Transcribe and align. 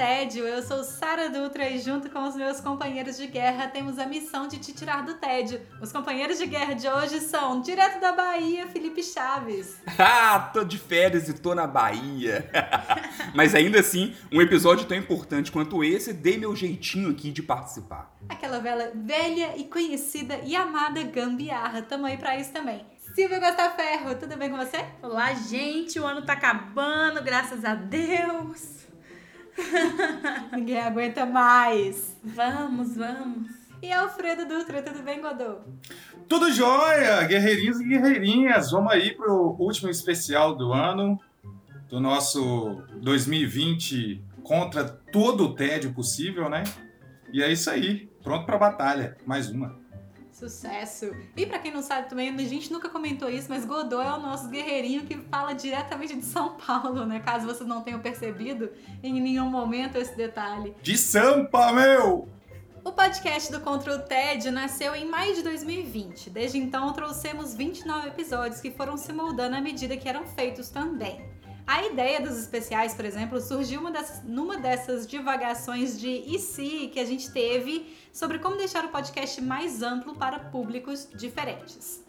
Tédio. 0.00 0.46
Eu 0.46 0.62
sou 0.62 0.82
Sara 0.82 1.28
Dutra 1.28 1.68
e 1.68 1.78
junto 1.78 2.08
com 2.08 2.26
os 2.26 2.34
meus 2.34 2.58
companheiros 2.58 3.18
de 3.18 3.26
guerra 3.26 3.68
temos 3.68 3.98
a 3.98 4.06
missão 4.06 4.48
de 4.48 4.56
te 4.56 4.72
tirar 4.72 5.04
do 5.04 5.12
tédio. 5.12 5.60
Os 5.78 5.92
companheiros 5.92 6.38
de 6.38 6.46
guerra 6.46 6.72
de 6.72 6.88
hoje 6.88 7.20
são, 7.20 7.60
direto 7.60 8.00
da 8.00 8.10
Bahia, 8.10 8.66
Felipe 8.66 9.02
Chaves. 9.02 9.76
Ah, 9.98 10.50
tô 10.54 10.64
de 10.64 10.78
férias 10.78 11.28
e 11.28 11.34
tô 11.34 11.54
na 11.54 11.66
Bahia. 11.66 12.48
Mas 13.34 13.54
ainda 13.54 13.80
assim, 13.80 14.14
um 14.32 14.40
episódio 14.40 14.86
tão 14.86 14.96
importante 14.96 15.52
quanto 15.52 15.84
esse, 15.84 16.14
dei 16.14 16.38
meu 16.38 16.56
jeitinho 16.56 17.10
aqui 17.10 17.30
de 17.30 17.42
participar. 17.42 18.10
Aquela 18.30 18.58
velha, 18.58 18.92
velha 18.94 19.54
e 19.58 19.64
conhecida 19.64 20.40
e 20.44 20.56
amada 20.56 21.02
gambiarra. 21.02 21.82
Tamo 21.82 22.06
aí 22.06 22.16
pra 22.16 22.38
isso 22.38 22.52
também. 22.52 22.86
Silvia 23.14 23.38
Gostaferro, 23.38 24.14
tudo 24.14 24.34
bem 24.38 24.48
com 24.50 24.56
você? 24.56 24.82
Olá, 25.02 25.34
gente. 25.34 26.00
O 26.00 26.06
ano 26.06 26.22
tá 26.22 26.32
acabando, 26.32 27.22
graças 27.22 27.66
a 27.66 27.74
Deus. 27.74 28.79
Ninguém 30.52 30.80
aguenta 30.80 31.26
mais. 31.26 32.16
Vamos, 32.22 32.96
vamos. 32.96 33.50
E 33.82 33.92
Alfredo 33.92 34.46
Dutra, 34.46 34.82
tudo 34.82 35.02
bem, 35.02 35.20
Godô? 35.20 35.56
Tudo 36.28 36.52
jóia, 36.52 37.22
guerreirinhos 37.24 37.80
e 37.80 37.88
guerreirinhas. 37.88 38.70
Vamos 38.70 38.92
aí 38.92 39.14
pro 39.14 39.56
último 39.58 39.90
especial 39.90 40.54
do 40.54 40.72
ano, 40.72 41.18
do 41.88 41.98
nosso 41.98 42.82
2020 43.00 44.22
contra 44.42 44.84
todo 44.84 45.44
o 45.44 45.54
tédio 45.54 45.92
possível, 45.94 46.48
né? 46.50 46.62
E 47.32 47.42
é 47.42 47.50
isso 47.50 47.70
aí, 47.70 48.10
pronto 48.22 48.44
pra 48.44 48.58
batalha. 48.58 49.16
Mais 49.24 49.48
uma. 49.48 49.79
Sucesso! 50.40 51.14
E 51.36 51.44
pra 51.44 51.58
quem 51.58 51.70
não 51.70 51.82
sabe 51.82 52.08
também, 52.08 52.30
a 52.30 52.38
gente 52.38 52.72
nunca 52.72 52.88
comentou 52.88 53.28
isso, 53.28 53.46
mas 53.50 53.66
Godô 53.66 54.00
é 54.00 54.10
o 54.10 54.18
nosso 54.18 54.48
guerreirinho 54.48 55.04
que 55.04 55.14
fala 55.30 55.52
diretamente 55.52 56.16
de 56.16 56.24
São 56.24 56.56
Paulo, 56.56 57.04
né? 57.04 57.20
Caso 57.20 57.44
vocês 57.44 57.68
não 57.68 57.82
tenham 57.82 58.00
percebido 58.00 58.70
em 59.02 59.20
nenhum 59.20 59.50
momento 59.50 59.98
esse 59.98 60.16
detalhe. 60.16 60.74
De 60.80 60.96
Sampa, 60.96 61.72
meu! 61.72 62.26
O 62.82 62.90
podcast 62.90 63.52
do 63.52 63.60
Contra 63.60 63.94
o 63.94 63.98
TED 63.98 64.50
nasceu 64.50 64.94
em 64.94 65.04
maio 65.04 65.34
de 65.34 65.42
2020. 65.42 66.30
Desde 66.30 66.56
então, 66.56 66.90
trouxemos 66.94 67.54
29 67.54 68.08
episódios 68.08 68.62
que 68.62 68.70
foram 68.70 68.96
se 68.96 69.12
moldando 69.12 69.56
à 69.56 69.60
medida 69.60 69.94
que 69.98 70.08
eram 70.08 70.26
feitos 70.26 70.70
também. 70.70 71.29
A 71.70 71.86
ideia 71.86 72.20
dos 72.20 72.36
especiais, 72.36 72.94
por 72.94 73.04
exemplo, 73.04 73.40
surgiu 73.40 73.88
dessas, 73.92 74.24
numa 74.24 74.56
dessas 74.56 75.06
divagações 75.06 76.00
de 76.00 76.08
e 76.26 76.36
se 76.36 76.88
que 76.88 76.98
a 76.98 77.04
gente 77.04 77.30
teve 77.30 77.96
sobre 78.12 78.40
como 78.40 78.56
deixar 78.56 78.84
o 78.84 78.88
podcast 78.88 79.40
mais 79.40 79.80
amplo 79.80 80.16
para 80.16 80.40
públicos 80.40 81.06
diferentes. 81.14 82.04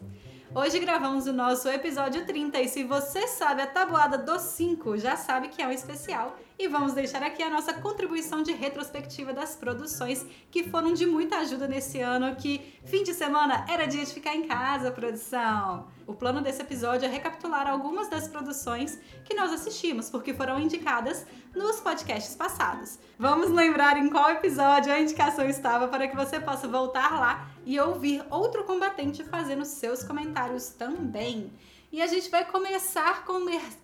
Hoje 0.55 0.79
gravamos 0.79 1.27
o 1.27 1.31
nosso 1.31 1.69
episódio 1.69 2.25
30 2.25 2.59
e 2.59 2.67
se 2.67 2.83
você 2.83 3.27
sabe 3.27 3.61
a 3.61 3.67
tabuada 3.67 4.17
dos 4.17 4.41
5, 4.41 4.97
já 4.97 5.15
sabe 5.15 5.49
que 5.49 5.61
é 5.61 5.67
um 5.67 5.71
especial. 5.71 6.35
E 6.57 6.67
vamos 6.67 6.93
deixar 6.93 7.21
aqui 7.21 7.43
a 7.43 7.49
nossa 7.49 7.71
contribuição 7.71 8.41
de 8.41 8.53
retrospectiva 8.53 9.31
das 9.31 9.55
produções 9.55 10.25
que 10.49 10.63
foram 10.63 10.91
de 10.91 11.05
muita 11.05 11.37
ajuda 11.37 11.67
nesse 11.67 12.01
ano, 12.01 12.35
que 12.35 12.59
fim 12.83 13.03
de 13.03 13.13
semana 13.13 13.63
era 13.69 13.85
dia 13.85 14.03
de 14.03 14.11
ficar 14.11 14.35
em 14.35 14.47
casa, 14.47 14.91
produção. 14.91 15.87
O 16.07 16.13
plano 16.13 16.41
desse 16.41 16.61
episódio 16.61 17.05
é 17.05 17.09
recapitular 17.09 17.67
algumas 17.67 18.09
das 18.09 18.27
produções 18.27 18.99
que 19.23 19.35
nós 19.35 19.51
assistimos, 19.51 20.09
porque 20.09 20.33
foram 20.33 20.59
indicadas 20.59 21.25
nos 21.55 21.79
podcasts 21.79 22.35
passados. 22.35 22.99
Vamos 23.17 23.49
lembrar 23.49 23.97
em 23.97 24.09
qual 24.09 24.29
episódio 24.31 24.91
a 24.91 24.99
indicação 24.99 25.47
estava 25.47 25.87
para 25.87 26.07
que 26.07 26.15
você 26.15 26.39
possa 26.39 26.67
voltar 26.67 27.19
lá 27.19 27.49
e 27.65 27.79
ouvir 27.79 28.23
outro 28.29 28.63
combatente 28.63 29.23
fazendo 29.23 29.65
seus 29.65 30.03
comentários 30.03 30.69
também. 30.69 31.51
E 31.91 32.01
a 32.01 32.07
gente 32.07 32.29
vai 32.29 32.45
começar 32.45 33.25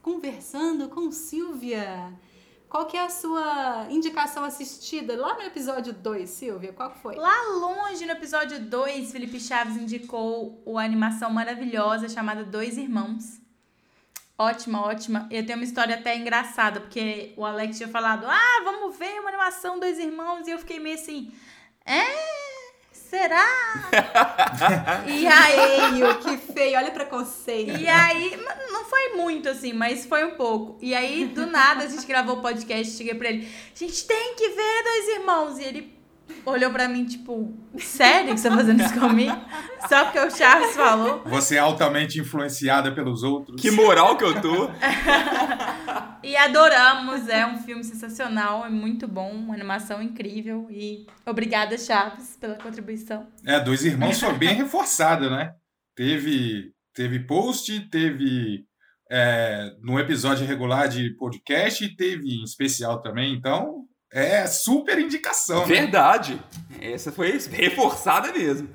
conversando 0.02 0.88
com 0.90 1.12
Silvia. 1.12 2.14
Qual 2.70 2.86
que 2.86 2.98
é 2.98 3.06
a 3.06 3.10
sua 3.10 3.88
indicação 3.90 4.44
assistida 4.44 5.16
lá 5.16 5.36
no 5.36 5.44
episódio 5.44 5.94
2, 5.94 6.30
Silvia? 6.30 6.74
Qual 6.74 6.92
foi? 6.92 7.16
Lá 7.16 7.42
longe 7.60 8.06
no 8.06 8.12
episódio 8.12 8.60
2, 8.60 9.12
Felipe 9.12 9.40
Chaves 9.40 9.78
indicou 9.78 10.62
uma 10.66 10.84
animação 10.84 11.30
maravilhosa 11.30 12.10
chamada 12.10 12.44
Dois 12.44 12.78
Irmãos. 12.78 13.40
Ótima, 14.38 14.86
ótima. 14.86 15.28
Eu 15.32 15.46
tenho 15.46 15.58
uma 15.58 15.64
história 15.64 15.96
até 15.96 16.16
engraçada, 16.16 16.82
porque 16.82 17.34
o 17.38 17.46
Alex 17.46 17.78
tinha 17.78 17.90
falado: 17.90 18.26
"Ah, 18.28 18.62
vamos 18.64 18.98
ver 18.98 19.20
uma 19.20 19.30
animação 19.30 19.80
Dois 19.80 19.98
Irmãos", 19.98 20.46
e 20.48 20.52
eu 20.52 20.60
fiquei 20.60 20.78
meio 20.80 20.96
assim: 20.96 21.32
"É, 21.86 22.04
será? 23.10 23.90
e 25.08 25.26
aí, 25.26 26.18
que 26.22 26.54
feio, 26.54 26.78
olha 26.78 26.90
o 26.90 26.94
preconceito. 26.94 27.78
E 27.80 27.88
aí, 27.88 28.38
não 28.72 28.86
foi 28.86 29.16
muito 29.16 29.50
assim, 29.50 29.74
mas 29.74 30.06
foi 30.06 30.26
um 30.26 30.36
pouco. 30.36 30.78
E 30.82 30.94
aí, 30.94 31.26
do 31.26 31.46
nada, 31.46 31.84
a 31.84 31.88
gente 31.88 32.06
gravou 32.06 32.38
o 32.38 32.42
podcast, 32.42 32.98
cheguei 32.98 33.16
pra 33.16 33.30
ele, 33.30 33.48
a 33.48 33.80
gente 33.80 34.06
tem 34.06 34.36
que 34.36 34.50
ver 34.50 34.84
dois 34.84 35.08
irmãos. 35.20 35.58
E 35.58 35.64
ele 35.64 35.97
olhou 36.46 36.72
pra 36.72 36.88
mim, 36.88 37.06
tipo, 37.06 37.54
sério 37.78 38.34
que 38.34 38.40
você 38.40 38.50
tá 38.50 38.56
fazendo 38.56 38.82
isso 38.82 39.00
comigo? 39.00 39.36
Só 39.88 40.06
porque 40.06 40.20
o 40.20 40.32
Charles 40.32 40.76
falou. 40.76 41.24
Você 41.26 41.56
é 41.56 41.60
altamente 41.60 42.20
influenciada 42.20 42.92
pelos 42.94 43.24
outros. 43.24 43.62
Que 43.62 43.72
moral 43.72 44.18
que 44.18 44.24
eu 44.24 44.42
tô. 44.42 44.70
e 46.24 46.36
adoramos, 46.36 47.28
é 47.28 47.46
um 47.46 47.58
filme 47.60 47.84
sensacional, 47.84 48.66
é 48.66 48.70
muito 48.70 49.08
bom, 49.08 49.32
uma 49.32 49.54
animação 49.54 50.02
incrível. 50.02 50.68
E 50.70 51.06
obrigada, 51.26 51.78
Chaves, 51.78 52.38
pela 52.40 52.56
contribuição. 52.56 53.28
É, 53.46 53.60
Dois 53.60 53.84
Irmãos 53.86 54.20
foi 54.20 54.34
bem 54.34 54.56
reforçada, 54.56 55.30
né? 55.30 55.54
Teve, 55.96 56.72
teve 56.94 57.20
post, 57.20 57.90
teve 57.90 58.66
é, 59.12 59.72
no 59.82 60.00
episódio 60.00 60.46
regular 60.46 60.88
de 60.88 61.16
podcast 61.16 61.84
e 61.84 61.96
teve 61.96 62.30
em 62.30 62.44
especial 62.44 63.02
também, 63.02 63.34
então 63.34 63.86
é 64.18 64.48
super 64.48 64.98
indicação. 64.98 65.62
Né? 65.62 65.76
Verdade. 65.76 66.42
Né? 66.70 66.94
Essa 66.94 67.12
foi 67.12 67.38
reforçada 67.52 68.32
mesmo. 68.32 68.70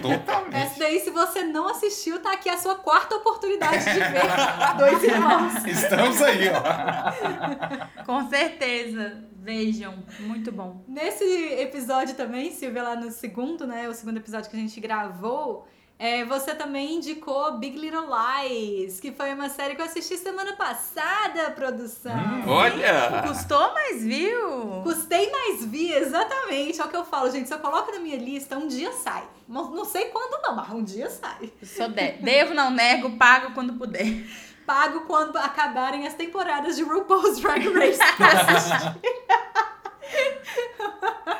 Totalmente. 0.00 0.56
Essa 0.56 0.78
daí, 0.78 1.00
se 1.00 1.10
você 1.10 1.42
não 1.42 1.68
assistiu, 1.68 2.20
tá 2.20 2.32
aqui 2.32 2.48
a 2.48 2.56
sua 2.56 2.76
quarta 2.76 3.16
oportunidade 3.16 3.84
de 3.84 3.98
ver 3.98 4.22
Dois 4.78 5.02
Irmãos. 5.02 5.66
Estamos 5.66 6.22
aí, 6.22 6.48
ó. 6.48 8.04
Com 8.04 8.28
certeza. 8.28 9.28
Vejam, 9.42 10.04
muito 10.20 10.52
bom. 10.52 10.84
Nesse 10.86 11.24
episódio 11.24 12.14
também, 12.14 12.52
Silvia, 12.52 12.82
lá 12.82 12.96
no 12.96 13.10
segundo, 13.10 13.66
né? 13.66 13.88
O 13.88 13.94
segundo 13.94 14.18
episódio 14.18 14.50
que 14.50 14.56
a 14.56 14.60
gente 14.60 14.78
gravou, 14.80 15.66
é, 16.02 16.24
você 16.24 16.54
também 16.54 16.94
indicou 16.94 17.58
Big 17.58 17.78
Little 17.78 18.06
Lies, 18.08 18.98
que 18.98 19.12
foi 19.12 19.34
uma 19.34 19.50
série 19.50 19.74
que 19.74 19.82
eu 19.82 19.84
assisti 19.84 20.16
semana 20.16 20.54
passada, 20.54 21.50
produção. 21.50 22.16
Hum, 22.16 22.48
olha! 22.48 23.22
Custou, 23.28 23.74
mas 23.74 24.02
viu? 24.02 24.80
Custei, 24.82 25.30
mais 25.30 25.62
vi, 25.66 25.92
exatamente. 25.92 26.80
É 26.80 26.84
o 26.86 26.88
que 26.88 26.96
eu 26.96 27.04
falo, 27.04 27.30
gente. 27.30 27.48
Se 27.48 27.52
eu 27.52 27.58
coloco 27.58 27.92
na 27.92 27.98
minha 27.98 28.16
lista, 28.16 28.56
um 28.56 28.66
dia 28.66 28.90
sai. 28.92 29.24
Não, 29.46 29.70
não 29.72 29.84
sei 29.84 30.06
quando 30.06 30.42
não, 30.42 30.56
mas 30.56 30.70
um 30.70 30.82
dia 30.82 31.10
sai. 31.10 31.52
Sou 31.62 31.88
de 31.88 32.12
devo, 32.12 32.54
não 32.54 32.70
nego, 32.70 33.18
pago 33.18 33.52
quando 33.52 33.74
puder. 33.74 34.24
Pago 34.64 35.00
quando 35.02 35.36
acabarem 35.36 36.06
as 36.06 36.14
temporadas 36.14 36.76
de 36.76 36.82
RuPaul's 36.82 37.38
Drag 37.40 37.68
Race 37.74 37.98
pra 38.16 38.28
assistir. 38.56 38.96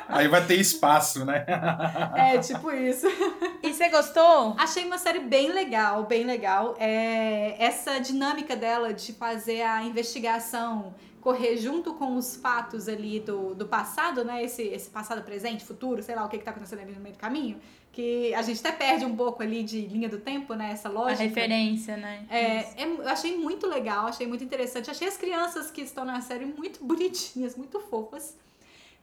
Aí 0.08 0.26
vai 0.28 0.44
ter 0.44 0.56
espaço, 0.56 1.24
né? 1.24 1.46
É, 2.16 2.38
tipo 2.38 2.70
isso. 2.72 3.06
E 3.62 3.72
você 3.72 3.88
gostou? 3.88 4.54
Achei 4.58 4.84
uma 4.84 4.98
série 4.98 5.20
bem 5.20 5.52
legal, 5.52 6.04
bem 6.04 6.24
legal. 6.24 6.76
É, 6.78 7.54
essa 7.58 7.98
dinâmica 8.00 8.56
dela 8.56 8.92
de 8.92 9.12
fazer 9.12 9.62
a 9.62 9.82
investigação 9.82 10.94
correr 11.20 11.56
junto 11.58 11.94
com 11.94 12.16
os 12.16 12.36
fatos 12.36 12.88
ali 12.88 13.20
do, 13.20 13.54
do 13.54 13.66
passado, 13.66 14.24
né? 14.24 14.42
Esse, 14.42 14.62
esse 14.62 14.88
passado, 14.88 15.22
presente, 15.22 15.64
futuro, 15.64 16.02
sei 16.02 16.14
lá 16.14 16.24
o 16.24 16.28
que, 16.28 16.38
que 16.38 16.44
tá 16.44 16.50
acontecendo 16.50 16.80
ali 16.80 16.92
no 16.92 17.00
meio 17.00 17.14
do 17.14 17.18
caminho. 17.18 17.60
Que 17.92 18.32
a 18.34 18.42
gente 18.42 18.60
até 18.60 18.72
perde 18.72 19.04
um 19.04 19.14
pouco 19.14 19.42
ali 19.42 19.62
de 19.62 19.82
linha 19.82 20.08
do 20.08 20.18
tempo, 20.18 20.54
né? 20.54 20.72
Essa 20.72 20.88
lógica. 20.88 21.22
A 21.22 21.26
referência, 21.26 21.96
né? 21.96 22.24
É, 22.30 22.82
é, 22.82 22.84
eu 22.84 23.08
achei 23.08 23.36
muito 23.36 23.66
legal, 23.66 24.06
achei 24.06 24.26
muito 24.26 24.42
interessante. 24.42 24.90
Achei 24.90 25.08
as 25.08 25.16
crianças 25.16 25.70
que 25.70 25.82
estão 25.82 26.04
na 26.04 26.20
série 26.20 26.46
muito 26.46 26.82
bonitinhas, 26.84 27.56
muito 27.56 27.78
fofas. 27.80 28.36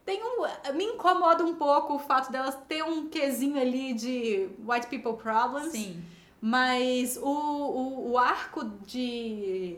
Tem 0.08 0.24
um, 0.24 0.74
me 0.74 0.86
incomoda 0.86 1.44
um 1.44 1.56
pouco 1.56 1.96
o 1.96 2.00
fato 2.00 2.32
delas 2.32 2.58
ter 2.66 2.82
um 2.82 3.10
quesinho 3.10 3.60
ali 3.60 3.94
de 3.94 4.48
white 4.66 4.88
people 4.88 5.22
problems. 5.22 5.74
Sim. 5.74 6.02
Mas 6.40 7.18
o, 7.18 7.30
o, 7.30 8.12
o 8.12 8.18
arco 8.18 8.64
de, 8.86 9.78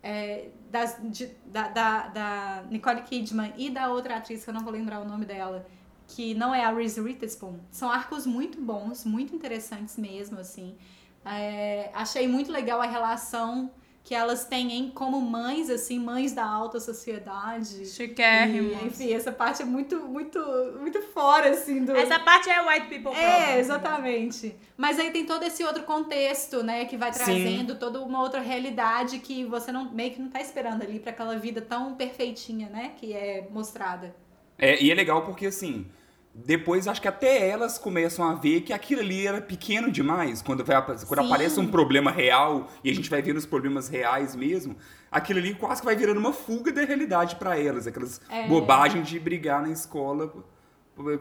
é, 0.00 0.50
das, 0.70 0.96
de, 1.02 1.26
da, 1.46 1.66
da, 1.66 2.06
da 2.06 2.64
Nicole 2.70 3.02
Kidman 3.02 3.52
e 3.56 3.68
da 3.68 3.88
outra 3.88 4.18
atriz, 4.18 4.44
que 4.44 4.50
eu 4.50 4.54
não 4.54 4.62
vou 4.62 4.72
lembrar 4.72 5.00
o 5.00 5.04
nome 5.04 5.24
dela, 5.24 5.66
que 6.06 6.34
não 6.34 6.54
é 6.54 6.64
a 6.64 6.72
Reese 6.72 7.00
Witherspoon. 7.00 7.58
São 7.72 7.90
arcos 7.90 8.24
muito 8.24 8.60
bons, 8.60 9.04
muito 9.04 9.34
interessantes 9.34 9.96
mesmo, 9.96 10.38
assim. 10.38 10.76
É, 11.24 11.90
achei 11.92 12.28
muito 12.28 12.52
legal 12.52 12.80
a 12.80 12.86
relação 12.86 13.72
que 14.04 14.14
elas 14.14 14.44
têm 14.44 14.70
em, 14.70 14.90
como 14.90 15.18
mães, 15.18 15.70
assim, 15.70 15.98
mães 15.98 16.32
da 16.32 16.44
alta 16.44 16.78
sociedade. 16.78 17.86
Chiquérrimos. 17.86 18.82
E, 18.82 18.86
enfim, 18.86 19.12
essa 19.14 19.32
parte 19.32 19.62
é 19.62 19.64
muito, 19.64 19.98
muito, 20.00 20.38
muito 20.78 21.00
fora, 21.00 21.48
assim, 21.48 21.86
do... 21.86 21.96
Essa 21.96 22.18
parte 22.18 22.50
é 22.50 22.60
white 22.60 22.88
people 22.88 23.04
problem. 23.04 23.24
É, 23.24 23.58
exatamente. 23.58 24.54
Mas 24.76 25.00
aí 25.00 25.10
tem 25.10 25.24
todo 25.24 25.42
esse 25.42 25.64
outro 25.64 25.84
contexto, 25.84 26.62
né, 26.62 26.84
que 26.84 26.98
vai 26.98 27.14
Sim. 27.14 27.24
trazendo 27.24 27.76
toda 27.76 27.98
uma 28.02 28.20
outra 28.20 28.40
realidade 28.40 29.20
que 29.20 29.42
você 29.46 29.72
não 29.72 29.90
meio 29.90 30.10
que 30.12 30.20
não 30.20 30.28
tá 30.28 30.40
esperando 30.42 30.82
ali 30.82 31.00
pra 31.00 31.10
aquela 31.10 31.38
vida 31.38 31.62
tão 31.62 31.94
perfeitinha, 31.94 32.68
né, 32.68 32.92
que 32.98 33.14
é 33.14 33.48
mostrada. 33.50 34.14
É, 34.58 34.82
e 34.82 34.90
é 34.90 34.94
legal 34.94 35.24
porque, 35.24 35.46
assim, 35.46 35.86
depois 36.34 36.88
acho 36.88 37.00
que 37.00 37.06
até 37.06 37.48
elas 37.48 37.78
começam 37.78 38.28
a 38.28 38.34
ver 38.34 38.62
que 38.62 38.72
aquilo 38.72 39.00
ali 39.00 39.24
era 39.26 39.40
pequeno 39.40 39.90
demais. 39.90 40.42
Quando, 40.42 40.64
vai, 40.64 40.82
quando 40.82 40.98
Sim. 41.20 41.26
aparece 41.26 41.60
um 41.60 41.66
problema 41.68 42.10
real 42.10 42.68
e 42.82 42.90
a 42.90 42.94
gente 42.94 43.08
vai 43.08 43.22
vendo 43.22 43.36
os 43.36 43.46
problemas 43.46 43.88
reais 43.88 44.34
mesmo, 44.34 44.76
aquilo 45.12 45.38
ali 45.38 45.54
quase 45.54 45.80
que 45.80 45.86
vai 45.86 45.94
virando 45.94 46.18
uma 46.18 46.32
fuga 46.32 46.72
da 46.72 46.82
realidade 46.84 47.36
pra 47.36 47.56
elas. 47.58 47.86
Aquelas 47.86 48.20
É. 48.28 48.48
bobagens 48.48 49.06
de 49.08 49.20
brigar 49.20 49.62
na 49.62 49.70
escola, 49.70 50.32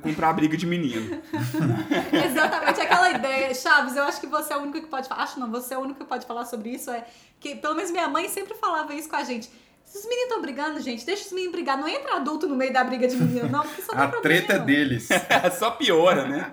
comprar 0.01 0.33
briga 0.33 0.57
de 0.57 0.65
menino. 0.65 1.21
Exatamente 2.12 2.81
aquela 2.81 3.12
ideia. 3.12 3.54
Chaves, 3.54 3.95
eu 3.95 4.04
acho 4.04 4.19
que 4.19 4.27
você 4.27 4.54
é 4.54 4.57
o 4.57 4.62
único 4.62 4.81
que 4.81 4.88
pode 4.88 5.07
falar. 5.07 5.24
Acho 5.24 5.39
não, 5.39 5.50
você 5.51 5.74
é 5.74 5.77
o 5.77 5.81
único 5.81 6.00
que 6.00 6.06
pode 6.06 6.25
falar 6.25 6.45
sobre 6.45 6.69
isso. 6.71 6.89
É 6.89 7.06
que, 7.39 7.56
pelo 7.56 7.75
menos 7.75 7.92
minha 7.92 8.07
mãe 8.07 8.27
sempre 8.30 8.56
falava 8.56 8.94
isso 8.94 9.09
com 9.09 9.16
a 9.16 9.24
gente. 9.24 9.50
Se 9.94 10.00
os 10.00 10.06
meninos 10.06 10.24
estão 10.24 10.42
brigando, 10.42 10.81
gente, 10.81 11.06
deixa 11.06 11.24
os 11.28 11.31
meninos 11.31 11.51
brigar. 11.51 11.78
Não 11.78 11.88
entra 11.88 12.16
adulto 12.16 12.48
no 12.48 12.56
meio 12.56 12.74
da 12.74 12.84
briga 12.84 13.07
de 13.07 13.16
menino, 13.16 13.48
não, 13.48 13.62
porque 13.62 13.84
só 13.84 13.94
dá 13.94 14.06
A 14.06 14.07
treta 14.07 14.54
é 14.54 14.60
deles. 14.60 15.07
Só 15.60 15.69
piora, 15.69 16.25
né? 16.25 16.51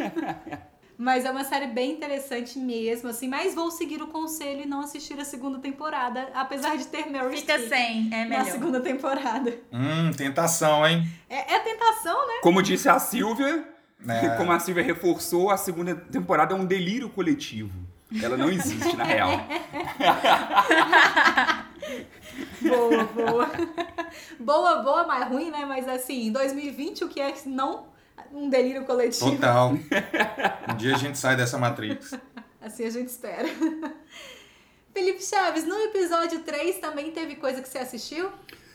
Mas 0.96 1.26
é 1.26 1.30
uma 1.30 1.44
série 1.44 1.66
bem 1.66 1.92
interessante 1.92 2.58
mesmo, 2.58 3.10
assim. 3.10 3.28
Mas 3.28 3.54
vou 3.54 3.70
seguir 3.70 4.00
o 4.00 4.06
conselho 4.06 4.62
e 4.62 4.66
não 4.66 4.80
assistir 4.80 5.20
a 5.20 5.26
segunda 5.26 5.58
temporada, 5.58 6.30
apesar 6.34 6.78
de 6.78 6.86
ter 6.86 7.10
Mary 7.10 7.36
Fica 7.36 7.58
Streep 7.58 7.68
sem, 7.68 8.08
é 8.10 8.24
na 8.24 8.30
melhor. 8.30 8.46
segunda 8.46 8.80
temporada. 8.80 9.54
Hum, 9.70 10.10
tentação, 10.16 10.86
hein? 10.86 11.06
É, 11.28 11.54
é 11.54 11.58
tentação, 11.58 12.26
né? 12.28 12.34
Como 12.42 12.62
disse 12.62 12.88
a 12.88 12.98
Silvia, 12.98 13.68
É. 14.08 14.28
como 14.40 14.52
a 14.52 14.58
Silvia 14.58 14.82
reforçou, 14.82 15.50
a 15.50 15.58
segunda 15.58 15.94
temporada 15.94 16.54
é 16.54 16.56
um 16.56 16.64
delírio 16.64 17.10
coletivo. 17.10 17.70
Ela 18.22 18.38
não 18.38 18.50
existe, 18.50 18.96
na 18.96 19.04
real. 19.04 19.30
Boa, 22.62 23.04
boa. 23.04 23.50
boa, 24.38 24.82
boa, 24.82 25.06
mas 25.06 25.28
ruim, 25.28 25.50
né? 25.50 25.64
Mas 25.64 25.88
assim, 25.88 26.26
em 26.26 26.32
2020, 26.32 27.04
o 27.04 27.08
que 27.08 27.20
é 27.20 27.34
não 27.46 27.86
um 28.32 28.48
delírio 28.48 28.84
coletivo? 28.84 29.32
Total. 29.32 29.72
Um 30.70 30.76
dia 30.76 30.94
a 30.94 30.98
gente 30.98 31.16
sai 31.16 31.34
dessa 31.34 31.56
Matrix. 31.56 32.14
Assim 32.60 32.84
a 32.84 32.90
gente 32.90 33.08
espera. 33.08 33.48
Felipe 34.92 35.24
Chaves, 35.24 35.64
no 35.64 35.76
episódio 35.76 36.40
3 36.40 36.78
também 36.78 37.10
teve 37.10 37.36
coisa 37.36 37.62
que 37.62 37.68
você 37.68 37.78
assistiu? 37.78 38.30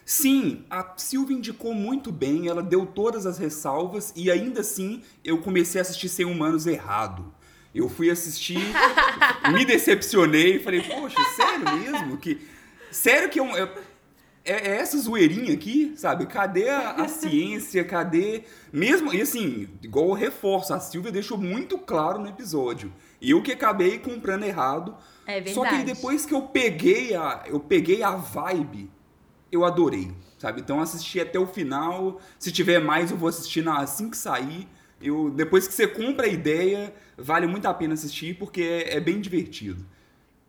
Sim, 0.05 0.65
a 0.69 0.93
Silvia 0.97 1.37
indicou 1.37 1.73
muito 1.73 2.11
bem, 2.11 2.47
ela 2.47 2.61
deu 2.61 2.85
todas 2.85 3.25
as 3.25 3.37
ressalvas 3.37 4.11
e 4.15 4.31
ainda 4.31 4.61
assim 4.61 5.01
eu 5.23 5.41
comecei 5.41 5.79
a 5.79 5.83
assistir 5.83 6.09
Sem 6.09 6.25
Humanos 6.25 6.65
errado. 6.65 7.33
Eu 7.73 7.89
fui 7.89 8.09
assistir, 8.09 8.59
me 9.51 9.65
decepcionei, 9.65 10.59
falei, 10.59 10.81
poxa, 10.81 11.17
sério 11.35 11.79
mesmo? 11.79 12.17
Que, 12.17 12.39
sério 12.93 13.29
que 13.29 13.39
é, 13.39 13.43
um- 13.43 13.55
é, 13.55 13.69
é 14.45 14.77
essa 14.77 14.97
zoeirinha 14.97 15.53
aqui, 15.53 15.93
sabe? 15.95 16.25
Cadê 16.25 16.69
a, 16.69 16.91
a 16.91 17.07
ciência? 17.09 17.83
Cadê. 17.83 18.43
Mesmo. 18.71 19.13
E 19.13 19.21
assim, 19.21 19.69
igual 19.81 20.07
eu 20.09 20.13
reforço, 20.13 20.73
a 20.73 20.79
Silvia 20.79 21.11
deixou 21.11 21.37
muito 21.37 21.77
claro 21.77 22.19
no 22.19 22.27
episódio. 22.27 22.93
E 23.21 23.31
eu 23.31 23.41
que 23.41 23.51
acabei 23.51 23.99
comprando 23.99 24.43
errado. 24.43 24.95
É 25.25 25.39
verdade. 25.41 25.53
Só 25.53 25.65
que 25.65 25.83
depois 25.83 26.25
que 26.25 26.33
eu 26.33 26.41
peguei 26.43 27.15
a, 27.15 27.43
eu 27.47 27.59
peguei 27.59 28.03
a 28.03 28.11
vibe, 28.15 28.91
eu 29.51 29.63
adorei, 29.63 30.11
sabe? 30.37 30.61
Então 30.61 30.81
assisti 30.81 31.19
até 31.19 31.39
o 31.39 31.47
final. 31.47 32.19
Se 32.39 32.51
tiver 32.51 32.79
mais, 32.79 33.11
eu 33.11 33.17
vou 33.17 33.29
assistir 33.29 33.63
na, 33.63 33.79
assim 33.79 34.09
que 34.09 34.17
sair. 34.17 34.67
Eu, 35.01 35.29
depois 35.29 35.67
que 35.67 35.73
você 35.73 35.87
compra 35.87 36.25
a 36.27 36.29
ideia, 36.29 36.93
vale 37.17 37.45
muito 37.47 37.65
a 37.67 37.73
pena 37.73 37.93
assistir 37.93 38.37
porque 38.37 38.61
é, 38.61 38.95
é 38.97 38.99
bem 38.99 39.19
divertido. 39.21 39.85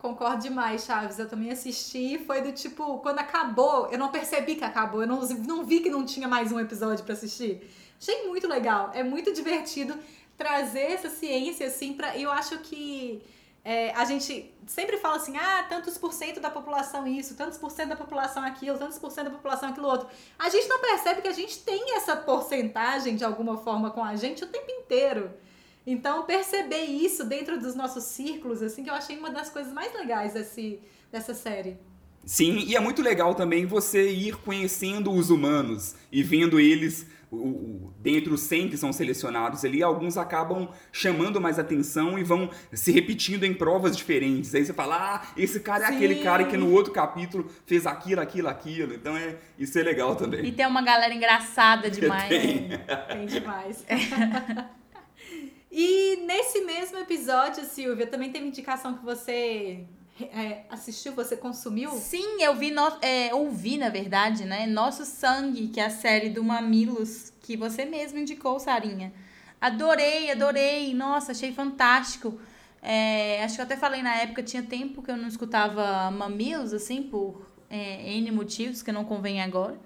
Concordo 0.05 0.43
demais, 0.43 0.85
Chaves. 0.85 1.17
Eu 1.17 1.27
também 1.27 1.49
assisti. 1.49 2.19
Foi 2.19 2.39
do 2.39 2.51
tipo, 2.51 2.99
quando 2.99 3.17
acabou, 3.17 3.87
eu 3.91 3.97
não 3.97 4.11
percebi 4.11 4.55
que 4.55 4.63
acabou. 4.63 5.01
Eu 5.01 5.07
não, 5.07 5.19
não 5.21 5.65
vi 5.65 5.79
que 5.79 5.89
não 5.89 6.05
tinha 6.05 6.27
mais 6.27 6.51
um 6.51 6.59
episódio 6.59 7.03
pra 7.03 7.13
assistir. 7.13 7.67
Achei 7.99 8.27
muito 8.27 8.47
legal. 8.47 8.91
É 8.93 9.01
muito 9.01 9.33
divertido 9.33 9.97
trazer 10.37 10.91
essa 10.91 11.09
ciência, 11.09 11.65
assim, 11.65 11.93
pra. 11.93 12.15
Eu 12.15 12.31
acho 12.31 12.59
que 12.59 13.23
é, 13.63 13.95
a 13.95 14.05
gente 14.05 14.53
sempre 14.67 14.97
fala 14.97 15.15
assim: 15.15 15.35
ah, 15.37 15.65
tantos 15.67 15.97
por 15.97 16.13
cento 16.13 16.39
da 16.39 16.51
população 16.51 17.07
isso, 17.07 17.35
tantos 17.35 17.57
por 17.57 17.71
cento 17.71 17.89
da 17.89 17.95
população 17.95 18.45
aquilo, 18.45 18.77
tantos 18.77 18.99
por 18.99 19.09
cento 19.09 19.25
da 19.25 19.31
população 19.31 19.69
aquilo 19.69 19.87
outro. 19.87 20.07
A 20.37 20.49
gente 20.49 20.67
não 20.67 20.79
percebe 20.79 21.23
que 21.23 21.27
a 21.27 21.33
gente 21.33 21.63
tem 21.63 21.95
essa 21.95 22.15
porcentagem 22.15 23.15
de 23.15 23.25
alguma 23.25 23.57
forma 23.57 23.89
com 23.89 24.03
a 24.03 24.15
gente 24.15 24.43
o 24.43 24.47
tempo 24.47 24.69
inteiro. 24.69 25.33
Então, 25.87 26.23
perceber 26.25 26.83
isso 26.85 27.23
dentro 27.25 27.59
dos 27.59 27.75
nossos 27.75 28.05
círculos, 28.05 28.61
assim, 28.61 28.83
que 28.83 28.89
eu 28.89 28.95
achei 28.95 29.17
uma 29.17 29.29
das 29.29 29.49
coisas 29.49 29.71
mais 29.71 29.93
legais 29.93 30.33
desse, 30.33 30.79
dessa 31.11 31.33
série. 31.33 31.77
Sim, 32.25 32.63
e 32.65 32.75
é 32.75 32.79
muito 32.79 33.03
legal 33.03 33.35
também 33.35 33.67
você 33.67 34.09
ir 34.11 34.35
conhecendo 34.37 35.11
os 35.11 35.29
humanos 35.29 35.95
e 36.11 36.23
vendo 36.23 36.59
eles, 36.59 37.05
o, 37.29 37.35
o, 37.35 37.93
dentre 37.99 38.33
os 38.33 38.41
100 38.41 38.69
que 38.69 38.77
são 38.77 38.91
selecionados 38.91 39.63
ali, 39.63 39.83
alguns 39.83 40.17
acabam 40.17 40.67
chamando 40.91 41.39
mais 41.39 41.59
atenção 41.59 42.17
e 42.17 42.23
vão 42.23 42.49
se 42.73 42.91
repetindo 42.91 43.43
em 43.43 43.53
provas 43.53 43.95
diferentes. 43.95 44.55
Aí 44.55 44.65
você 44.65 44.73
fala, 44.73 44.95
ah, 44.97 45.27
esse 45.37 45.59
cara 45.59 45.83
é 45.85 45.87
Sim. 45.89 45.95
aquele 45.97 46.15
cara 46.23 46.45
que 46.45 46.57
no 46.57 46.71
outro 46.71 46.91
capítulo 46.91 47.47
fez 47.67 47.85
aquilo, 47.85 48.21
aquilo, 48.21 48.47
aquilo. 48.47 48.95
Então 48.95 49.15
é, 49.15 49.35
isso 49.59 49.77
é 49.77 49.83
legal 49.83 50.13
E 50.13 50.17
também. 50.17 50.51
tem 50.51 50.65
uma 50.65 50.81
galera 50.81 51.13
engraçada 51.13 51.91
demais. 51.91 52.27
Tem. 52.29 52.69
Tem 53.07 53.25
demais. 53.27 53.85
e 55.77 56.15
nesse 56.25 56.61
mesmo 56.61 56.97
episódio, 56.99 57.65
Silvia, 57.65 58.07
também 58.07 58.31
teve 58.31 58.47
indicação 58.47 58.93
que 58.93 59.03
você 59.03 59.85
é, 60.21 60.61
assistiu, 60.69 61.11
você 61.11 61.35
consumiu? 61.35 61.91
Sim, 61.91 62.41
eu 62.41 62.55
vi, 62.55 62.71
no, 62.71 62.87
é, 63.01 63.35
ouvi, 63.35 63.77
na 63.77 63.89
verdade, 63.89 64.45
né? 64.45 64.65
Nosso 64.65 65.03
Sangue, 65.03 65.67
que 65.67 65.81
é 65.81 65.85
a 65.85 65.89
série 65.89 66.29
do 66.29 66.41
Mamilos, 66.41 67.33
que 67.41 67.57
você 67.57 67.83
mesmo 67.83 68.17
indicou, 68.19 68.57
Sarinha. 68.57 69.11
Adorei, 69.59 70.31
adorei. 70.31 70.93
Nossa, 70.93 71.33
achei 71.33 71.51
fantástico. 71.51 72.39
É, 72.81 73.43
acho 73.43 73.55
que 73.55 73.61
eu 73.61 73.65
até 73.65 73.75
falei 73.75 74.01
na 74.01 74.15
época, 74.15 74.41
tinha 74.41 74.63
tempo 74.63 75.01
que 75.01 75.11
eu 75.11 75.17
não 75.17 75.27
escutava 75.27 76.09
Mamilos, 76.09 76.71
assim, 76.71 77.03
por 77.03 77.45
é, 77.69 78.13
N 78.13 78.31
motivos, 78.31 78.81
que 78.81 78.93
não 78.93 79.03
convém 79.03 79.41
agora. 79.41 79.77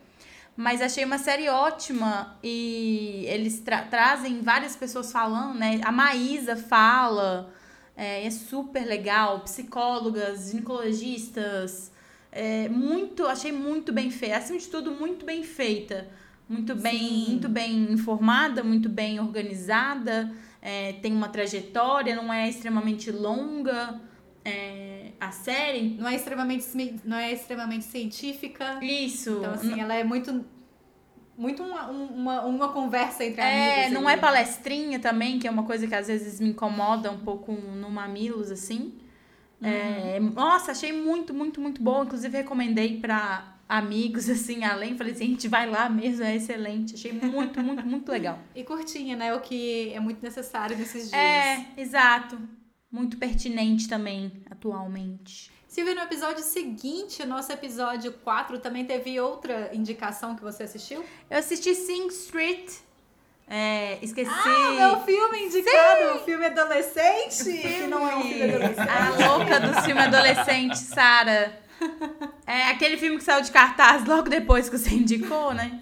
Mas 0.62 0.82
achei 0.82 1.06
uma 1.06 1.18
série 1.18 1.48
ótima 1.48 2.38
e 2.44 3.24
eles 3.28 3.62
tra- 3.62 3.84
trazem 3.84 4.42
várias 4.42 4.75
pessoas 4.75 5.10
falando, 5.10 5.58
né? 5.58 5.80
A 5.86 5.92
Maísa 5.92 6.58
fala, 6.58 7.50
é, 7.96 8.25
é 8.25 8.30
super 8.30 8.86
legal. 8.86 9.39
Psicólogas, 9.39 10.50
ginecologistas, 10.51 11.92
é, 12.30 12.68
muito, 12.68 13.25
achei 13.25 13.54
muito 13.54 13.94
bem 13.94 14.12
feita. 14.12 14.36
Acima 14.36 14.60
de 14.60 14.68
tudo, 14.68 14.92
muito 14.92 15.25
bem 15.25 15.44
feita. 15.44 16.08
Muito 16.50 16.75
bem, 16.75 17.00
Sim. 17.00 17.25
muito 17.30 17.48
bem 17.48 17.94
informada, 17.94 18.62
muito 18.62 18.89
bem 18.89 19.18
organizada. 19.20 20.30
é, 20.62 20.92
tem 21.01 21.13
uma 21.13 21.30
trajetória, 21.30 22.18
não 22.18 22.34
é 22.34 22.50
extremamente 22.50 23.10
longa. 23.12 23.98
é, 24.44 24.99
a 25.19 25.31
série. 25.31 25.95
Não 25.99 26.07
é 26.07 26.15
extremamente, 26.15 26.65
não 27.03 27.17
é 27.17 27.31
extremamente 27.33 27.85
científica. 27.85 28.79
Isso. 28.83 29.38
Então, 29.39 29.53
assim, 29.53 29.79
ela 29.79 29.93
é 29.95 30.03
muito. 30.03 30.45
Muito 31.38 31.63
uma, 31.63 31.88
uma, 31.89 32.41
uma 32.45 32.73
conversa 32.73 33.23
entre 33.23 33.39
É, 33.41 33.85
amigos. 33.85 33.93
não 33.93 34.09
é 34.09 34.17
palestrinha 34.17 34.99
também, 34.99 35.39
que 35.39 35.47
é 35.47 35.51
uma 35.51 35.63
coisa 35.63 35.88
que 35.88 35.95
às 35.95 36.07
vezes 36.07 36.38
me 36.41 36.49
incomoda 36.49 37.09
um 37.11 37.19
pouco 37.19 37.53
no 37.53 37.89
Mamilos, 37.89 38.51
assim. 38.51 38.93
É, 39.61 40.19
nossa, 40.19 40.71
achei 40.71 40.91
muito, 40.91 41.33
muito, 41.33 41.61
muito 41.61 41.81
bom. 41.81 42.03
Inclusive, 42.03 42.35
recomendei 42.38 42.99
pra 42.99 43.55
amigos, 43.69 44.27
assim, 44.29 44.65
além. 44.65 44.97
Falei 44.97 45.13
assim, 45.13 45.27
gente, 45.27 45.47
vai 45.47 45.69
lá 45.69 45.88
mesmo, 45.89 46.25
é 46.25 46.35
excelente. 46.35 46.95
Achei 46.95 47.13
muito, 47.13 47.61
muito, 47.61 47.85
muito 47.85 48.11
legal. 48.11 48.38
E 48.53 48.63
curtinha, 48.65 49.15
né? 49.15 49.33
O 49.33 49.39
que 49.39 49.93
é 49.93 49.99
muito 50.01 50.21
necessário 50.21 50.77
nesses 50.77 51.09
dias. 51.09 51.13
É, 51.13 51.65
exato. 51.77 52.38
Muito 52.91 53.17
pertinente 53.17 53.88
também, 53.88 54.31
atualmente. 54.50 55.51
Silvia, 55.67 55.93
no 55.93 56.01
episódio 56.01 56.43
seguinte, 56.43 57.24
nosso 57.25 57.51
episódio 57.51 58.12
4, 58.12 58.58
também 58.60 58.86
teve 58.86 59.19
outra 59.19 59.69
indicação 59.74 60.36
que 60.36 60.41
você 60.41 60.63
assistiu? 60.63 61.05
Eu 61.29 61.38
assisti 61.38 61.75
Sing 61.75 62.08
Street. 62.08 62.72
É, 63.48 64.00
esqueci. 64.01 64.31
Ah, 64.31 64.72
meu 64.72 65.00
filme 65.01 65.46
indicado! 65.46 66.17
O 66.17 66.19
filme 66.25 66.46
adolescente! 66.46 67.43
Que 67.43 67.88
não 67.88 68.08
é 68.08 68.15
um 68.15 68.24
filme 68.24 68.43
adolescente. 68.43 68.89
A 68.89 69.27
louca 69.27 69.60
do 69.60 69.81
filme 69.84 70.01
adolescente, 70.01 70.77
Sara. 70.77 71.60
É 72.46 72.63
aquele 72.69 72.98
filme 72.98 73.17
que 73.17 73.24
saiu 73.24 73.43
de 73.43 73.51
cartaz 73.51 74.05
logo 74.05 74.29
depois 74.29 74.69
que 74.69 74.77
você 74.77 74.96
indicou, 74.96 75.53
né? 75.53 75.79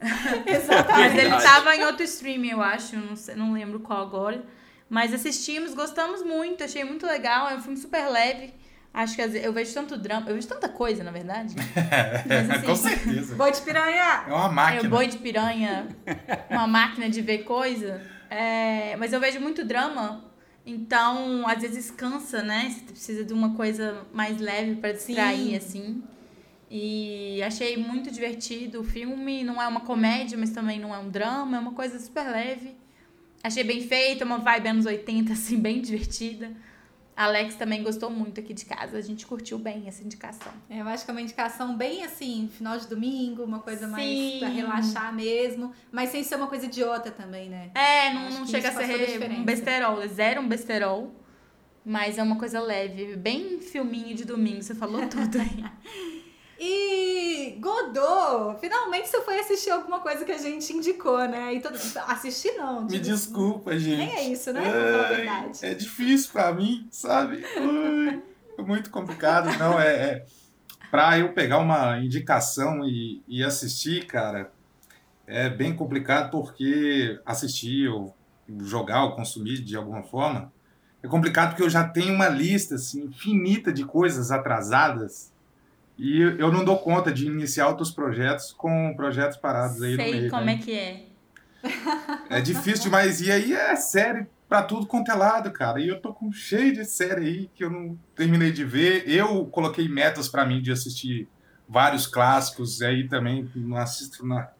Exatamente. 0.46 1.14
Mas 1.14 1.18
ele 1.18 1.42
tava 1.42 1.76
em 1.76 1.84
outro 1.84 2.02
streaming, 2.04 2.50
eu 2.50 2.62
acho, 2.62 2.96
não, 2.96 3.16
sei, 3.16 3.34
não 3.34 3.52
lembro 3.52 3.80
qual 3.80 4.02
agora. 4.02 4.42
Mas 4.90 5.14
assistimos, 5.14 5.72
gostamos 5.72 6.22
muito, 6.24 6.64
achei 6.64 6.82
muito 6.84 7.06
legal, 7.06 7.48
é 7.48 7.54
um 7.54 7.62
filme 7.62 7.76
super 7.78 8.08
leve. 8.10 8.52
Acho 8.92 9.14
que 9.14 9.22
às 9.22 9.30
vezes- 9.30 9.46
eu 9.46 9.52
vejo 9.52 9.72
tanto 9.72 9.96
drama, 9.96 10.28
eu 10.28 10.34
vejo 10.34 10.48
tanta 10.48 10.68
coisa, 10.68 11.04
na 11.04 11.12
verdade. 11.12 11.54
Mas, 12.28 12.50
assim, 12.50 12.66
Com 12.66 12.74
certeza. 12.76 13.36
Boi 13.36 13.52
de 13.52 13.60
piranha! 13.62 14.24
É 14.26 14.32
uma 14.32 14.46
É 14.46 14.50
máquina. 14.50 14.82
o 14.82 14.90
boi 14.90 15.06
de 15.06 15.18
piranha, 15.18 15.86
uma 16.50 16.66
máquina 16.66 17.08
de 17.08 17.22
ver 17.22 17.44
coisa. 17.44 18.02
É, 18.28 18.96
mas 18.96 19.12
eu 19.12 19.18
vejo 19.20 19.40
muito 19.40 19.64
drama, 19.64 20.24
então 20.66 21.46
às 21.48 21.62
vezes 21.62 21.90
cansa, 21.90 22.42
né? 22.42 22.68
Você 22.70 22.80
precisa 22.92 23.24
de 23.24 23.32
uma 23.32 23.54
coisa 23.54 24.06
mais 24.12 24.38
leve 24.40 24.76
pra 24.76 24.92
distrair, 24.92 25.50
Sim. 25.50 25.56
assim. 25.56 26.02
E 26.70 27.42
achei 27.44 27.76
muito 27.76 28.10
divertido 28.10 28.80
o 28.80 28.84
filme. 28.84 29.42
Não 29.42 29.60
é 29.60 29.66
uma 29.66 29.80
comédia, 29.80 30.38
mas 30.38 30.50
também 30.50 30.78
não 30.78 30.94
é 30.94 30.98
um 30.98 31.08
drama, 31.08 31.56
é 31.56 31.60
uma 31.60 31.72
coisa 31.72 31.98
super 31.98 32.24
leve. 32.30 32.76
Achei 33.42 33.64
bem 33.64 33.80
feita, 33.80 34.24
uma 34.24 34.38
vibe 34.38 34.68
anos 34.68 34.86
80, 34.86 35.32
assim, 35.34 35.58
bem 35.58 35.80
divertida. 35.80 36.50
Alex 37.16 37.54
também 37.54 37.82
gostou 37.82 38.08
muito 38.08 38.40
aqui 38.40 38.54
de 38.54 38.64
casa. 38.64 38.96
A 38.96 39.00
gente 39.02 39.26
curtiu 39.26 39.58
bem 39.58 39.84
essa 39.86 40.02
indicação. 40.02 40.52
Eu 40.70 40.88
acho 40.88 41.04
que 41.04 41.10
é 41.10 41.12
uma 41.12 41.20
indicação 41.20 41.76
bem 41.76 42.02
assim, 42.02 42.48
final 42.50 42.78
de 42.78 42.86
domingo, 42.86 43.44
uma 43.44 43.58
coisa 43.58 43.86
mais 43.86 44.08
Sim. 44.08 44.38
pra 44.38 44.48
relaxar 44.48 45.14
mesmo, 45.14 45.70
mas 45.92 46.08
sem 46.10 46.24
ser 46.24 46.36
uma 46.36 46.46
coisa 46.46 46.64
idiota 46.64 47.10
também, 47.10 47.50
né? 47.50 47.70
É, 47.74 48.14
não, 48.14 48.30
não 48.30 48.46
chega 48.46 48.70
a 48.70 48.72
ser 48.72 49.30
um 49.32 49.44
besterol, 49.44 50.00
é 50.00 50.08
zero 50.08 50.40
um 50.40 50.48
besterol. 50.48 51.14
Mas 51.84 52.18
é 52.18 52.22
uma 52.22 52.36
coisa 52.36 52.60
leve, 52.60 53.16
bem 53.16 53.58
filminho 53.60 54.14
de 54.14 54.24
domingo, 54.24 54.62
você 54.62 54.74
falou 54.74 55.06
tudo 55.08 55.38
aí. 55.40 55.64
E 56.62 57.56
Godot, 57.58 58.60
finalmente 58.60 59.08
você 59.08 59.22
foi 59.22 59.40
assistir 59.40 59.70
alguma 59.70 60.00
coisa 60.00 60.26
que 60.26 60.32
a 60.32 60.36
gente 60.36 60.70
indicou, 60.74 61.18
né? 61.26 61.54
E 61.54 61.60
todo... 61.60 61.74
Assistir 62.06 62.52
não. 62.58 62.82
Me 62.82 62.88
digo- 62.88 63.04
desculpa, 63.04 63.78
gente. 63.78 63.96
Nem 63.96 64.14
é 64.14 64.28
isso, 64.28 64.52
né? 64.52 64.60
Ai, 64.66 65.16
verdade. 65.16 65.58
É 65.64 65.72
difícil 65.72 66.30
pra 66.32 66.52
mim, 66.52 66.86
sabe? 66.90 67.42
Ai, 67.56 68.22
é 68.58 68.62
muito 68.62 68.90
complicado. 68.90 69.56
Não, 69.58 69.80
é, 69.80 69.88
é. 69.94 70.26
Pra 70.90 71.18
eu 71.18 71.32
pegar 71.32 71.58
uma 71.58 71.98
indicação 71.98 72.84
e, 72.84 73.22
e 73.26 73.42
assistir, 73.42 74.04
cara, 74.04 74.52
é 75.26 75.48
bem 75.48 75.74
complicado 75.74 76.30
porque 76.30 77.18
assistir 77.24 77.88
ou 77.88 78.14
jogar 78.64 79.04
ou 79.04 79.16
consumir 79.16 79.62
de 79.62 79.76
alguma 79.76 80.02
forma 80.02 80.52
é 81.02 81.08
complicado 81.08 81.50
porque 81.50 81.62
eu 81.62 81.70
já 81.70 81.88
tenho 81.88 82.12
uma 82.12 82.28
lista 82.28 82.74
assim, 82.74 83.04
infinita 83.04 83.72
de 83.72 83.84
coisas 83.84 84.30
atrasadas 84.30 85.29
e 86.02 86.22
eu 86.22 86.50
não 86.50 86.64
dou 86.64 86.78
conta 86.78 87.12
de 87.12 87.26
iniciar 87.26 87.68
outros 87.68 87.90
projetos 87.90 88.54
com 88.54 88.94
projetos 88.96 89.36
parados 89.36 89.82
aí 89.82 89.90
no 89.90 90.02
Sei 90.02 90.12
meio. 90.12 90.30
como 90.30 90.46
né? 90.46 90.54
é 90.54 90.56
que 90.56 90.72
é. 90.72 91.04
É 92.30 92.40
difícil 92.40 92.84
demais. 92.84 93.20
E 93.20 93.30
aí 93.30 93.52
é 93.52 93.76
série 93.76 94.26
pra 94.48 94.62
tudo 94.62 94.86
quanto 94.86 95.10
é 95.10 95.14
lado, 95.14 95.52
cara. 95.52 95.78
E 95.78 95.88
eu 95.88 96.00
tô 96.00 96.14
com 96.14 96.32
cheio 96.32 96.72
de 96.72 96.86
série 96.86 97.26
aí 97.26 97.50
que 97.54 97.62
eu 97.62 97.70
não 97.70 97.98
terminei 98.14 98.50
de 98.50 98.64
ver. 98.64 99.06
Eu 99.10 99.44
coloquei 99.44 99.90
metas 99.90 100.26
pra 100.26 100.46
mim 100.46 100.62
de 100.62 100.72
assistir 100.72 101.28
vários 101.68 102.06
clássicos. 102.06 102.80
E 102.80 102.86
aí 102.86 103.06
também 103.06 103.50
não 103.54 103.76
assisto 103.76 104.26
nada. 104.26 104.54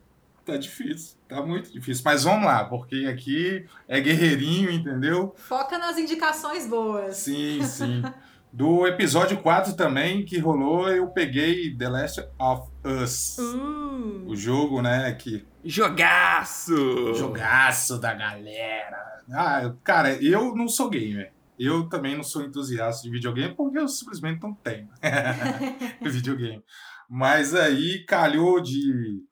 Tá 0.45 0.59
difícil. 0.59 1.17
Tá 1.27 1.41
muito 1.41 1.73
difícil. 1.73 2.03
Mas 2.05 2.23
vamos 2.23 2.45
lá, 2.45 2.67
porque 2.67 3.07
aqui 3.11 3.65
é 3.89 3.99
guerreirinho, 3.99 4.71
entendeu? 4.71 5.35
Foca 5.39 5.79
nas 5.79 5.97
indicações 5.97 6.67
boas. 6.67 7.17
Sim, 7.17 7.63
sim. 7.63 8.03
Do 8.53 8.87
episódio 8.87 9.41
4 9.41 9.75
também 9.77 10.25
que 10.25 10.39
rolou, 10.39 10.89
eu 10.89 11.07
peguei 11.09 11.77
The 11.77 11.89
Last 11.89 12.21
of 12.39 12.69
Us. 12.85 13.39
Uh, 13.39 14.27
O 14.27 14.35
jogo, 14.35 14.83
né, 14.83 15.13
que 15.15 15.47
Jogaço! 15.65 17.15
Jogaço 17.15 18.01
da 18.01 18.13
galera. 18.15 19.23
Ah, 19.33 19.73
cara, 19.85 20.13
eu 20.23 20.55
não 20.57 20.67
sou 20.67 20.91
gamer. 20.91 21.33
Eu 21.59 21.89
também 21.89 22.17
não 22.17 22.25
sou 22.25 22.43
entusiasta 22.43 23.03
de 23.03 23.11
videogame 23.11 23.55
porque 23.55 23.79
eu 23.79 23.87
simplesmente 23.87 24.43
não 24.43 24.55
tenho 24.55 24.89
videogame. 26.03 26.65
Mas 27.09 27.55
aí 27.55 28.05
calhou 28.07 28.61
de, 28.61 29.23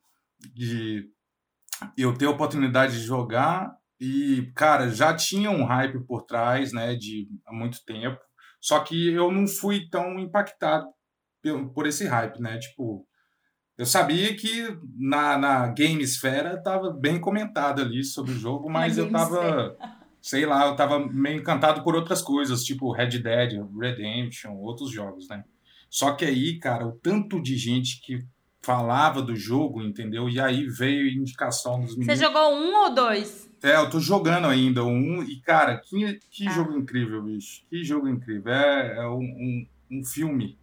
de 0.55 1.09
eu 1.97 2.13
ter 2.15 2.27
a 2.27 2.31
oportunidade 2.31 3.01
de 3.01 3.07
jogar 3.07 3.75
e, 4.01 4.53
cara, 4.55 4.91
já 4.91 5.15
tinha 5.15 5.51
um 5.51 5.65
hype 5.65 6.01
por 6.01 6.23
trás, 6.23 6.73
né, 6.73 6.95
de 6.95 7.29
há 7.47 7.53
muito 7.53 7.85
tempo. 7.85 8.19
Só 8.61 8.81
que 8.81 9.13
eu 9.13 9.31
não 9.31 9.47
fui 9.47 9.89
tão 9.89 10.19
impactado 10.19 10.87
por, 11.75 11.87
esse 11.87 12.07
hype, 12.07 12.41
né? 12.41 12.59
Tipo, 12.59 13.07
eu 13.77 13.87
sabia 13.87 14.35
que 14.37 14.77
na, 14.99 15.39
na 15.39 15.69
Gamesfera 15.69 16.61
tava 16.63 16.91
bem 16.91 17.21
comentado 17.21 17.81
ali 17.81 18.03
sobre 18.05 18.33
o 18.33 18.39
jogo, 18.39 18.69
mas 18.71 18.99
eu 18.99 19.11
tava, 19.11 19.77
sei 20.21 20.45
lá, 20.45 20.67
eu 20.67 20.77
tava 20.77 20.99
meio 20.99 21.41
encantado 21.41 21.83
por 21.83 21.95
outras 21.95 22.21
coisas, 22.21 22.65
tipo 22.65 22.93
Red 22.93 23.19
Dead, 23.19 23.53
Redemption, 23.79 24.57
outros 24.57 24.91
jogos, 24.91 25.29
né? 25.29 25.45
Só 25.89 26.13
que 26.13 26.25
aí, 26.25 26.59
cara, 26.59 26.87
o 26.87 26.93
tanto 26.93 27.41
de 27.41 27.57
gente 27.57 28.01
que 28.03 28.19
falava 28.61 29.23
do 29.23 29.35
jogo, 29.35 29.83
entendeu? 29.83 30.29
E 30.29 30.39
aí 30.41 30.67
veio 30.67 31.09
a 31.09 31.13
indicação 31.13 31.81
dos 31.81 31.93
Você 31.93 32.01
meninos. 32.01 32.19
jogou 32.21 32.55
um 32.55 32.83
ou 32.83 32.95
dois? 32.95 33.48
É, 33.63 33.77
eu 33.77 33.91
tô 33.91 33.99
jogando 33.99 34.47
ainda 34.47 34.85
um, 34.85 35.23
e 35.23 35.41
cara, 35.41 35.79
que, 35.79 36.19
que 36.31 36.47
Ah. 36.47 36.51
jogo 36.51 36.77
incrível, 36.77 37.23
bicho. 37.23 37.63
Que 37.69 37.83
jogo 37.85 38.09
incrível. 38.09 38.53
É, 38.53 38.99
é 38.99 39.09
um, 39.09 39.19
um, 39.21 39.67
um 39.91 40.05
filme 40.05 40.59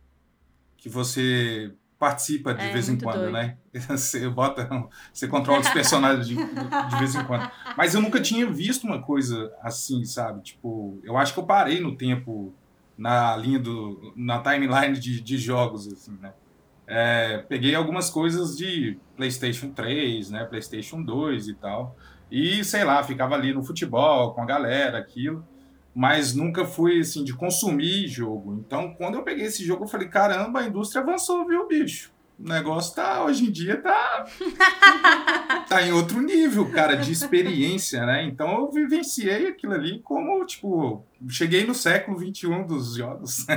que 0.78 0.88
você 0.90 1.74
participa 1.98 2.54
de 2.54 2.66
É, 2.66 2.72
vez 2.72 2.90
em 2.90 2.98
quando, 2.98 3.22
doido. 3.22 3.34
né? 3.34 3.58
Você 3.90 4.30
bota, 4.30 4.70
você 5.14 5.28
controla 5.28 5.62
os 5.62 5.70
personagens 5.70 6.28
de, 6.28 6.36
de 6.36 6.98
vez 7.00 7.16
em 7.16 7.24
quando. 7.26 7.50
Mas 7.78 7.94
eu 7.96 8.02
nunca 8.02 8.22
tinha 8.22 8.46
visto 8.50 8.84
uma 8.86 9.02
coisa 9.02 9.52
assim, 9.62 10.04
sabe? 10.06 10.44
Tipo, 10.44 11.00
eu 11.04 11.18
acho 11.18 11.34
que 11.34 11.40
eu 11.40 11.46
parei 11.46 11.80
no 11.80 11.96
tempo 11.96 12.54
na 12.98 13.36
linha 13.38 13.60
do 13.60 14.14
na 14.16 14.40
timeline 14.42 14.98
de, 15.00 15.20
de 15.22 15.38
jogos 15.38 15.88
assim, 15.88 16.18
né? 16.22 16.34
É, 16.88 17.40
peguei 17.50 17.74
algumas 17.74 18.10
coisas 18.10 18.56
de 18.56 18.98
PlayStation 19.16 19.72
3, 19.72 20.30
né, 20.30 20.46
PlayStation 20.46 21.02
2 21.02 21.48
e 21.48 21.56
tal. 21.56 21.96
E 22.32 22.64
sei 22.64 22.84
lá, 22.84 23.04
ficava 23.04 23.36
ali 23.36 23.54
no 23.54 23.64
futebol 23.64 24.34
com 24.34 24.42
a 24.42 24.46
galera, 24.46 24.98
aquilo, 24.98 25.46
mas 25.94 26.34
nunca 26.34 26.66
fui 26.66 27.00
assim 27.00 27.24
de 27.24 27.34
consumir 27.34 28.08
jogo. 28.08 28.56
Então, 28.56 28.94
quando 28.94 29.16
eu 29.16 29.24
peguei 29.24 29.46
esse 29.46 29.64
jogo, 29.64 29.86
eu 29.86 29.88
falei: 29.88 30.08
"Caramba, 30.08 30.60
a 30.60 30.68
indústria 30.68 31.02
avançou, 31.02 31.48
viu, 31.48 31.68
bicho?" 31.68 32.14
O 32.38 32.50
negócio 32.50 32.94
tá, 32.94 33.24
hoje 33.24 33.46
em 33.46 33.52
dia, 33.52 33.82
tá. 33.82 34.26
tá 35.70 35.82
em 35.82 35.94
outro 35.94 36.22
nível, 36.22 36.70
cara, 36.70 36.98
de 36.98 37.10
experiência, 37.10 38.06
né? 38.06 38.26
Então 38.26 38.60
eu 38.60 38.70
vivenciei 38.70 39.48
aquilo 39.48 39.74
ali 39.74 40.02
como, 40.02 40.46
tipo, 40.46 41.06
cheguei 41.30 41.66
no 41.66 41.74
século 41.74 42.20
XXI 42.20 42.64
dos 42.66 42.96
jogos. 42.96 43.46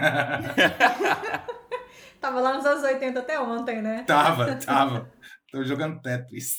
Tava 2.20 2.40
lá 2.40 2.54
nos 2.54 2.66
anos 2.66 2.82
80 2.82 3.18
até 3.18 3.40
ontem, 3.40 3.80
né? 3.80 4.02
tava, 4.04 4.56
tava. 4.56 5.10
Tô 5.50 5.62
jogando 5.64 6.00
Tetris. 6.00 6.58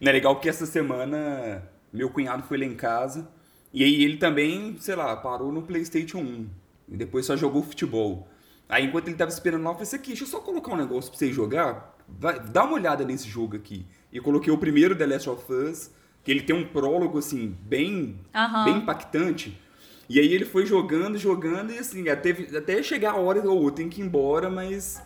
Não 0.00 0.08
é 0.08 0.12
legal 0.12 0.40
que 0.40 0.48
essa 0.48 0.64
semana 0.64 1.62
meu 1.92 2.08
cunhado 2.08 2.42
foi 2.44 2.58
lá 2.58 2.64
em 2.64 2.74
casa 2.74 3.28
e 3.72 3.84
aí 3.84 4.02
ele 4.02 4.16
também, 4.16 4.76
sei 4.80 4.96
lá, 4.96 5.14
parou 5.16 5.52
no 5.52 5.62
PlayStation 5.62 6.18
1 6.18 6.46
e 6.88 6.96
depois 6.96 7.26
só 7.26 7.36
jogou 7.36 7.62
futebol. 7.62 8.28
Aí 8.68 8.84
enquanto 8.84 9.08
ele 9.08 9.16
tava 9.16 9.30
esperando 9.30 9.62
lá, 9.62 9.70
eu 9.70 9.74
falei 9.74 9.86
assim, 9.86 9.96
aqui, 9.96 10.08
deixa 10.08 10.24
eu 10.24 10.28
só 10.28 10.40
colocar 10.40 10.72
um 10.72 10.76
negócio 10.76 11.10
pra 11.10 11.18
você 11.18 11.32
jogar. 11.32 11.96
Vai, 12.08 12.40
dá 12.40 12.64
uma 12.64 12.74
olhada 12.74 13.04
nesse 13.04 13.28
jogo 13.28 13.56
aqui. 13.56 13.86
E 14.12 14.16
eu 14.16 14.22
coloquei 14.22 14.52
o 14.52 14.58
primeiro 14.58 14.96
The 14.96 15.06
Last 15.06 15.30
of 15.30 15.52
Us, 15.52 15.90
que 16.24 16.30
ele 16.30 16.42
tem 16.42 16.54
um 16.54 16.66
prólogo 16.66 17.18
assim 17.18 17.56
bem 17.62 18.18
Aham. 18.34 18.64
bem 18.64 18.76
impactante. 18.78 19.60
E 20.08 20.18
aí 20.18 20.32
ele 20.32 20.44
foi 20.44 20.66
jogando, 20.66 21.16
jogando, 21.16 21.72
e 21.72 21.78
assim, 21.78 22.08
até, 22.08 22.30
até 22.30 22.82
chegar 22.82 23.12
a 23.12 23.16
hora, 23.16 23.48
ou 23.48 23.66
oh, 23.66 23.70
tem 23.70 23.88
que 23.88 24.00
ir 24.00 24.04
embora, 24.04 24.50
mas, 24.50 25.00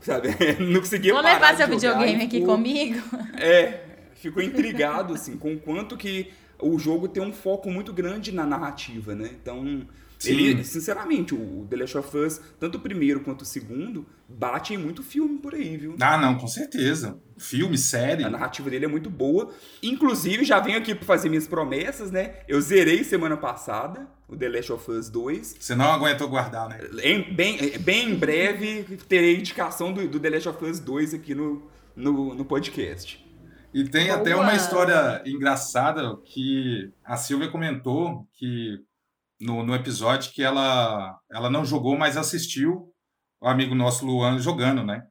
sabe, 0.00 0.28
não 0.60 0.78
conseguia 0.78 1.12
Vou 1.12 1.20
levar 1.20 1.56
seu 1.56 1.66
videogame 1.66 2.22
aqui 2.22 2.40
comigo. 2.44 3.02
É, 3.36 3.93
ficou 4.28 4.42
intrigado, 4.42 5.14
assim, 5.14 5.36
com 5.36 5.54
o 5.54 5.58
quanto 5.58 5.96
que 5.96 6.30
o 6.60 6.78
jogo 6.78 7.08
tem 7.08 7.22
um 7.22 7.32
foco 7.32 7.70
muito 7.70 7.92
grande 7.92 8.32
na 8.32 8.46
narrativa, 8.46 9.14
né? 9.14 9.30
Então, 9.40 9.86
Sim. 10.18 10.30
ele, 10.30 10.64
sinceramente, 10.64 11.34
o 11.34 11.66
The 11.68 11.76
Last 11.76 11.98
of 11.98 12.16
Us, 12.16 12.40
tanto 12.58 12.78
o 12.78 12.80
primeiro 12.80 13.20
quanto 13.20 13.42
o 13.42 13.44
segundo, 13.44 14.06
bate 14.28 14.72
em 14.72 14.78
muito 14.78 15.02
filme 15.02 15.38
por 15.38 15.54
aí, 15.54 15.76
viu? 15.76 15.96
Ah, 16.00 16.16
não, 16.16 16.36
com 16.36 16.46
certeza. 16.46 17.18
Filme, 17.36 17.76
série. 17.76 18.24
A 18.24 18.30
narrativa 18.30 18.70
dele 18.70 18.84
é 18.86 18.88
muito 18.88 19.10
boa. 19.10 19.52
Inclusive, 19.82 20.44
já 20.44 20.60
venho 20.60 20.78
aqui 20.78 20.94
para 20.94 21.04
fazer 21.04 21.28
minhas 21.28 21.46
promessas, 21.46 22.10
né? 22.10 22.36
Eu 22.48 22.60
zerei 22.60 23.04
semana 23.04 23.36
passada 23.36 24.08
o 24.28 24.36
The 24.36 24.48
Last 24.48 24.72
of 24.72 24.90
Us 24.90 25.10
2. 25.10 25.56
Você 25.60 25.74
não 25.74 25.92
aguentou 25.92 26.28
guardar, 26.28 26.68
né? 26.68 26.80
Em, 27.02 27.34
bem, 27.34 27.78
bem 27.78 28.10
em 28.10 28.14
breve 28.14 28.98
terei 29.08 29.36
indicação 29.36 29.92
do, 29.92 30.06
do 30.08 30.18
The 30.18 30.30
Last 30.30 30.48
of 30.48 30.64
Us 30.64 30.80
2 30.80 31.14
aqui 31.14 31.34
no, 31.34 31.62
no, 31.94 32.34
no 32.34 32.44
podcast. 32.44 33.23
E 33.74 33.82
tem 33.82 34.06
Boa. 34.06 34.20
até 34.20 34.36
uma 34.36 34.54
história 34.54 35.20
engraçada 35.26 36.16
que 36.24 36.92
a 37.04 37.16
Silvia 37.16 37.50
comentou 37.50 38.24
que 38.32 38.78
no, 39.40 39.64
no 39.64 39.74
episódio 39.74 40.32
que 40.32 40.44
ela, 40.44 41.18
ela 41.28 41.50
não 41.50 41.64
jogou, 41.64 41.98
mas 41.98 42.16
assistiu 42.16 42.94
o 43.40 43.48
amigo 43.48 43.74
nosso 43.74 44.06
Luan 44.06 44.38
jogando, 44.38 44.84
né? 44.84 45.04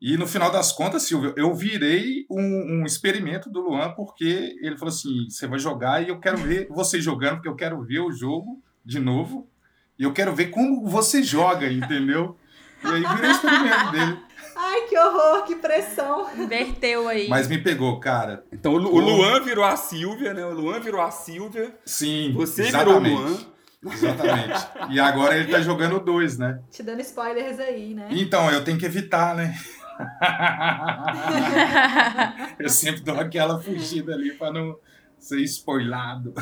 E 0.00 0.16
no 0.16 0.26
final 0.26 0.50
das 0.50 0.72
contas, 0.72 1.04
Silvio, 1.04 1.32
eu 1.36 1.54
virei 1.54 2.26
um, 2.28 2.80
um, 2.80 2.84
experimento 2.84 3.48
do 3.50 3.60
Luan, 3.60 3.92
porque 3.92 4.56
ele 4.62 4.76
falou 4.76 4.92
assim: 4.92 5.30
você 5.30 5.46
vai 5.46 5.60
jogar 5.60 6.02
e 6.02 6.08
eu 6.08 6.18
quero 6.18 6.38
ver 6.38 6.66
você 6.70 7.00
jogando, 7.00 7.36
porque 7.36 7.48
eu 7.48 7.56
quero 7.56 7.80
ver 7.84 8.00
o 8.00 8.10
jogo 8.10 8.60
de 8.84 8.98
novo. 8.98 9.48
E 9.96 10.02
eu 10.02 10.12
quero 10.12 10.34
ver 10.34 10.50
como 10.50 10.84
você 10.86 11.22
joga, 11.22 11.70
entendeu? 11.70 12.36
E 12.84 12.86
aí 12.86 13.16
virei 13.16 13.30
experimento 13.30 13.92
dele. 13.92 14.27
Ai, 14.60 14.88
que 14.88 14.98
horror, 14.98 15.44
que 15.44 15.54
pressão. 15.54 16.26
Inverteu 16.36 17.06
aí. 17.06 17.28
Mas 17.28 17.46
me 17.46 17.58
pegou, 17.58 18.00
cara. 18.00 18.42
Então 18.50 18.72
o, 18.72 18.76
o 18.76 18.98
Luan 18.98 19.40
virou 19.40 19.64
a 19.64 19.76
Silvia, 19.76 20.34
né? 20.34 20.44
O 20.44 20.52
Luan 20.52 20.80
virou 20.80 21.00
a 21.00 21.12
Silvia. 21.12 21.72
Sim. 21.84 22.32
Você 22.34 22.62
exatamente. 22.62 23.04
virou 23.04 23.24
o 23.24 23.28
Luan. 23.28 23.38
Exatamente. 23.92 24.66
E 24.90 24.98
agora 24.98 25.36
ele 25.36 25.52
tá 25.52 25.60
jogando 25.60 26.00
dois, 26.00 26.36
né? 26.36 26.60
Te 26.72 26.82
dando 26.82 27.00
spoilers 27.02 27.60
aí, 27.60 27.94
né? 27.94 28.08
Então, 28.10 28.50
eu 28.50 28.64
tenho 28.64 28.76
que 28.76 28.84
evitar, 28.84 29.36
né? 29.36 29.56
eu 32.58 32.68
sempre 32.68 33.02
dou 33.02 33.18
aquela 33.18 33.60
fugida 33.60 34.14
ali 34.14 34.32
para 34.32 34.52
não 34.52 34.76
ser 35.20 35.40
spoilado. 35.42 36.34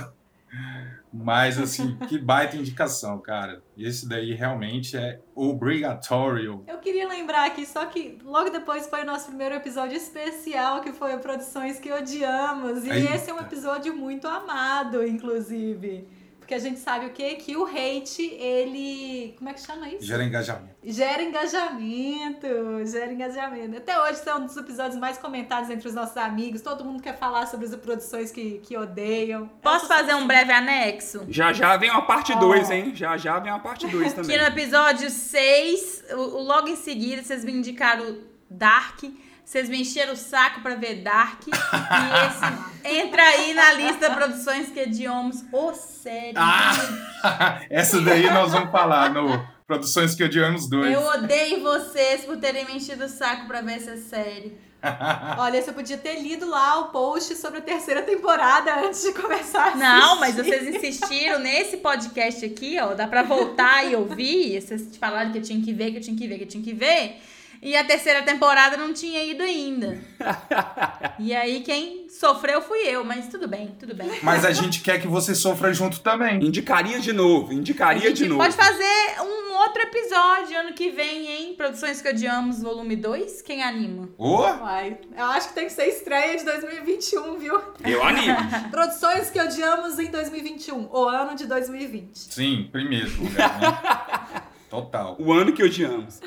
Mas, 1.13 1.59
assim, 1.59 1.97
que 2.09 2.19
baita 2.19 2.57
indicação, 2.57 3.19
cara. 3.19 3.63
Esse 3.77 4.09
daí 4.09 4.35
realmente 4.35 4.97
é 4.97 5.21
obrigatório. 5.35 6.63
Eu 6.67 6.79
queria 6.79 7.09
lembrar 7.09 7.47
aqui, 7.47 7.65
só 7.65 7.87
que 7.87 8.19
logo 8.23 8.51
depois 8.51 8.87
foi 8.87 9.03
o 9.03 9.07
nosso 9.07 9.27
primeiro 9.29 9.55
episódio 9.55 9.97
especial, 9.97 10.81
que 10.81 10.93
foi 10.93 11.17
Produções 11.19 11.79
que 11.79 11.93
Odiamos. 11.93 12.85
E 12.85 12.91
Eita. 12.91 13.15
esse 13.15 13.31
é 13.31 13.35
um 13.35 13.41
episódio 13.41 13.97
muito 13.97 14.29
amado, 14.29 15.07
inclusive. 15.07 16.07
Porque 16.47 16.55
a 16.55 16.61
gente 16.61 16.79
sabe 16.79 17.07
o 17.07 17.11
quê? 17.11 17.35
Que 17.35 17.57
o 17.57 17.65
hate, 17.65 18.23
ele. 18.23 19.35
Como 19.37 19.51
é 19.51 19.53
que 19.53 19.61
chama 19.61 19.89
isso? 19.89 20.05
Gera 20.05 20.23
engajamento. 20.23 20.77
Gera 20.85 21.21
engajamento. 21.21 22.47
Gera 22.87 23.13
engajamento. 23.13 23.77
Até 23.77 24.01
hoje 24.01 24.21
é 24.25 24.35
um 24.37 24.47
dos 24.47 24.57
episódios 24.57 24.97
mais 24.97 25.19
comentados 25.19 25.69
entre 25.71 25.89
os 25.89 25.93
nossos 25.93 26.17
amigos. 26.17 26.63
Todo 26.63 26.85
mundo 26.85 27.03
quer 27.03 27.19
falar 27.19 27.47
sobre 27.47 27.67
as 27.67 27.75
produções 27.75 28.31
que, 28.31 28.61
que 28.61 28.77
odeiam. 28.77 29.51
Posso 29.61 29.89
fazer 29.89 30.15
um 30.15 30.25
breve 30.25 30.53
anexo? 30.53 31.27
Já 31.29 31.53
já 31.53 31.77
vem 31.77 31.91
uma 31.91 32.07
parte 32.07 32.33
2, 32.39 32.69
oh. 32.69 32.73
hein? 32.73 32.95
Já 32.95 33.17
já 33.17 33.41
vem 33.41 33.51
uma 33.51 33.59
parte 33.59 33.89
2 33.89 34.13
também. 34.13 34.31
que 34.31 34.41
no 34.41 34.49
episódio 34.49 35.11
6, 35.11 36.05
logo 36.13 36.69
em 36.69 36.77
seguida, 36.77 37.25
vocês 37.25 37.45
me 37.45 37.51
indicaram 37.51 38.19
Dark. 38.49 39.03
Vocês 39.47 39.69
me 39.69 39.81
encheram 39.81 40.13
o 40.15 40.17
saco 40.17 40.61
pra 40.61 40.75
ver 40.75 40.97
Dark. 40.97 41.43
e 41.47 41.51
esse 41.53 42.83
entra 42.99 43.23
aí 43.23 43.55
na 43.55 43.75
lista 43.75 44.11
de 44.11 44.17
produções 44.17 44.71
que 44.71 44.83
odiamos. 44.83 45.43
Ô, 45.53 45.69
oh, 45.69 45.73
sério. 45.73 46.35
Ah, 46.35 47.61
essa 47.71 48.01
daí 48.01 48.29
nós 48.29 48.51
vamos 48.51 48.73
falar 48.73 49.11
no 49.11 49.57
Produções 49.67 50.15
que 50.15 50.23
odiamos 50.23 50.69
dois. 50.69 50.93
Eu 50.93 51.01
odeio 51.01 51.61
vocês 51.61 52.25
por 52.25 52.37
terem 52.37 52.65
me 52.67 52.77
enchido 52.77 53.05
o 53.05 53.09
saco 53.09 53.49
pra 53.49 53.61
ver 53.61 53.75
essa 53.75 53.97
série. 53.97 54.57
Olha, 55.39 55.61
você 55.61 55.73
podia 55.73 55.99
ter 55.99 56.21
lido 56.21 56.49
lá 56.49 56.79
o 56.79 56.89
post 56.91 57.35
sobre 57.35 57.59
a 57.59 57.63
terceira 57.63 58.03
temporada 58.03 58.87
antes 58.87 59.03
de 59.03 59.13
começar 59.13 59.73
a 59.73 59.77
Não, 59.77 60.21
mas 60.21 60.37
vocês 60.37 60.73
insistiram 60.73 61.41
nesse 61.41 61.79
podcast 61.79 62.45
aqui, 62.45 62.79
ó. 62.79 62.95
Dá 62.95 63.09
pra 63.09 63.25
voltar 63.25 63.85
e 63.91 63.97
ouvir. 63.97 64.61
Vocês 64.61 64.97
falaram 64.97 65.33
que 65.33 65.39
eu 65.39 65.43
tinha 65.43 65.61
que 65.61 65.73
ver, 65.73 65.91
que 65.91 65.97
eu 65.97 66.03
tinha 66.03 66.17
que 66.17 66.29
ver, 66.29 66.39
que 66.39 66.45
eu 66.45 66.49
tinha 66.49 66.63
que 66.63 66.73
ver. 66.73 67.21
E 67.63 67.77
a 67.77 67.85
terceira 67.85 68.23
temporada 68.23 68.77
não 68.77 68.93
tinha 68.93 69.23
ido 69.25 69.43
ainda. 69.43 69.99
e 71.19 71.35
aí 71.35 71.61
quem 71.61 72.09
sofreu 72.09 72.61
fui 72.63 72.79
eu, 72.87 73.05
mas 73.05 73.29
tudo 73.29 73.49
bem, 73.49 73.75
tudo 73.79 73.95
bem. 73.95 74.11
Mas 74.23 74.45
a 74.45 74.53
gente 74.53 74.81
quer 74.81 75.01
que 75.01 75.07
você 75.07 75.35
sofra 75.35 75.73
junto 75.73 76.01
também. 76.01 76.45
Indicaria 76.45 77.01
de 77.01 77.13
novo, 77.13 77.53
indicaria 77.53 78.13
de 78.13 78.27
novo. 78.27 78.41
Pode 78.41 78.57
fazer 78.57 79.21
um 79.21 79.55
outro 79.55 79.83
episódio 79.83 80.59
ano 80.59 80.73
que 80.73 80.91
vem, 80.91 81.27
hein? 81.27 81.55
Produções 81.57 82.01
que 82.01 82.09
odiamos, 82.09 82.63
volume 82.63 82.97
2. 82.97 83.43
Quem 83.43 83.63
anima? 83.63 84.09
Oh. 84.17 84.43
Vai. 84.43 84.99
Eu 85.17 85.25
acho 85.27 85.49
que 85.49 85.55
tem 85.55 85.67
que 85.67 85.73
ser 85.73 85.87
estreia 85.87 86.37
de 86.37 86.45
2021, 86.45 87.39
viu? 87.39 87.61
Eu 87.85 88.03
animo. 88.05 88.37
Produções 88.71 89.31
que 89.31 89.41
odiamos 89.41 89.99
em 89.99 90.11
2021, 90.11 90.89
o 90.91 91.05
ano 91.09 91.35
de 91.35 91.47
2020. 91.47 92.17
Sim, 92.17 92.69
primeiro 92.71 93.11
lugar, 93.23 93.61
né? 93.61 94.43
Total. 94.69 95.17
O 95.19 95.33
ano 95.33 95.53
que 95.53 95.63
odiamos. 95.63 96.21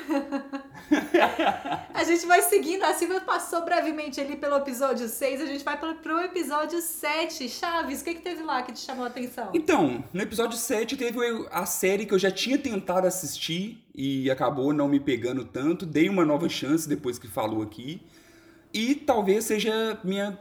a 1.94 2.04
gente 2.04 2.26
vai 2.26 2.42
seguindo, 2.42 2.82
a 2.82 2.94
Silvia 2.94 3.20
passou 3.20 3.64
brevemente 3.64 4.20
ali 4.20 4.36
pelo 4.36 4.56
episódio 4.56 5.08
6, 5.08 5.40
a 5.40 5.46
gente 5.46 5.64
vai 5.64 5.78
pro, 5.78 6.20
episódio 6.20 6.80
7. 6.80 7.48
Chaves, 7.48 8.00
o 8.00 8.04
que, 8.04 8.14
que 8.14 8.22
teve 8.22 8.42
lá 8.42 8.62
que 8.62 8.72
te 8.72 8.80
chamou 8.80 9.04
a 9.04 9.08
atenção? 9.08 9.50
Então, 9.54 10.04
no 10.12 10.22
episódio 10.22 10.58
7 10.58 10.96
teve 10.96 11.18
a 11.50 11.64
série 11.66 12.06
que 12.06 12.14
eu 12.14 12.18
já 12.18 12.30
tinha 12.30 12.58
tentado 12.58 13.06
assistir 13.06 13.82
e 13.94 14.30
acabou 14.30 14.72
não 14.72 14.88
me 14.88 14.98
pegando 14.98 15.44
tanto. 15.44 15.86
Dei 15.86 16.08
uma 16.08 16.24
nova 16.24 16.48
chance 16.48 16.88
depois 16.88 17.18
que 17.18 17.28
falou 17.28 17.62
aqui. 17.62 18.02
E 18.72 18.94
talvez 18.94 19.44
seja 19.44 19.98
minha 20.04 20.38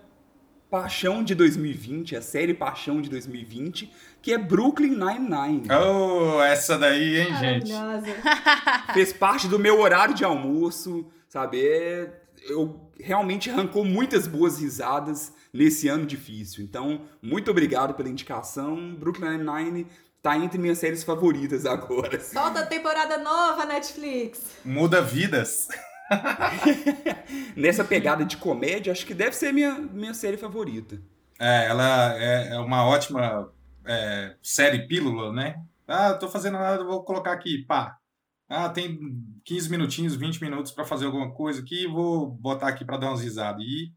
paixão 0.69 1.23
de 1.23 1.33
2020, 1.33 2.15
a 2.15 2.21
série 2.21 2.53
Paixão 2.53 3.01
de 3.01 3.09
2020, 3.09 3.91
que 4.21 4.31
é 4.31 4.37
Brooklyn 4.37 4.91
Nine-Nine. 4.91 5.67
Oh, 5.71 6.41
essa 6.41 6.77
daí, 6.77 7.19
hein, 7.21 7.35
gente? 7.37 7.71
Fez 8.93 9.11
parte 9.11 9.47
do 9.47 9.57
meu 9.57 9.79
horário 9.79 10.13
de 10.13 10.23
almoço, 10.23 11.05
sabe? 11.27 11.59
É, 11.59 12.21
eu 12.47 12.79
realmente 12.99 13.49
arrancou 13.49 13.83
muitas 13.83 14.27
boas 14.27 14.59
risadas 14.59 15.33
nesse 15.51 15.87
ano 15.87 16.05
difícil. 16.05 16.63
Então, 16.63 17.01
muito 17.21 17.49
obrigado 17.49 17.95
pela 17.95 18.09
indicação. 18.09 18.95
Brooklyn 18.95 19.37
Nine-Nine 19.39 19.87
tá 20.21 20.37
entre 20.37 20.59
minhas 20.59 20.77
séries 20.77 21.03
favoritas 21.03 21.65
agora. 21.65 22.19
Solta 22.19 22.59
a 22.59 22.65
temporada 22.65 23.17
nova, 23.17 23.65
Netflix. 23.65 24.39
Muda 24.63 25.01
vidas. 25.01 25.67
Nessa 27.55 27.83
pegada 27.83 28.25
de 28.25 28.37
comédia, 28.37 28.91
acho 28.91 29.05
que 29.05 29.13
deve 29.13 29.35
ser 29.35 29.53
minha, 29.53 29.75
minha 29.75 30.13
série 30.13 30.37
favorita. 30.37 31.01
É, 31.39 31.67
ela 31.67 32.15
é, 32.17 32.49
é 32.49 32.59
uma 32.59 32.85
ótima 32.85 33.51
é, 33.85 34.35
série 34.41 34.87
pílula, 34.87 35.31
né? 35.31 35.61
Ah, 35.87 36.13
tô 36.13 36.27
fazendo 36.27 36.53
nada, 36.53 36.83
vou 36.83 37.03
colocar 37.03 37.31
aqui, 37.31 37.59
pá. 37.65 37.97
Ah, 38.47 38.69
tem 38.69 38.99
15 39.45 39.69
minutinhos, 39.69 40.15
20 40.15 40.41
minutos 40.41 40.71
para 40.71 40.83
fazer 40.83 41.05
alguma 41.05 41.31
coisa 41.31 41.61
aqui, 41.61 41.87
vou 41.87 42.27
botar 42.27 42.67
aqui 42.67 42.83
para 42.83 42.97
dar 42.97 43.07
umas 43.09 43.21
risadas. 43.21 43.63
E 43.63 43.91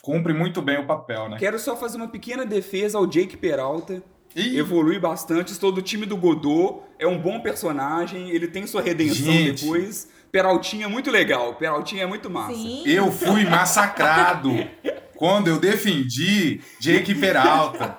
cumpre 0.00 0.32
muito 0.32 0.62
bem 0.62 0.78
o 0.78 0.86
papel, 0.86 1.28
né? 1.28 1.38
Quero 1.38 1.58
só 1.58 1.76
fazer 1.76 1.96
uma 1.96 2.08
pequena 2.08 2.46
defesa 2.46 2.98
ao 2.98 3.06
Jake 3.06 3.36
Peralta. 3.36 4.02
Ih. 4.34 4.58
Evolui 4.58 4.98
bastante, 4.98 5.52
estou 5.52 5.72
do 5.72 5.82
time 5.82 6.06
do 6.06 6.16
Godot, 6.16 6.82
é 6.98 7.06
um 7.06 7.20
bom 7.20 7.40
personagem, 7.40 8.30
ele 8.30 8.46
tem 8.46 8.66
sua 8.66 8.82
redenção 8.82 9.32
Gente. 9.32 9.62
depois. 9.64 10.08
Peraltinha 10.30 10.86
é 10.86 10.88
muito 10.88 11.10
legal, 11.10 11.54
Peraltinha 11.54 12.02
é 12.02 12.06
muito 12.06 12.28
massa. 12.28 12.54
Sim. 12.54 12.82
Eu 12.86 13.10
fui 13.10 13.44
massacrado 13.44 14.50
quando 15.16 15.48
eu 15.48 15.58
defendi 15.58 16.60
Jake 16.80 17.14
Peralta. 17.14 17.98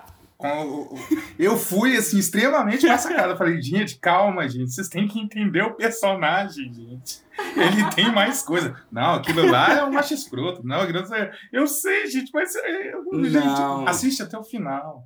Eu 1.37 1.57
fui, 1.57 1.97
assim, 1.97 2.17
extremamente 2.17 2.87
massacrado. 2.87 3.33
Eu 3.33 3.37
falei, 3.37 3.61
gente, 3.61 3.99
calma, 3.99 4.47
gente. 4.47 4.71
Vocês 4.71 4.87
têm 4.87 5.05
que 5.05 5.19
entender 5.19 5.63
o 5.63 5.73
personagem, 5.73 6.73
gente. 6.73 7.21
Ele 7.57 7.89
tem 7.93 8.09
mais 8.09 8.41
coisa. 8.41 8.73
Não, 8.89 9.15
aquilo 9.15 9.45
lá 9.45 9.73
é 9.73 9.83
um 9.83 9.91
macho 9.91 10.13
escroto. 10.13 10.65
Não, 10.65 10.81
é... 10.81 11.31
eu 11.51 11.67
sei, 11.67 12.07
gente, 12.07 12.31
mas. 12.33 12.55
É, 12.55 12.93
gente, 13.25 13.61
assiste 13.85 14.23
até 14.23 14.37
o 14.37 14.43
final. 14.43 15.05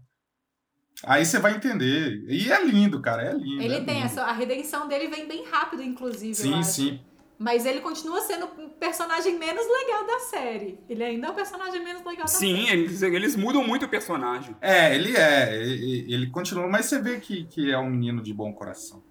Aí 1.04 1.26
você 1.26 1.40
vai 1.40 1.56
entender. 1.56 2.24
E 2.28 2.52
é 2.52 2.64
lindo, 2.64 3.02
cara, 3.02 3.24
é 3.24 3.34
lindo. 3.34 3.62
Ele 3.62 3.76
é 3.78 3.82
tem 3.82 4.04
lindo. 4.04 4.22
a 4.22 4.32
redenção 4.32 4.88
dele 4.88 5.08
vem 5.08 5.28
bem 5.28 5.46
rápido, 5.46 5.82
inclusive. 5.82 6.36
Sim, 6.36 6.62
sim. 6.62 7.02
Mas 7.38 7.66
ele 7.66 7.82
continua 7.82 8.22
sendo 8.22 8.46
o 8.46 8.70
personagem 8.70 9.38
menos 9.38 9.66
legal 9.66 10.06
da 10.06 10.20
série. 10.20 10.80
Ele 10.88 11.04
ainda 11.04 11.28
é 11.28 11.30
o 11.32 11.34
personagem 11.34 11.84
menos 11.84 12.04
legal 12.04 12.26
da 12.26 12.28
Sim, 12.28 12.66
série. 12.66 12.68
Sim, 12.68 12.72
eles, 12.72 13.02
eles 13.02 13.36
mudam 13.36 13.64
muito 13.66 13.86
o 13.86 13.90
personagem. 13.90 14.56
É, 14.62 14.96
ele 14.96 15.18
é. 15.18 15.56
Ele, 15.56 16.14
ele 16.14 16.30
continua, 16.30 16.68
mas 16.68 16.86
você 16.86 17.02
vê 17.02 17.20
que, 17.20 17.46
que 17.46 17.72
é 17.72 17.78
um 17.78 17.90
menino 17.90 18.22
de 18.22 18.34
bom 18.34 18.54
coração. 18.54 19.04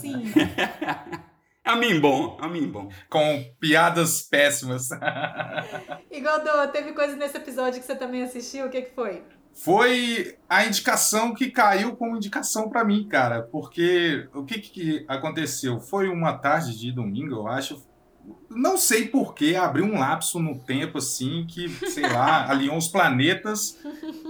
Sim. 0.00 0.32
A 1.62 1.76
mim 1.76 2.00
bom, 2.00 2.36
a 2.40 2.48
mim 2.48 2.66
bom. 2.66 2.88
Com 3.08 3.44
piadas 3.60 4.22
péssimas. 4.22 4.88
e 6.10 6.20
Godô, 6.20 6.66
teve 6.72 6.92
coisa 6.92 7.14
nesse 7.14 7.36
episódio 7.36 7.78
que 7.78 7.86
você 7.86 7.94
também 7.94 8.24
assistiu? 8.24 8.66
O 8.66 8.70
que, 8.70 8.82
que 8.82 8.94
foi? 8.94 9.22
Foi 9.52 10.36
a 10.48 10.64
indicação 10.64 11.34
que 11.34 11.50
caiu 11.50 11.94
como 11.94 12.16
indicação 12.16 12.68
para 12.68 12.84
mim, 12.84 13.06
cara. 13.06 13.42
Porque 13.42 14.28
o 14.34 14.44
que, 14.44 14.58
que 14.58 15.04
aconteceu? 15.06 15.80
Foi 15.80 16.08
uma 16.08 16.32
tarde 16.32 16.78
de 16.78 16.92
domingo, 16.92 17.34
eu 17.34 17.48
acho. 17.48 17.82
Não 18.48 18.76
sei 18.76 19.08
porquê, 19.08 19.56
abriu 19.56 19.84
um 19.84 19.98
lapso 19.98 20.38
no 20.38 20.58
tempo, 20.58 20.98
assim, 20.98 21.46
que, 21.48 21.68
sei 21.88 22.04
lá, 22.08 22.48
alinhou 22.50 22.76
os 22.76 22.88
planetas, 22.88 23.78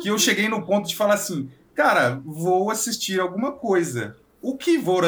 que 0.03 0.09
eu 0.09 0.19
cheguei 0.19 0.49
no 0.49 0.65
ponto 0.65 0.89
de 0.89 0.97
falar 0.97 1.15
assim, 1.15 1.51
cara, 1.75 2.21
vou 2.25 2.71
assistir 2.71 3.21
alguma 3.21 3.53
coisa. 3.53 4.17
O 4.43 4.57
que 4.57 4.79
vou, 4.79 5.03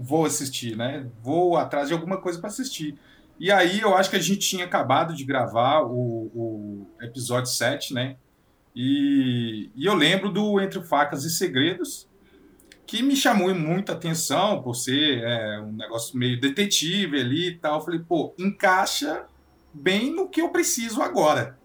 vou 0.00 0.24
assistir, 0.24 0.76
né? 0.76 1.06
Vou 1.22 1.56
atrás 1.56 1.88
de 1.88 1.94
alguma 1.94 2.16
coisa 2.16 2.38
para 2.38 2.48
assistir. 2.48 2.98
E 3.38 3.50
aí 3.50 3.80
eu 3.80 3.96
acho 3.96 4.08
que 4.08 4.16
a 4.16 4.20
gente 4.20 4.38
tinha 4.38 4.64
acabado 4.64 5.14
de 5.14 5.24
gravar 5.24 5.82
o, 5.82 6.30
o 6.34 6.86
episódio 7.00 7.50
7, 7.50 7.92
né? 7.92 8.16
E, 8.74 9.70
e 9.74 9.86
eu 9.86 9.94
lembro 9.94 10.30
do 10.30 10.60
Entre 10.60 10.82
Facas 10.82 11.24
e 11.24 11.30
Segredos, 11.30 12.08
que 12.86 13.02
me 13.02 13.16
chamou 13.16 13.54
muita 13.54 13.92
atenção 13.92 14.62
por 14.62 14.74
ser 14.74 15.22
é, 15.22 15.60
um 15.60 15.72
negócio 15.72 16.16
meio 16.18 16.40
detetive 16.40 17.20
ali 17.20 17.48
e 17.48 17.54
tal. 17.56 17.78
Eu 17.78 17.84
falei, 17.84 18.00
pô, 18.00 18.34
encaixa 18.38 19.24
bem 19.72 20.14
no 20.14 20.28
que 20.28 20.42
eu 20.42 20.50
preciso 20.50 21.00
agora. 21.00 21.58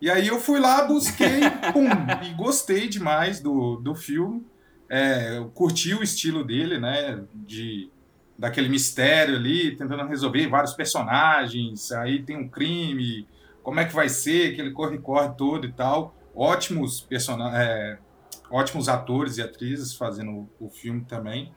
E 0.00 0.10
aí 0.10 0.28
eu 0.28 0.38
fui 0.40 0.60
lá, 0.60 0.84
busquei, 0.84 1.40
pum, 1.72 1.88
e 2.24 2.34
gostei 2.34 2.88
demais 2.88 3.40
do, 3.40 3.76
do 3.76 3.94
filme. 3.94 4.46
É, 4.88 5.36
eu 5.38 5.48
curti 5.50 5.94
o 5.94 6.02
estilo 6.02 6.44
dele, 6.44 6.78
né? 6.78 7.22
De, 7.34 7.90
daquele 8.38 8.68
mistério 8.68 9.36
ali, 9.36 9.74
tentando 9.76 10.06
resolver 10.06 10.46
vários 10.46 10.74
personagens. 10.74 11.92
Aí 11.92 12.22
tem 12.22 12.36
um 12.36 12.48
crime, 12.48 13.26
como 13.62 13.80
é 13.80 13.84
que 13.84 13.94
vai 13.94 14.08
ser, 14.08 14.52
aquele 14.52 14.70
corre-corre 14.70 15.34
todo 15.36 15.66
e 15.66 15.72
tal. 15.72 16.15
Ótimos 16.36 17.00
personagens. 17.00 17.58
É, 17.58 17.98
ótimos 18.50 18.88
atores 18.88 19.38
e 19.38 19.42
atrizes 19.42 19.94
fazendo 19.94 20.48
o, 20.60 20.66
o 20.66 20.70
filme 20.70 21.04
também. 21.04 21.52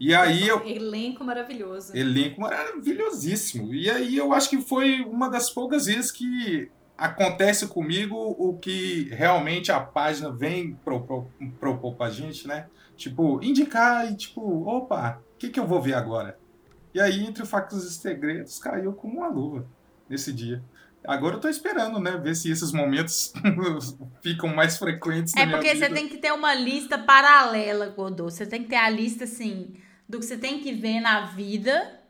E 0.00 0.14
aí 0.14 0.48
eu. 0.48 0.66
Elenco 0.66 1.22
maravilhoso. 1.22 1.96
Elenco 1.96 2.40
maravilhosíssimo. 2.40 3.72
E 3.74 3.88
aí 3.90 4.16
eu 4.16 4.32
acho 4.32 4.50
que 4.50 4.60
foi 4.60 5.00
uma 5.02 5.28
das 5.28 5.50
poucas 5.50 5.86
vezes 5.86 6.10
que 6.10 6.70
acontece 6.96 7.66
comigo 7.68 8.16
o 8.16 8.58
que 8.58 9.08
realmente 9.10 9.70
a 9.70 9.80
página 9.80 10.30
vem 10.30 10.74
propor, 10.84 11.26
propor 11.60 11.94
pra 11.94 12.10
gente, 12.10 12.46
né? 12.48 12.66
Tipo, 12.96 13.42
indicar 13.42 14.10
e 14.10 14.16
tipo, 14.16 14.68
opa, 14.68 15.20
o 15.34 15.38
que, 15.38 15.50
que 15.50 15.58
eu 15.58 15.66
vou 15.66 15.80
ver 15.80 15.94
agora? 15.94 16.38
E 16.94 17.00
aí, 17.00 17.24
entre 17.24 17.44
facas 17.46 17.84
e 17.84 17.92
segredos, 17.92 18.58
caiu 18.58 18.92
como 18.92 19.18
uma 19.18 19.28
luva 19.28 19.66
nesse 20.08 20.32
dia. 20.32 20.62
Agora 21.06 21.36
eu 21.36 21.40
tô 21.40 21.48
esperando, 21.48 21.98
né? 21.98 22.16
Ver 22.16 22.34
se 22.34 22.50
esses 22.50 22.72
momentos 22.72 23.32
ficam 24.22 24.48
mais 24.48 24.76
frequentes. 24.78 25.34
É 25.36 25.46
porque 25.46 25.74
você 25.74 25.88
tem 25.88 26.08
que 26.08 26.18
ter 26.18 26.32
uma 26.32 26.54
lista 26.54 26.98
paralela, 26.98 27.88
Godô. 27.88 28.30
Você 28.30 28.46
tem 28.46 28.62
que 28.62 28.68
ter 28.68 28.76
a 28.76 28.88
lista, 28.88 29.24
assim, 29.24 29.74
do 30.08 30.18
que 30.18 30.26
você 30.26 30.36
tem 30.36 30.60
que 30.60 30.72
ver 30.72 31.00
na 31.00 31.26
vida. 31.26 32.00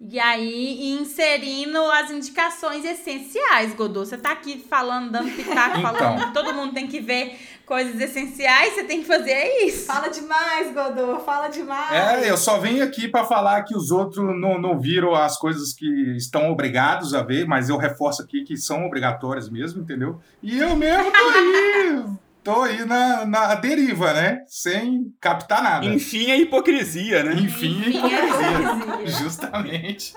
E 0.00 0.18
aí, 0.18 0.92
inserindo 0.98 1.78
as 1.90 2.10
indicações 2.10 2.84
essenciais, 2.84 3.74
Godô. 3.74 4.04
Você 4.04 4.16
tá 4.16 4.32
aqui 4.32 4.58
falando, 4.58 5.12
dando 5.12 5.30
pitaco, 5.30 5.78
então. 5.78 5.94
falando 5.94 6.26
que 6.26 6.32
todo 6.32 6.54
mundo 6.54 6.72
tem 6.72 6.88
que 6.88 7.00
ver 7.00 7.38
coisas 7.70 8.00
essenciais, 8.00 8.74
você 8.74 8.82
tem 8.82 9.00
que 9.00 9.06
fazer 9.06 9.44
isso. 9.64 9.86
Fala 9.86 10.08
demais, 10.08 10.74
Godô, 10.74 11.20
fala 11.20 11.46
demais. 11.46 12.24
É, 12.24 12.28
eu 12.28 12.36
só 12.36 12.58
venho 12.58 12.82
aqui 12.82 13.06
para 13.06 13.24
falar 13.24 13.62
que 13.62 13.76
os 13.76 13.92
outros 13.92 14.24
não, 14.40 14.60
não 14.60 14.80
viram 14.80 15.14
as 15.14 15.38
coisas 15.38 15.72
que 15.72 15.86
estão 16.16 16.50
obrigados 16.50 17.14
a 17.14 17.22
ver, 17.22 17.46
mas 17.46 17.68
eu 17.68 17.76
reforço 17.76 18.22
aqui 18.22 18.42
que 18.42 18.56
são 18.56 18.84
obrigatórias 18.84 19.48
mesmo, 19.48 19.82
entendeu? 19.82 20.20
E 20.42 20.58
eu 20.58 20.74
mesmo 20.74 21.12
tô 21.12 21.28
aí. 21.28 22.04
tô 22.50 22.62
aí 22.62 22.84
na, 22.84 23.24
na 23.24 23.54
deriva, 23.54 24.12
né? 24.12 24.42
Sem 24.48 25.14
captar 25.20 25.62
nada. 25.62 25.86
Enfim, 25.86 26.30
a 26.30 26.36
hipocrisia, 26.36 27.22
né? 27.22 27.34
Enfim, 27.34 27.78
Enfim 27.78 27.98
a 28.02 28.10
hipocrisia. 28.10 29.06
Justamente. 29.06 30.14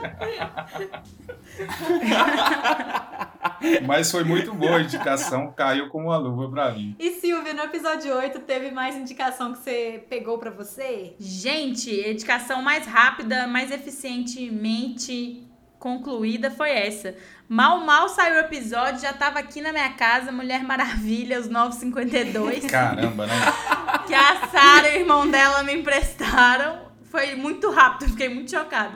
Mas 3.86 4.10
foi 4.12 4.24
muito 4.24 4.54
boa 4.54 4.78
a 4.78 4.82
indicação, 4.82 5.52
caiu 5.52 5.90
como 5.90 6.08
uma 6.08 6.18
luva 6.18 6.50
pra 6.50 6.72
mim. 6.72 6.96
E 7.00 7.12
Silvia, 7.12 7.54
no 7.54 7.64
episódio 7.64 8.16
8, 8.16 8.40
teve 8.42 8.72
mais 8.72 8.96
indicação 8.96 9.54
que 9.54 9.60
você 9.60 10.04
pegou 10.10 10.38
pra 10.38 10.50
você? 10.50 11.16
Gente, 11.20 11.92
indicação 12.10 12.62
mais 12.62 12.86
rápida, 12.88 13.46
mais 13.48 13.72
eficientemente 13.72 15.48
concluída 15.84 16.50
foi 16.50 16.72
essa. 16.72 17.14
Mal, 17.50 17.82
mal 17.82 18.08
saiu 18.08 18.36
o 18.36 18.46
episódio, 18.46 19.02
já 19.02 19.12
tava 19.12 19.40
aqui 19.40 19.60
na 19.60 19.74
minha 19.74 19.90
casa, 19.90 20.32
Mulher 20.32 20.64
Maravilha, 20.64 21.38
os 21.38 21.50
952. 21.50 22.66
Caramba, 22.68 23.28
né? 23.28 23.34
Que 24.08 24.14
a 24.14 24.48
Sara 24.48 24.90
e 24.90 24.98
o 24.98 25.00
irmão 25.02 25.30
dela 25.30 25.62
me 25.64 25.74
emprestaram. 25.74 26.88
Foi 27.04 27.36
muito 27.36 27.70
rápido, 27.70 28.10
fiquei 28.12 28.30
muito 28.30 28.50
chocada. 28.50 28.94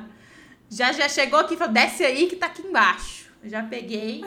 Já 0.69 0.93
já 0.93 1.09
chegou 1.09 1.39
aqui 1.39 1.55
e 1.55 1.57
falou: 1.57 1.73
desce 1.73 2.05
aí 2.05 2.27
que 2.27 2.37
tá 2.37 2.45
aqui 2.45 2.61
embaixo. 2.61 3.29
Já 3.43 3.63
peguei. 3.63 4.23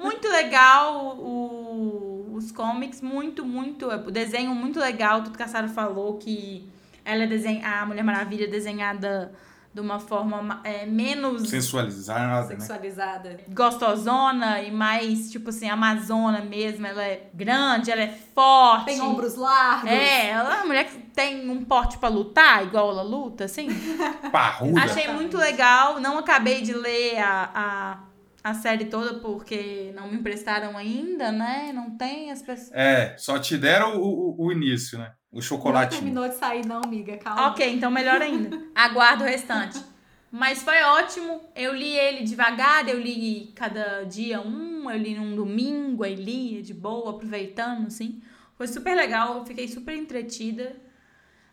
Muito 0.00 0.28
legal 0.28 1.16
o, 1.18 2.32
os 2.34 2.52
comics, 2.52 3.00
muito, 3.00 3.44
muito. 3.44 3.86
O 3.88 4.10
desenho 4.10 4.54
muito 4.54 4.78
legal, 4.78 5.22
tudo 5.22 5.36
que 5.36 5.42
a 5.42 5.48
Sara 5.48 5.68
falou, 5.68 6.18
que 6.18 6.68
ela 7.04 7.24
é 7.24 7.26
desenha, 7.26 7.68
a 7.68 7.86
Mulher 7.86 8.02
Maravilha 8.02 8.44
é 8.44 8.48
desenhada 8.48 9.32
de 9.76 9.80
uma 9.82 10.00
forma 10.00 10.58
é, 10.64 10.86
menos 10.86 11.50
sensualizada, 11.50 12.48
sexualizada, 12.48 13.28
né? 13.28 13.38
gostosona 13.50 14.62
e 14.62 14.70
mais 14.70 15.30
tipo 15.30 15.50
assim 15.50 15.68
amazona 15.68 16.40
mesmo. 16.40 16.86
Ela 16.86 17.04
é 17.04 17.28
grande, 17.34 17.90
ela 17.90 18.00
é 18.00 18.18
forte, 18.34 18.86
tem 18.86 19.02
ombros 19.02 19.34
largos. 19.34 19.90
É, 19.90 20.30
ela 20.30 20.54
é 20.54 20.56
uma 20.56 20.66
mulher 20.66 20.86
que 20.86 20.98
tem 20.98 21.50
um 21.50 21.62
porte 21.62 21.98
para 21.98 22.08
lutar, 22.08 22.64
igual 22.64 22.88
ela 22.88 23.02
luta, 23.02 23.44
assim. 23.44 23.68
Parruda. 24.32 24.80
Achei 24.80 25.08
muito 25.08 25.36
legal. 25.36 26.00
Não 26.00 26.16
acabei 26.16 26.62
de 26.62 26.72
ler 26.72 27.18
a, 27.18 27.50
a 27.54 28.06
a 28.42 28.54
série 28.54 28.84
toda 28.84 29.18
porque 29.18 29.92
não 29.96 30.08
me 30.08 30.18
emprestaram 30.18 30.78
ainda, 30.78 31.32
né? 31.32 31.72
Não 31.74 31.98
tem 31.98 32.30
as 32.30 32.40
pessoas. 32.40 32.70
É, 32.72 33.16
só 33.18 33.40
te 33.40 33.58
deram 33.58 34.00
o, 34.00 34.36
o, 34.40 34.46
o 34.46 34.52
início, 34.52 34.96
né? 34.96 35.12
O 35.32 35.42
chocolate. 35.42 35.94
Não 35.94 36.00
terminou 36.00 36.28
de 36.28 36.34
sair, 36.36 36.64
não, 36.64 36.82
amiga. 36.82 37.16
Calma. 37.18 37.48
Ok, 37.48 37.68
então 37.74 37.90
melhor 37.90 38.22
ainda. 38.22 38.58
Aguardo 38.74 39.24
o 39.24 39.26
restante. 39.26 39.82
Mas 40.30 40.62
foi 40.62 40.82
ótimo. 40.82 41.40
Eu 41.54 41.74
li 41.74 41.96
ele 41.96 42.24
devagar, 42.24 42.88
eu 42.88 42.98
li 42.98 43.52
cada 43.54 44.04
dia 44.04 44.40
um, 44.40 44.90
eu 44.90 44.96
li 44.96 45.14
num 45.14 45.34
domingo, 45.34 46.04
aí 46.04 46.14
lia 46.14 46.62
de 46.62 46.74
boa, 46.74 47.10
aproveitando, 47.10 47.86
assim. 47.86 48.22
Foi 48.56 48.66
super 48.66 48.94
legal, 48.94 49.38
eu 49.38 49.44
fiquei 49.44 49.68
super 49.68 49.96
entretida. 49.96 50.76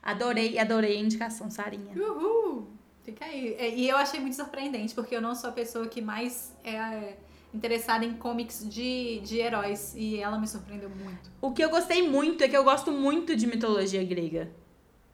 Adorei, 0.02 0.58
adorei 0.58 0.98
a 0.98 1.00
indicação, 1.00 1.50
Sarinha. 1.50 1.94
Uhul! 1.96 2.72
Fica 3.04 3.26
aí. 3.26 3.58
E 3.76 3.88
eu 3.88 3.98
achei 3.98 4.20
muito 4.20 4.36
surpreendente, 4.36 4.94
porque 4.94 5.16
eu 5.16 5.22
não 5.22 5.36
sou 5.36 5.50
a 5.50 5.54
pessoa 5.54 5.88
que 5.88 6.02
mais 6.02 6.56
é 6.64 7.18
interessada 7.54 8.04
em 8.04 8.13
comics 8.13 8.68
de, 8.68 9.20
de 9.20 9.38
heróis. 9.38 9.94
E 9.96 10.20
ela 10.20 10.39
me 10.39 10.48
surpreendeu 10.48 10.89
muito. 10.89 11.32
O 11.42 11.52
que 11.52 11.63
eu 11.63 11.70
gostei 11.70 12.08
muito 12.08 12.44
é 12.44 12.50
que 12.50 12.58
eu 12.58 12.63
gosto 12.63 12.92
muito 12.92 13.36
de 13.36 13.46
mitologia 13.46 14.04
grega. 14.04 14.52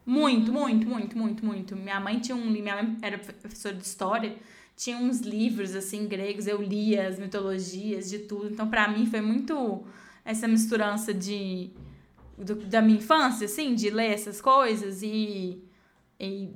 Muito, 0.06 0.52
muito, 0.52 0.88
muito, 0.88 1.18
muito, 1.18 1.46
muito. 1.46 1.76
Minha 1.76 2.00
mãe 2.00 2.20
tinha 2.20 2.36
um. 2.36 2.50
Minha 2.50 2.82
mãe 2.82 2.98
era 3.02 3.18
professora 3.18 3.76
de 3.76 3.86
história, 3.86 4.38
tinha 4.76 4.98
uns 4.98 5.20
livros 5.20 5.76
assim 5.76 6.08
gregos, 6.08 6.48
eu 6.48 6.60
lia 6.62 7.08
as 7.08 7.20
mitologias 7.20 8.10
de 8.10 8.20
tudo. 8.20 8.48
Então, 8.48 8.68
para 8.68 8.88
mim, 8.88 9.06
foi 9.06 9.22
muito 9.22 9.84
essa 10.26 10.48
misturança 10.48 11.14
de. 11.14 11.70
Do, 12.38 12.56
da 12.56 12.82
minha 12.82 12.98
infância, 12.98 13.46
assim, 13.46 13.76
de 13.76 13.90
ler 13.90 14.14
essas 14.14 14.40
coisas 14.40 15.04
e, 15.04 15.62
e 16.18 16.50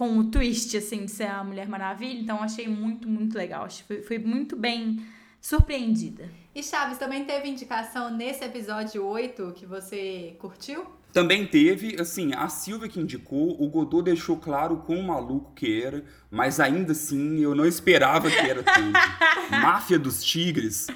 com 0.00 0.16
o 0.16 0.24
twist, 0.24 0.74
assim, 0.78 1.04
de 1.04 1.10
ser 1.10 1.24
a 1.24 1.44
Mulher 1.44 1.68
Maravilha. 1.68 2.18
Então, 2.18 2.42
achei 2.42 2.66
muito, 2.66 3.06
muito 3.06 3.36
legal. 3.36 3.64
Acho 3.64 3.84
que 3.84 4.00
fui, 4.00 4.18
muito 4.18 4.56
bem 4.56 4.98
surpreendida. 5.42 6.26
E 6.54 6.62
Chaves, 6.62 6.96
também 6.96 7.26
teve 7.26 7.50
indicação 7.50 8.10
nesse 8.10 8.42
episódio 8.42 9.04
8 9.04 9.52
que 9.54 9.66
você 9.66 10.36
curtiu? 10.38 10.86
Também 11.12 11.46
teve, 11.46 12.00
assim, 12.00 12.32
a 12.32 12.48
Silvia 12.48 12.88
que 12.88 12.98
indicou, 12.98 13.62
o 13.62 13.68
Godot 13.68 14.02
deixou 14.02 14.38
claro 14.38 14.78
quão 14.86 15.02
maluco 15.02 15.52
que 15.54 15.82
era, 15.82 16.02
mas 16.30 16.58
ainda 16.58 16.92
assim 16.92 17.40
eu 17.40 17.54
não 17.54 17.66
esperava 17.66 18.30
que 18.30 18.38
era 18.38 18.62
tanto. 18.62 18.98
Máfia 19.52 19.98
dos 19.98 20.24
Tigres 20.24 20.86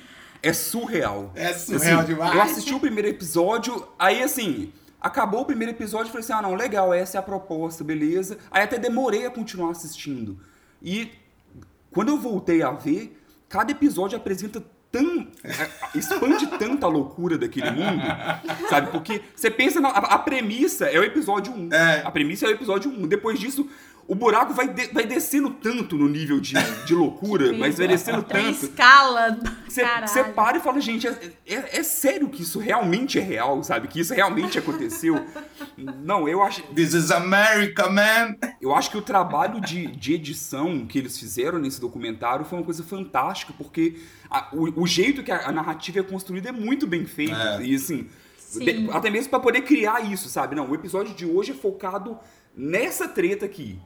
é 0.43 0.55
surreal. 0.55 1.31
É 1.35 1.53
surreal 1.53 2.01
assim, 2.01 2.15
demais. 2.15 2.35
Eu 2.35 2.41
assisti 2.41 2.73
o 2.73 2.81
primeiro 2.81 3.09
episódio, 3.09 3.87
aí 3.99 4.23
assim, 4.23 4.73
Acabou 5.05 5.43
o 5.43 5.45
primeiro 5.45 5.71
episódio 5.71 6.09
e 6.09 6.11
falei 6.11 6.25
assim: 6.25 6.33
ah, 6.33 6.41
não, 6.41 6.55
legal, 6.55 6.95
essa 6.95 7.19
é 7.19 7.21
a 7.21 7.23
proposta, 7.23 7.85
beleza. 7.85 8.39
Aí 8.51 8.63
até 8.63 8.79
demorei 8.79 9.27
a 9.27 9.31
continuar 9.31 9.71
assistindo. 9.71 10.41
E 10.83 11.13
quando 11.91 12.09
eu 12.09 12.17
voltei 12.17 12.63
a 12.63 12.71
ver, 12.71 13.15
cada 13.47 13.71
episódio 13.71 14.17
apresenta 14.17 14.65
tão. 14.91 15.29
É, 15.45 15.99
expande 15.99 16.47
tanta 16.59 16.87
loucura 16.87 17.37
daquele 17.37 17.71
mundo, 17.71 18.03
sabe? 18.71 18.93
Porque 18.93 19.21
você 19.37 19.51
pensa 19.51 19.79
na. 19.79 19.91
A, 19.91 20.15
a 20.15 20.19
premissa 20.19 20.87
é 20.87 20.99
o 20.99 21.05
episódio 21.05 21.53
1. 21.53 21.75
É. 21.75 22.01
A 22.03 22.11
premissa 22.11 22.47
é 22.47 22.49
o 22.49 22.53
episódio 22.53 22.91
1. 22.91 23.07
Depois 23.07 23.39
disso, 23.39 23.69
o 24.07 24.15
buraco 24.15 24.53
vai, 24.53 24.69
de, 24.69 24.89
vai 24.89 25.07
descendo 25.07 25.51
tanto 25.51 25.97
no 25.97 26.09
nível 26.09 26.39
de, 26.39 26.55
de 26.85 26.95
loucura, 26.95 27.53
mas 27.57 27.79
vai 27.79 27.89
descendo 27.89 28.23
Tem 28.23 28.53
tanto. 28.53 28.65
escala. 28.67 29.39
Você 29.69 30.25
para 30.25 30.59
e 30.59 30.61
fala, 30.61 30.81
gente, 30.81 31.07
é, 31.07 31.33
é, 31.47 31.79
é, 31.79 31.83
sério 31.83 32.29
que 32.29 32.43
isso 32.43 32.59
realmente 32.59 33.19
é 33.19 33.23
real, 33.23 33.63
sabe? 33.65 33.89
Que 33.89 34.01
isso 34.01 34.15
realmente 34.15 34.59
aconteceu? 34.59 35.25
Não, 35.77 36.29
eu 36.29 36.43
acho. 36.43 36.63
This 36.75 36.95
is 36.95 37.11
America, 37.11 37.89
man! 37.89 38.37
Eu 38.61 38.75
acho 38.75 38.91
que 38.91 38.99
o 38.99 39.03
trabalho 39.03 39.61
de, 39.61 39.87
de 39.87 40.15
edição 40.15 40.87
que 40.87 40.99
eles 40.99 41.19
fizeram 41.19 41.59
nesse 41.59 41.81
documentário 41.81 42.45
foi 42.45 42.59
uma 42.59 42.65
coisa 42.65 42.83
fantástica, 42.85 43.53
porque 43.57 43.97
a, 44.31 44.49
o, 44.53 44.83
o, 44.83 44.87
jeito 44.87 45.23
que 45.23 45.33
a, 45.33 45.49
a, 45.49 45.53
narrativa 45.53 46.01
é 46.01 46.03
construída 46.03 46.51
é 46.51 46.53
muito 46.53 46.87
bem 46.87 47.07
feito. 47.07 47.35
É. 47.35 47.63
E 47.63 47.75
assim. 47.75 48.09
De, 48.57 48.89
até 48.93 49.11
mesmo 49.11 49.31
para 49.31 49.41
poder 49.41 49.63
criar 49.63 50.01
isso, 50.01 50.29
sabe? 50.29 50.55
Não, 50.55 50.71
o 50.71 50.75
episódio 50.75 51.13
de 51.15 51.27
hoje 51.27 51.51
é 51.51 51.55
focado 51.55 52.17
nessa 52.57 53.09
treta 53.09 53.45
aqui. 53.45 53.81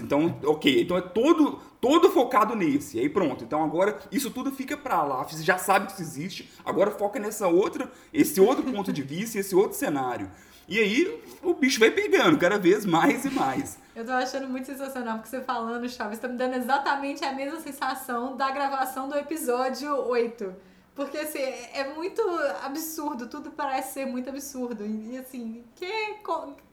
Então, 0.00 0.38
ok, 0.44 0.82
então 0.82 0.96
é 0.96 1.00
todo, 1.00 1.60
todo 1.80 2.10
focado 2.10 2.54
nesse. 2.54 2.98
Aí 2.98 3.08
pronto. 3.08 3.44
Então 3.44 3.62
agora 3.62 3.98
isso 4.10 4.30
tudo 4.30 4.50
fica 4.52 4.76
pra 4.76 5.02
lá. 5.02 5.22
Você 5.24 5.42
já 5.42 5.58
sabe 5.58 5.86
que 5.86 5.92
isso 5.92 6.02
existe. 6.02 6.50
Agora 6.64 6.90
foca 6.90 7.18
nessa 7.18 7.48
outra, 7.48 7.90
esse 8.12 8.40
outro 8.40 8.64
ponto 8.64 8.92
de 8.92 9.02
vista, 9.02 9.38
esse 9.38 9.54
outro 9.54 9.76
cenário. 9.76 10.30
E 10.68 10.78
aí 10.78 11.22
o 11.42 11.54
bicho 11.54 11.80
vai 11.80 11.90
pegando 11.90 12.36
cada 12.38 12.58
vez 12.58 12.84
mais 12.84 13.24
e 13.24 13.30
mais. 13.30 13.78
Eu 13.96 14.04
tô 14.04 14.12
achando 14.12 14.48
muito 14.48 14.66
sensacional, 14.66 15.16
porque 15.16 15.30
você 15.30 15.40
falando, 15.40 15.88
Chaves, 15.88 16.18
tá 16.18 16.28
me 16.28 16.36
dando 16.36 16.56
exatamente 16.56 17.24
a 17.24 17.32
mesma 17.32 17.58
sensação 17.58 18.36
da 18.36 18.50
gravação 18.50 19.08
do 19.08 19.16
episódio 19.16 19.92
8. 20.06 20.54
Porque, 20.98 21.16
assim, 21.16 21.38
é 21.38 21.94
muito 21.94 22.20
absurdo, 22.60 23.28
tudo 23.28 23.52
parece 23.52 23.92
ser 23.94 24.06
muito 24.06 24.28
absurdo. 24.28 24.84
E, 24.84 25.16
assim, 25.16 25.62
que, 25.76 25.86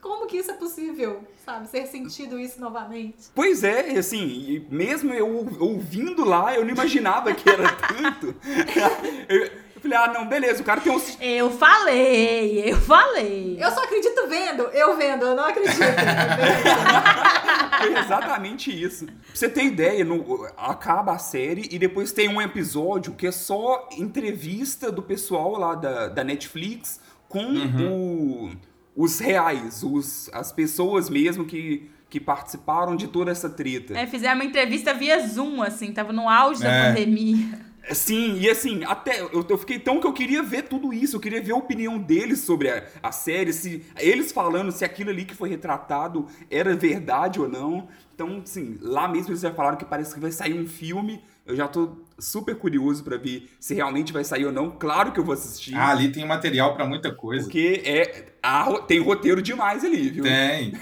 como 0.01 0.25
que 0.25 0.37
isso 0.37 0.49
é 0.49 0.55
possível, 0.55 1.21
sabe? 1.45 1.69
Ser 1.69 1.85
sentido 1.85 2.39
isso 2.39 2.59
novamente? 2.59 3.29
Pois 3.35 3.63
é, 3.63 3.93
e 3.93 3.99
assim, 3.99 4.65
mesmo 4.67 5.13
eu 5.13 5.47
ouvindo 5.59 6.25
lá, 6.25 6.55
eu 6.55 6.65
não 6.65 6.71
imaginava 6.71 7.35
que 7.35 7.47
era 7.47 7.69
tanto. 7.85 8.35
Falei, 9.85 9.97
ah, 9.99 10.11
não, 10.11 10.27
beleza, 10.27 10.63
o 10.63 10.65
cara 10.65 10.81
tem 10.81 10.91
um. 10.91 10.99
Eu 11.21 11.51
falei, 11.51 12.71
eu 12.71 12.81
falei. 12.81 13.55
Eu 13.59 13.69
só 13.69 13.83
acredito 13.83 14.27
vendo, 14.27 14.63
eu 14.73 14.97
vendo, 14.97 15.27
eu 15.27 15.35
não 15.35 15.45
acredito. 15.45 15.77
Foi 17.77 17.99
exatamente 17.99 18.83
isso. 18.83 19.05
Pra 19.05 19.13
você 19.31 19.47
ter 19.47 19.63
ideia, 19.63 20.03
no, 20.03 20.43
acaba 20.57 21.13
a 21.13 21.19
série 21.19 21.69
e 21.69 21.77
depois 21.77 22.11
tem 22.11 22.27
um 22.27 22.41
episódio 22.41 23.13
que 23.13 23.27
é 23.27 23.31
só 23.31 23.87
entrevista 23.95 24.91
do 24.91 25.03
pessoal 25.03 25.59
lá 25.59 25.75
da, 25.75 26.07
da 26.07 26.23
Netflix 26.23 26.99
com 27.29 27.45
uhum. 27.45 28.57
o, 28.95 29.03
os 29.03 29.19
reais, 29.19 29.83
os, 29.83 30.31
as 30.33 30.51
pessoas 30.51 31.11
mesmo 31.11 31.45
que 31.45 31.91
que 32.07 32.19
participaram 32.19 32.95
de 32.95 33.07
toda 33.07 33.31
essa 33.31 33.49
treta. 33.49 33.97
É, 33.97 34.07
fizeram 34.07 34.35
uma 34.35 34.45
entrevista 34.45 34.93
via 34.93 35.27
Zoom, 35.27 35.61
assim, 35.61 35.91
tava 35.91 36.13
no 36.13 36.29
auge 36.29 36.63
é. 36.63 36.65
da 36.65 36.87
pandemia. 36.87 37.59
Sim, 37.91 38.37
e 38.39 38.49
assim, 38.49 38.83
até 38.83 39.21
eu, 39.21 39.45
eu, 39.47 39.57
fiquei 39.57 39.77
tão 39.77 39.99
que 39.99 40.07
eu 40.07 40.13
queria 40.13 40.41
ver 40.41 40.63
tudo 40.63 40.93
isso, 40.93 41.15
eu 41.15 41.19
queria 41.19 41.41
ver 41.41 41.51
a 41.51 41.57
opinião 41.57 41.97
deles 41.99 42.39
sobre 42.39 42.69
a, 42.69 42.83
a 43.01 43.11
série, 43.11 43.53
se 43.53 43.85
eles 43.97 44.31
falando 44.31 44.71
se 44.71 44.83
aquilo 44.83 45.09
ali 45.09 45.25
que 45.25 45.35
foi 45.35 45.49
retratado 45.49 46.25
era 46.49 46.75
verdade 46.75 47.39
ou 47.39 47.47
não. 47.47 47.87
Então, 48.13 48.41
assim, 48.43 48.77
lá 48.81 49.07
mesmo 49.07 49.31
eles 49.31 49.41
já 49.41 49.53
falaram 49.53 49.77
que 49.77 49.85
parece 49.85 50.13
que 50.13 50.19
vai 50.19 50.31
sair 50.31 50.57
um 50.57 50.65
filme. 50.65 51.21
Eu 51.45 51.55
já 51.55 51.67
tô 51.67 51.97
super 52.17 52.55
curioso 52.55 53.03
para 53.03 53.17
ver 53.17 53.49
se 53.59 53.75
realmente 53.75 54.13
vai 54.13 54.23
sair 54.23 54.45
ou 54.45 54.51
não. 54.51 54.71
Claro 54.71 55.11
que 55.11 55.19
eu 55.19 55.23
vou 55.23 55.33
assistir. 55.33 55.75
Ah, 55.75 55.89
ali 55.89 56.11
tem 56.11 56.25
material 56.25 56.73
para 56.73 56.85
muita 56.85 57.13
coisa. 57.13 57.43
Porque 57.43 57.83
é, 57.85 58.27
a, 58.41 58.71
tem 58.79 58.99
roteiro 58.99 59.41
demais 59.41 59.83
ali, 59.83 60.09
viu? 60.09 60.23
Tem. 60.23 60.73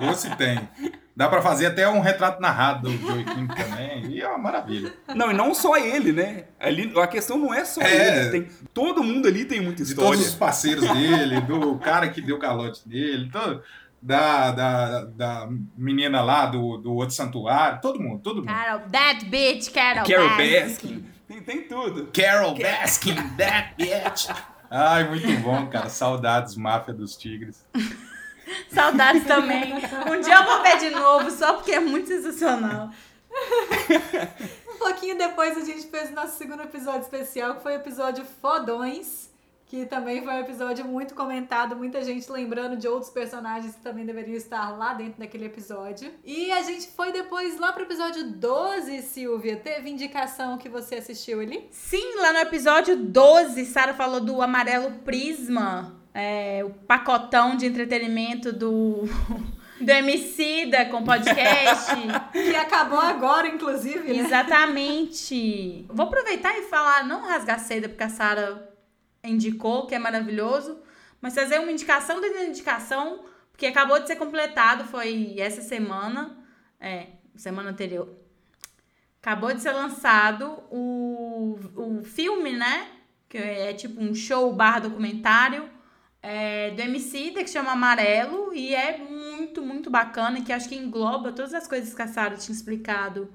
Ou 0.00 0.14
se 0.14 0.34
tem. 0.36 0.68
Dá 1.18 1.28
para 1.28 1.42
fazer 1.42 1.66
até 1.66 1.88
um 1.88 1.98
retrato 1.98 2.40
narrado 2.40 2.88
do 2.88 2.96
Joaquim 2.96 3.48
também. 3.48 4.06
E 4.06 4.20
é 4.20 4.28
uma 4.28 4.38
maravilha. 4.38 4.94
Não, 5.16 5.32
e 5.32 5.34
não 5.34 5.52
só 5.52 5.76
ele, 5.76 6.12
né? 6.12 6.44
Ali, 6.60 6.92
a 6.96 7.08
questão 7.08 7.36
não 7.36 7.52
é 7.52 7.64
só 7.64 7.82
é, 7.82 8.20
ele. 8.20 8.30
Tem, 8.30 8.48
todo 8.72 9.02
mundo 9.02 9.26
ali 9.26 9.44
tem 9.44 9.60
muita 9.60 9.82
história. 9.82 10.12
De 10.12 10.16
todos 10.16 10.28
os 10.28 10.38
parceiros 10.38 10.88
dele, 10.88 11.40
do 11.40 11.76
cara 11.78 12.08
que 12.08 12.20
deu 12.20 12.38
calote 12.38 12.88
dele, 12.88 13.28
todo, 13.32 13.60
da, 14.00 14.52
da, 14.52 15.04
da 15.06 15.48
menina 15.76 16.22
lá 16.22 16.46
do, 16.46 16.76
do 16.76 16.94
outro 16.94 17.16
santuário. 17.16 17.80
Todo 17.80 17.98
mundo, 17.98 18.20
todo 18.22 18.36
mundo. 18.36 18.46
Carol, 18.46 18.82
that 18.92 19.24
bitch, 19.24 19.72
Carol, 19.72 20.06
Carol 20.06 20.28
Baskin. 20.28 20.68
Baskin. 20.68 21.04
Tem, 21.26 21.40
tem 21.42 21.62
tudo. 21.62 22.10
Carol 22.12 22.54
Baskin, 22.54 23.16
that 23.36 23.74
bitch. 23.76 24.28
Ai, 24.70 25.08
muito 25.08 25.42
bom, 25.42 25.66
cara. 25.66 25.88
Saudades, 25.88 26.54
máfia 26.54 26.94
dos 26.94 27.16
tigres. 27.16 27.66
Saudades 28.72 29.24
também. 29.26 29.74
Um 29.74 30.20
dia 30.20 30.34
eu 30.34 30.44
vou 30.44 30.62
ver 30.62 30.78
de 30.78 30.90
novo, 30.90 31.30
só 31.30 31.54
porque 31.54 31.72
é 31.72 31.80
muito 31.80 32.08
sensacional. 32.08 32.90
um 34.68 34.78
pouquinho 34.78 35.16
depois 35.16 35.56
a 35.56 35.64
gente 35.64 35.86
fez 35.86 36.10
o 36.10 36.14
nosso 36.14 36.36
segundo 36.36 36.62
episódio 36.62 37.02
especial, 37.02 37.56
que 37.56 37.62
foi 37.62 37.72
o 37.72 37.76
episódio 37.76 38.24
Fodões, 38.40 39.28
que 39.66 39.84
também 39.84 40.24
foi 40.24 40.32
um 40.32 40.40
episódio 40.40 40.84
muito 40.84 41.14
comentado, 41.14 41.76
muita 41.76 42.02
gente 42.02 42.30
lembrando 42.32 42.76
de 42.76 42.88
outros 42.88 43.10
personagens 43.10 43.74
que 43.76 43.82
também 43.82 44.06
deveriam 44.06 44.36
estar 44.36 44.70
lá 44.70 44.94
dentro 44.94 45.20
daquele 45.20 45.44
episódio. 45.44 46.10
E 46.24 46.50
a 46.50 46.62
gente 46.62 46.88
foi 46.88 47.12
depois 47.12 47.60
lá 47.60 47.72
pro 47.72 47.82
episódio 47.82 48.30
12, 48.32 49.02
Silvia. 49.02 49.56
Teve 49.56 49.90
indicação 49.90 50.56
que 50.56 50.70
você 50.70 50.96
assistiu 50.96 51.40
ali? 51.40 51.68
Sim, 51.70 52.16
lá 52.16 52.32
no 52.32 52.38
episódio 52.38 52.96
12, 52.96 53.66
Sara 53.66 53.92
falou 53.92 54.20
do 54.20 54.40
amarelo 54.40 54.90
prisma 55.00 55.98
é, 56.18 56.64
o 56.64 56.70
pacotão 56.70 57.56
de 57.56 57.64
entretenimento 57.64 58.52
do, 58.52 59.04
do 59.80 59.88
Emicida 59.88 60.86
com 60.86 61.04
podcast. 61.04 61.94
que 62.32 62.56
acabou 62.56 62.98
agora, 62.98 63.46
inclusive. 63.46 64.12
Né? 64.12 64.18
Exatamente. 64.18 65.86
Vou 65.88 66.06
aproveitar 66.06 66.58
e 66.58 66.62
falar, 66.62 67.06
não 67.06 67.20
rasgar 67.20 67.60
seda, 67.60 67.88
porque 67.88 68.02
a 68.02 68.08
Sara 68.08 68.68
indicou, 69.22 69.86
que 69.86 69.94
é 69.94 69.98
maravilhoso, 69.98 70.80
mas 71.20 71.36
fazer 71.36 71.60
uma 71.60 71.70
indicação 71.70 72.20
dentro 72.20 72.38
da 72.38 72.46
indicação, 72.46 73.24
porque 73.52 73.66
acabou 73.66 74.00
de 74.00 74.08
ser 74.08 74.16
completado, 74.16 74.84
foi 74.86 75.36
essa 75.38 75.62
semana, 75.62 76.36
é, 76.80 77.10
semana 77.36 77.70
anterior. 77.70 78.08
Acabou 79.22 79.54
de 79.54 79.62
ser 79.62 79.70
lançado 79.70 80.64
o, 80.68 81.60
o 81.76 82.02
filme, 82.02 82.52
né? 82.52 82.88
Que 83.28 83.38
é 83.38 83.72
tipo 83.72 84.02
um 84.02 84.12
show 84.14 84.52
barra 84.52 84.80
documentário 84.80 85.77
é, 86.22 86.70
do 86.72 86.80
MC, 86.80 87.30
que 87.30 87.46
chama 87.46 87.72
Amarelo, 87.72 88.52
e 88.52 88.74
é 88.74 88.98
muito, 88.98 89.62
muito 89.62 89.90
bacana, 89.90 90.42
que 90.42 90.52
acho 90.52 90.68
que 90.68 90.76
engloba 90.76 91.32
todas 91.32 91.54
as 91.54 91.66
coisas 91.66 91.94
que 91.94 92.02
a 92.02 92.08
Sara 92.08 92.36
tinha 92.36 92.54
explicado 92.54 93.32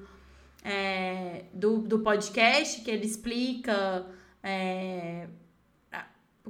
é, 0.63 1.46
do, 1.54 1.80
do 1.80 2.00
podcast, 2.00 2.82
que 2.82 2.91
ele 2.91 3.06
explica 3.06 4.06
é, 4.41 5.28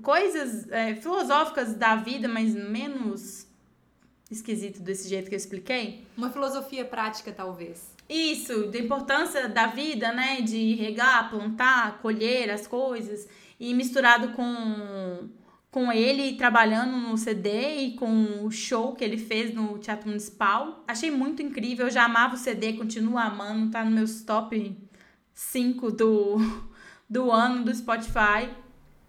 coisas 0.02 0.70
é, 0.72 0.96
filosóficas 0.96 1.76
da 1.76 1.96
vida, 1.96 2.28
mas 2.28 2.54
menos 2.54 3.48
esquisito 4.30 4.82
desse 4.82 5.08
jeito 5.08 5.30
que 5.30 5.36
eu 5.36 5.38
expliquei. 5.38 6.08
Uma 6.18 6.32
filosofia 6.32 6.84
prática, 6.84 7.32
talvez. 7.32 7.94
Isso, 8.10 8.68
da 8.68 8.80
importância 8.80 9.48
da 9.48 9.68
vida, 9.68 10.12
né? 10.12 10.42
De 10.42 10.74
regar, 10.76 11.30
plantar, 11.30 12.00
colher 12.02 12.50
as 12.50 12.68
coisas, 12.68 13.28
e 13.60 13.74
misturado 13.74 14.30
com 14.30 15.30
com 15.74 15.92
ele 15.92 16.38
trabalhando 16.38 16.96
no 16.96 17.18
CD 17.18 17.78
e 17.80 17.96
com 17.96 18.46
o 18.46 18.52
show 18.52 18.94
que 18.94 19.04
ele 19.04 19.18
fez 19.18 19.56
no 19.56 19.80
Teatro 19.80 20.08
Municipal. 20.08 20.84
Achei 20.88 21.10
muito 21.10 21.42
incrível, 21.42 21.88
eu 21.88 21.92
já 21.92 22.06
amava 22.06 22.36
o 22.36 22.38
CD, 22.38 22.74
continuo 22.74 23.18
amando, 23.18 23.72
tá 23.72 23.84
no 23.84 23.90
meus 23.90 24.22
top 24.22 24.78
5 25.34 25.92
do, 25.92 26.38
do 27.10 27.32
ano 27.32 27.66
do 27.66 27.74
Spotify. 27.74 28.54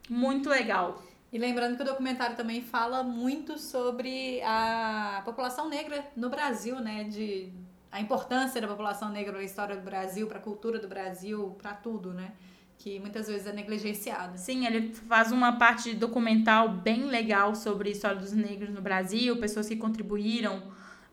Muito 0.09 0.49
legal. 0.49 1.03
E 1.31 1.37
lembrando 1.37 1.77
que 1.77 1.83
o 1.83 1.85
documentário 1.85 2.35
também 2.35 2.63
fala 2.63 3.03
muito 3.03 3.59
sobre 3.59 4.41
a 4.43 5.21
população 5.23 5.69
negra 5.69 6.03
no 6.17 6.31
Brasil, 6.31 6.81
né? 6.81 7.05
De 7.05 7.53
a 7.93 8.01
importância 8.01 8.59
da 8.59 8.67
população 8.67 9.11
negra 9.11 9.37
na 9.37 9.45
história 9.45 9.77
do 9.77 9.83
Brasil, 9.83 10.27
para 10.27 10.39
a 10.39 10.43
cultura 10.43 10.79
do 10.79 10.89
Brasil, 10.89 11.55
para 11.61 11.75
tudo, 11.75 12.15
né? 12.15 12.33
Que 12.79 12.99
muitas 13.01 13.27
vezes 13.29 13.47
é 13.47 13.53
negligenciado. 13.53 14.39
Sim, 14.39 14.67
ele 14.67 14.95
faz 15.09 15.33
uma 15.33 15.53
parte 15.53 15.95
documental 15.95 16.69
bem 16.69 17.05
legal 17.05 17.55
sobre 17.55 17.89
a 17.89 17.93
história 17.93 18.19
dos 18.19 18.33
negros 18.33 18.75
no 18.75 18.83
Brasil, 18.83 19.37
pessoas 19.39 19.69
que 19.69 19.77
contribuíram, 19.77 20.63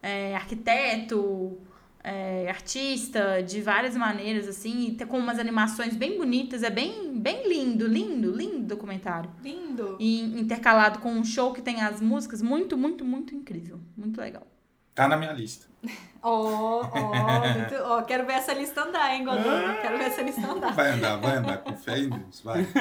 é, 0.02 0.36
arquiteto, 0.36 1.58
é, 2.04 2.50
artista, 2.50 3.42
de 3.42 3.62
várias 3.62 3.96
maneiras, 3.96 4.48
assim, 4.48 4.98
com 5.08 5.18
umas 5.18 5.40
animações 5.40 5.96
bem 5.96 6.18
bonitas, 6.18 6.64
é 6.64 6.70
bem, 6.70 7.18
bem 7.18 7.48
lindo, 7.48 7.88
lindo, 7.88 8.36
lindo 8.36 8.66
documentário. 8.66 9.30
Lindo! 9.44 9.98
E 10.00 10.22
intercalado 10.40 11.00
com 11.00 11.12
um 11.12 11.24
show 11.24 11.54
que 11.54 11.62
tem 11.62 11.82
as 11.82 12.02
músicas, 12.02 12.42
muito, 12.42 12.78
muito, 12.78 13.06
muito 13.06 13.36
incrível, 13.36 13.80
muito 13.96 14.20
legal. 14.20 14.51
Tá 14.94 15.08
na 15.08 15.18
minha 15.18 15.32
lista. 15.32 15.68
Ó, 16.24 16.84
ó, 16.84 17.98
ó, 17.98 18.04
quero 18.04 18.28
ver 18.28 18.34
essa 18.34 18.54
lista 18.54 18.84
andar, 18.84 19.12
hein, 19.12 19.26
Godô? 19.26 19.42
Quero 19.82 19.98
ver 19.98 20.04
essa 20.04 20.22
lista 20.22 20.46
andar. 20.46 20.72
Vai 20.72 20.92
andar, 20.92 21.16
vai 21.18 21.38
andar, 21.38 21.58
com 21.58 21.76
fé 21.76 21.98
em 21.98 22.10
Deus, 22.10 22.42
vai. 22.42 22.64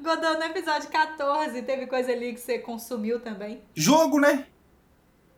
Godô, 0.00 0.34
no 0.34 0.44
episódio 0.44 0.88
14, 0.90 1.60
teve 1.62 1.88
coisa 1.88 2.12
ali 2.12 2.34
que 2.34 2.40
você 2.40 2.60
consumiu 2.60 3.18
também? 3.18 3.62
Jogo, 3.74 4.20
né? 4.20 4.46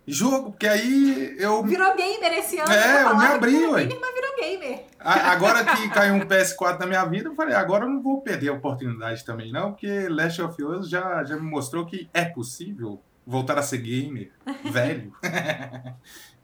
Jogo, 0.06 0.50
porque 0.50 0.68
aí 0.68 1.34
eu. 1.38 1.62
Virou 1.62 1.96
gamer 1.96 2.34
esse 2.34 2.58
ano. 2.58 2.70
É, 2.70 3.04
eu 3.04 3.16
me 3.16 3.24
abri, 3.24 3.66
ué. 3.66 3.84
Mas 3.86 4.14
virou 4.14 4.36
gamer. 4.36 4.84
Agora 5.00 5.64
que 5.64 5.88
caiu 5.92 6.14
um 6.14 6.20
PS4 6.20 6.78
na 6.78 6.86
minha 6.86 7.04
vida, 7.06 7.30
eu 7.30 7.34
falei, 7.34 7.54
agora 7.54 7.86
eu 7.86 7.88
não 7.88 8.02
vou 8.02 8.20
perder 8.20 8.50
a 8.50 8.52
oportunidade 8.52 9.24
também, 9.24 9.50
não, 9.50 9.72
porque 9.72 10.08
Last 10.10 10.42
of 10.42 10.62
Us 10.62 10.90
já, 10.90 11.24
já 11.24 11.36
me 11.36 11.50
mostrou 11.50 11.86
que 11.86 12.08
é 12.12 12.26
possível 12.26 13.00
voltar 13.26 13.58
a 13.58 13.62
ser 13.62 13.78
gamer, 13.78 14.30
velho. 14.70 15.12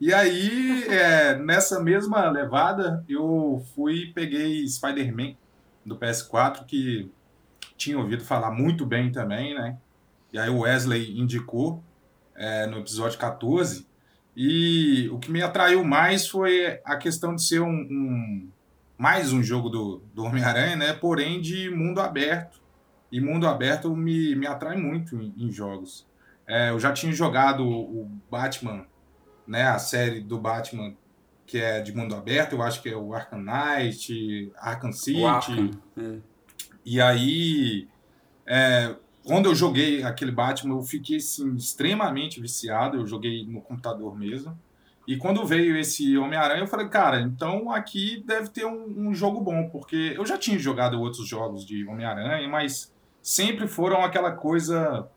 e 0.00 0.12
aí, 0.12 0.84
é, 0.88 1.36
nessa 1.36 1.80
mesma 1.80 2.30
levada, 2.30 3.04
eu 3.08 3.64
fui 3.74 4.12
peguei 4.14 4.66
Spider-Man 4.66 5.34
do 5.84 5.96
PS4, 5.96 6.64
que 6.66 7.10
tinha 7.76 7.98
ouvido 7.98 8.24
falar 8.24 8.50
muito 8.50 8.84
bem 8.86 9.10
também, 9.12 9.54
né? 9.54 9.76
E 10.32 10.38
aí 10.38 10.48
o 10.48 10.60
Wesley 10.60 11.18
indicou. 11.18 11.82
é, 12.40 12.66
no 12.66 12.78
episódio 12.78 13.18
14. 13.18 13.86
E 14.34 15.08
o 15.10 15.18
que 15.18 15.30
me 15.30 15.42
atraiu 15.42 15.84
mais 15.84 16.26
foi 16.26 16.80
a 16.84 16.96
questão 16.96 17.34
de 17.34 17.42
ser 17.42 17.60
um, 17.60 17.68
um 17.68 18.48
mais 18.96 19.32
um 19.32 19.42
jogo 19.42 19.68
do, 19.68 20.02
do 20.14 20.24
Homem-Aranha, 20.24 20.76
né? 20.76 20.92
Porém 20.94 21.40
de 21.40 21.68
mundo 21.68 22.00
aberto. 22.00 22.58
E 23.12 23.20
mundo 23.20 23.46
aberto 23.46 23.94
me, 23.94 24.34
me 24.34 24.46
atrai 24.46 24.76
muito 24.78 25.20
em, 25.20 25.34
em 25.36 25.52
jogos. 25.52 26.06
É, 26.50 26.70
eu 26.70 26.80
já 26.80 26.92
tinha 26.92 27.12
jogado 27.12 27.66
o 27.66 28.10
Batman, 28.30 28.84
né? 29.46 29.68
A 29.68 29.78
série 29.78 30.20
do 30.20 30.38
Batman 30.38 30.94
que 31.46 31.58
é 31.58 31.80
de 31.80 31.92
mundo 31.92 32.14
aberto, 32.14 32.52
eu 32.52 32.62
acho 32.62 32.80
que 32.80 32.88
é 32.88 32.96
o 32.96 33.12
Arkham 33.12 33.42
Knight, 33.42 34.52
Arkham 34.56 34.92
City. 34.92 35.24
Arkham, 35.24 35.70
é. 35.98 36.18
E 36.84 37.00
aí, 37.00 37.88
é, 38.46 38.94
quando 39.24 39.46
eu 39.46 39.54
joguei 39.54 40.04
aquele 40.04 40.30
Batman, 40.30 40.76
eu 40.76 40.82
fiquei 40.82 41.16
assim, 41.16 41.54
extremamente 41.56 42.40
viciado. 42.40 42.98
Eu 42.98 43.06
joguei 43.06 43.44
no 43.46 43.60
computador 43.60 44.16
mesmo. 44.16 44.56
E 45.08 45.16
quando 45.16 45.44
veio 45.44 45.76
esse 45.76 46.16
Homem-Aranha, 46.16 46.60
eu 46.60 46.68
falei, 46.68 46.88
cara, 46.88 47.20
então 47.20 47.72
aqui 47.72 48.22
deve 48.24 48.48
ter 48.50 48.64
um, 48.64 49.08
um, 49.08 49.14
jogo 49.14 49.40
bom, 49.40 49.68
porque 49.68 50.14
eu 50.16 50.24
já 50.24 50.38
tinha 50.38 50.56
jogado 50.56 51.00
outros 51.00 51.26
jogos 51.26 51.66
de 51.66 51.84
Homem-Aranha, 51.84 52.48
mas 52.48 52.94
sempre 53.20 53.66
foram 53.66 54.04
aquela 54.04 54.30
coisa 54.30 55.08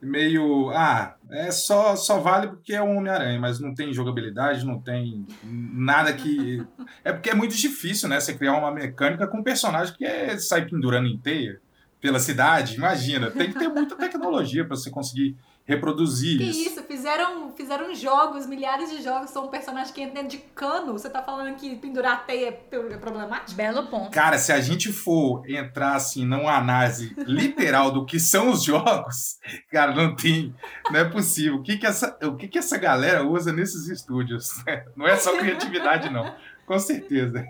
meio. 0.00 0.70
Ah, 0.70 1.16
é 1.30 1.50
só, 1.50 1.96
só 1.96 2.18
vale 2.20 2.48
porque 2.48 2.74
é 2.74 2.82
um 2.82 2.96
Homem-Aranha, 2.96 3.38
mas 3.38 3.60
não 3.60 3.74
tem 3.74 3.92
jogabilidade, 3.92 4.64
não 4.64 4.80
tem 4.80 5.26
nada 5.44 6.12
que. 6.12 6.64
É 7.04 7.12
porque 7.12 7.30
é 7.30 7.34
muito 7.34 7.56
difícil, 7.56 8.08
né? 8.08 8.20
Você 8.20 8.34
criar 8.34 8.56
uma 8.56 8.72
mecânica 8.72 9.26
com 9.26 9.38
um 9.38 9.42
personagem 9.42 9.94
que 9.94 10.04
é, 10.04 10.38
sai 10.38 10.66
pendurando 10.66 11.08
em 11.08 11.18
teia 11.18 11.60
pela 12.00 12.18
cidade. 12.18 12.76
Imagina, 12.76 13.30
tem 13.30 13.52
que 13.52 13.58
ter 13.58 13.68
muita 13.68 13.96
tecnologia 13.96 14.64
para 14.64 14.76
você 14.76 14.90
conseguir 14.90 15.36
reproduzir 15.68 16.38
que 16.38 16.44
isso. 16.44 16.70
isso, 16.70 16.82
fizeram, 16.84 17.52
fizeram 17.52 17.94
jogos, 17.94 18.46
milhares 18.46 18.90
de 18.90 19.02
jogos, 19.02 19.28
são 19.28 19.44
um 19.44 19.48
personagem 19.48 19.92
que 19.92 20.00
entra 20.00 20.14
dentro 20.14 20.30
de 20.30 20.38
cano. 20.54 20.94
Você 20.94 21.10
tá 21.10 21.22
falando 21.22 21.54
que 21.56 21.76
pendurar 21.76 22.14
a 22.14 22.16
teia 22.16 22.48
é 22.48 22.96
problemático? 22.96 23.52
Belo 23.52 23.86
ponto. 23.88 24.10
Cara, 24.10 24.38
se 24.38 24.50
a 24.50 24.62
gente 24.62 24.90
for 24.90 25.42
entrar 25.46 25.94
assim 25.94 26.24
numa 26.24 26.56
análise 26.56 27.14
literal 27.26 27.92
do 27.92 28.06
que 28.06 28.18
são 28.18 28.48
os 28.48 28.64
jogos, 28.64 29.38
cara, 29.70 29.94
não 29.94 30.16
tem, 30.16 30.54
não 30.90 31.00
é 31.00 31.04
possível. 31.04 31.56
O 31.56 31.62
que 31.62 31.76
que 31.76 31.86
essa, 31.86 32.16
o 32.22 32.34
que 32.34 32.48
que 32.48 32.58
essa 32.58 32.78
galera 32.78 33.22
usa 33.22 33.52
nesses 33.52 33.88
estúdios? 33.88 34.64
Não 34.96 35.06
é 35.06 35.16
só 35.16 35.36
criatividade 35.36 36.10
não, 36.10 36.34
com 36.66 36.78
certeza. 36.78 37.44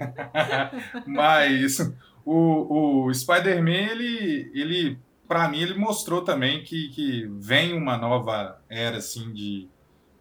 Mas 1.07 1.79
o, 2.25 3.07
o 3.07 3.15
Spider-Man 3.15 3.71
ele 3.71 4.51
ele 4.55 4.99
para 5.29 5.47
mim 5.49 5.61
ele 5.61 5.75
mostrou 5.75 6.23
também 6.23 6.65
que, 6.65 6.89
que 6.89 7.27
vem 7.39 7.75
uma 7.75 7.99
nova 7.99 8.59
era 8.69 8.97
assim 8.97 9.31
de, 9.33 9.69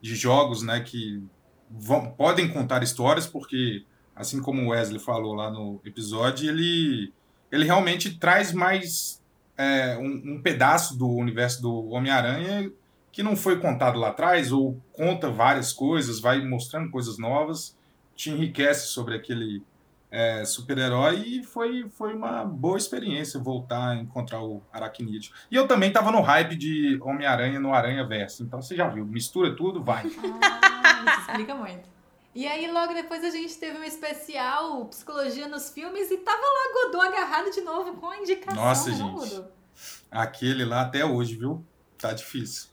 de 0.02 0.14
jogos, 0.14 0.62
né, 0.62 0.82
que 0.82 1.24
vão, 1.72 2.12
podem 2.12 2.50
contar 2.50 2.84
histórias 2.84 3.26
porque 3.26 3.86
assim 4.14 4.42
como 4.42 4.62
o 4.62 4.70
Wesley 4.70 5.00
falou 5.00 5.34
lá 5.34 5.50
no 5.50 5.80
episódio, 5.86 6.50
ele 6.50 7.14
ele 7.50 7.64
realmente 7.64 8.18
traz 8.20 8.52
mais 8.52 9.24
é, 9.58 9.98
um, 9.98 10.34
um, 10.34 10.42
pedaço 10.42 10.98
do 10.98 11.08
universo 11.08 11.62
do 11.62 11.90
Homem-Aranha 11.90 12.70
que 13.10 13.24
não 13.24 13.38
foi 13.38 13.58
contado 13.60 13.98
lá 13.98 14.10
atrás 14.10 14.52
ou 14.52 14.78
conta 14.92 15.30
várias 15.30 15.72
coisas, 15.72 16.20
vai 16.20 16.46
mostrando 16.46 16.92
coisas 16.92 17.18
novas, 17.18 17.78
te 18.16 18.30
enriquece 18.30 18.88
sobre 18.88 19.16
aquele 19.16 19.64
é, 20.10 20.46
super-herói 20.46 21.18
e 21.26 21.44
foi, 21.44 21.90
foi 21.90 22.14
uma 22.14 22.46
boa 22.46 22.78
experiência 22.78 23.40
voltar 23.40 23.90
a 23.90 23.96
encontrar 23.96 24.42
o 24.42 24.62
Aracnídeo. 24.72 25.34
E 25.52 25.56
eu 25.56 25.68
também 25.68 25.92
tava 25.92 26.12
no 26.12 26.22
hype 26.22 26.56
de 26.56 27.00
Homem-Aranha 27.02 27.60
no 27.60 27.74
Aranha 27.74 28.06
Verso, 28.06 28.44
então 28.44 28.62
você 28.62 28.76
já 28.76 28.88
viu, 28.88 29.06
mistura 29.06 29.56
tudo, 29.56 29.84
vai. 29.84 30.04
Ah, 30.42 31.06
isso 31.12 31.22
explica 31.22 31.56
muito. 31.56 31.98
E 32.34 32.46
aí, 32.46 32.72
logo 32.72 32.94
depois, 32.94 33.24
a 33.24 33.32
gente 33.32 33.58
teve 33.58 33.80
um 33.80 33.84
especial 33.84 34.86
Psicologia 34.86 35.48
nos 35.48 35.72
Filmes 35.72 36.12
e 36.12 36.18
tava 36.18 36.38
lá 36.38 36.92
Godot 36.92 37.08
agarrado 37.08 37.50
de 37.52 37.62
novo 37.62 37.96
com 37.96 38.12
a 38.12 38.18
indicação. 38.18 38.64
Nossa, 38.64 38.92
gente. 38.92 39.44
Aquele 40.12 40.64
lá 40.64 40.82
até 40.82 41.04
hoje, 41.04 41.36
viu? 41.36 41.66
Tá 41.98 42.14
difícil. 42.14 42.70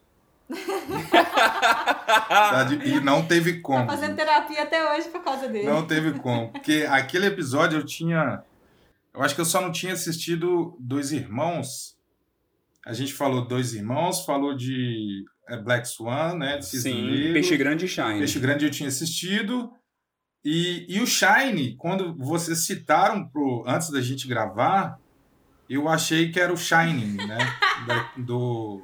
Tá. 1.11 2.67
E 2.85 3.01
não 3.01 3.27
teve 3.27 3.61
como. 3.61 3.87
Tá 3.87 3.93
fazendo 3.93 4.17
terapia 4.17 4.63
até 4.63 4.95
hoje 4.95 5.09
por 5.09 5.23
causa 5.23 5.49
dele. 5.49 5.67
Não 5.69 5.87
teve 5.87 6.13
como. 6.19 6.51
Porque 6.53 6.87
aquele 6.89 7.27
episódio 7.27 7.79
eu 7.79 7.85
tinha. 7.85 8.43
Eu 9.15 9.23
acho 9.23 9.35
que 9.35 9.41
eu 9.41 9.45
só 9.45 9.61
não 9.61 9.73
tinha 9.73 9.93
assistido 9.93 10.77
Dois 10.81 11.13
Irmãos. 11.13 11.97
A 12.87 12.93
gente 12.93 13.13
falou 13.15 13.47
Dois 13.47 13.73
Irmãos, 13.75 14.25
falou 14.25 14.55
de 14.57 15.25
é, 15.49 15.57
Black 15.57 15.89
Swan, 15.89 16.35
né? 16.35 16.59
De 16.59 16.67
Sim, 16.67 17.11
Negro. 17.11 17.33
Peixe 17.33 17.57
Grande 17.57 17.85
e 17.87 17.89
Shine. 17.89 18.19
Peixe 18.19 18.39
Grande 18.39 18.65
eu 18.67 18.71
tinha 18.71 18.89
assistido. 18.89 19.73
E, 20.45 20.85
e 20.89 21.01
o 21.01 21.07
Shine, 21.07 21.75
quando 21.77 22.15
vocês 22.19 22.67
citaram 22.67 23.27
pro, 23.27 23.65
antes 23.67 23.89
da 23.91 24.03
gente 24.03 24.29
gravar, 24.29 24.99
eu 25.71 25.89
achei 25.89 26.31
que 26.31 26.39
era 26.39 26.53
o 26.53 26.57
Shining, 26.57 27.17
né? 27.27 27.39
Da- 27.87 28.11
do. 28.19 28.83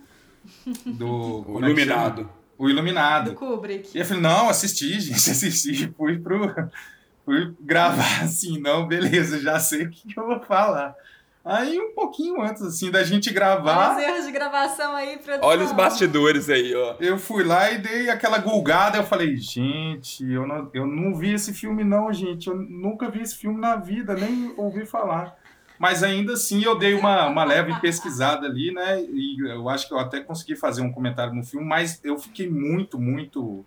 Do. 0.87 1.44
O 1.49 1.59
é 1.62 1.66
Iluminado. 1.66 2.31
O 2.59 2.68
Iluminado. 2.68 3.31
Do 3.31 3.37
Kubrick. 3.37 3.96
E 3.96 4.01
eu 4.01 4.05
falei, 4.05 4.23
não, 4.23 4.49
assisti, 4.49 5.01
gente, 5.01 5.14
assisti. 5.31 5.92
Fui 5.96 6.18
pro. 6.18 6.55
Fui 7.25 7.55
gravar 7.61 8.23
assim, 8.25 8.59
não, 8.59 8.87
beleza, 8.87 9.38
já 9.40 9.59
sei 9.59 9.85
o 9.85 9.90
que, 9.90 10.09
que 10.09 10.18
eu 10.18 10.27
vou 10.27 10.40
falar. 10.40 10.94
Aí, 11.42 11.79
um 11.79 11.94
pouquinho 11.94 12.42
antes, 12.42 12.61
assim, 12.62 12.90
da 12.90 13.03
gente 13.03 13.31
Olha 13.31 13.35
gravar, 13.35 13.96
os 13.96 14.03
erros 14.03 14.27
de 14.27 14.33
gravação 14.33 14.94
aí, 14.94 15.16
produção. 15.16 15.49
Olha 15.49 15.64
os 15.64 15.73
bastidores 15.73 16.51
aí, 16.51 16.75
ó. 16.75 16.96
eu 17.01 17.16
fui 17.18 17.42
lá 17.44 17.70
e 17.70 17.79
dei 17.79 18.11
aquela 18.11 18.38
gulgada. 18.38 18.99
Eu 18.99 19.05
falei, 19.05 19.37
gente, 19.38 20.23
eu 20.31 20.46
não, 20.46 20.70
eu 20.75 20.87
não 20.87 21.14
vi 21.14 21.33
esse 21.33 21.55
filme, 21.55 21.83
não, 21.83 22.12
gente. 22.12 22.49
Eu 22.49 22.57
nunca 22.57 23.11
vi 23.11 23.23
esse 23.23 23.37
filme 23.37 23.59
na 23.59 23.77
vida, 23.77 24.14
nem 24.14 24.53
ouvi 24.59 24.85
falar. 24.85 25.35
Mas 25.81 26.03
ainda 26.03 26.35
assim, 26.35 26.62
eu 26.62 26.79
dei 26.79 26.93
uma, 26.93 27.27
uma 27.27 27.43
leve 27.43 27.75
pesquisada 27.81 28.47
ali, 28.47 28.71
né? 28.71 29.01
E 29.01 29.40
eu 29.49 29.66
acho 29.66 29.88
que 29.88 29.95
eu 29.95 29.99
até 29.99 30.21
consegui 30.21 30.55
fazer 30.55 30.83
um 30.83 30.93
comentário 30.93 31.33
no 31.33 31.43
filme, 31.43 31.66
mas 31.66 31.99
eu 32.05 32.19
fiquei 32.19 32.51
muito, 32.51 33.01
muito 33.01 33.64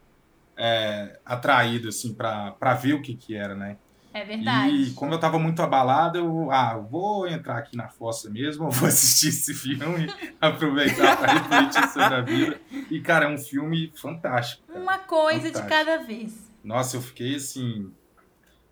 é, 0.56 1.20
atraído, 1.26 1.90
assim, 1.90 2.14
para 2.14 2.74
ver 2.76 2.94
o 2.94 3.02
que 3.02 3.16
que 3.16 3.36
era, 3.36 3.56
né? 3.56 3.78
É 4.14 4.24
verdade. 4.24 4.76
E 4.76 4.92
como 4.92 5.12
eu 5.12 5.20
tava 5.20 5.40
muito 5.40 5.60
abalado, 5.64 6.20
eu 6.20 6.52
ah, 6.52 6.78
vou 6.78 7.28
entrar 7.28 7.58
aqui 7.58 7.76
na 7.76 7.88
fossa 7.88 8.30
mesmo, 8.30 8.70
vou 8.70 8.88
assistir 8.88 9.30
esse 9.30 9.56
filme, 9.56 10.08
aproveitar 10.40 11.18
para 11.18 11.34
refletir 11.34 11.88
sobre 11.90 12.16
a 12.16 12.22
vida. 12.22 12.62
E, 12.92 13.02
cara, 13.02 13.26
é 13.26 13.28
um 13.28 13.40
filme 13.40 13.92
fantástico. 13.96 14.62
cara. 14.68 14.80
Uma 14.80 15.00
coisa 15.00 15.50
de 15.50 15.58
Fantástico. 15.58 15.68
cada 15.68 15.98
vez. 16.04 16.54
Nossa, 16.64 16.96
eu 16.96 17.02
fiquei 17.02 17.38
assim. 17.38 17.92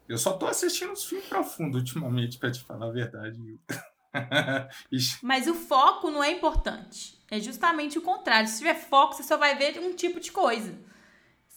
Eu 0.07 0.17
só 0.17 0.33
tô 0.33 0.47
assistindo 0.47 0.91
uns 0.91 1.05
filmes 1.05 1.27
profundos 1.27 1.79
ultimamente, 1.79 2.37
pra 2.37 2.51
te 2.51 2.63
falar 2.63 2.87
a 2.87 2.91
verdade. 2.91 3.37
Mas 5.23 5.47
o 5.47 5.53
foco 5.53 6.09
não 6.09 6.23
é 6.23 6.31
importante. 6.31 7.19
É 7.29 7.39
justamente 7.39 7.97
o 7.97 8.01
contrário. 8.01 8.47
Se 8.47 8.57
tiver 8.57 8.75
foco, 8.75 9.13
você 9.13 9.23
só 9.23 9.37
vai 9.37 9.57
ver 9.57 9.79
um 9.79 9.95
tipo 9.95 10.19
de 10.19 10.31
coisa. 10.31 10.77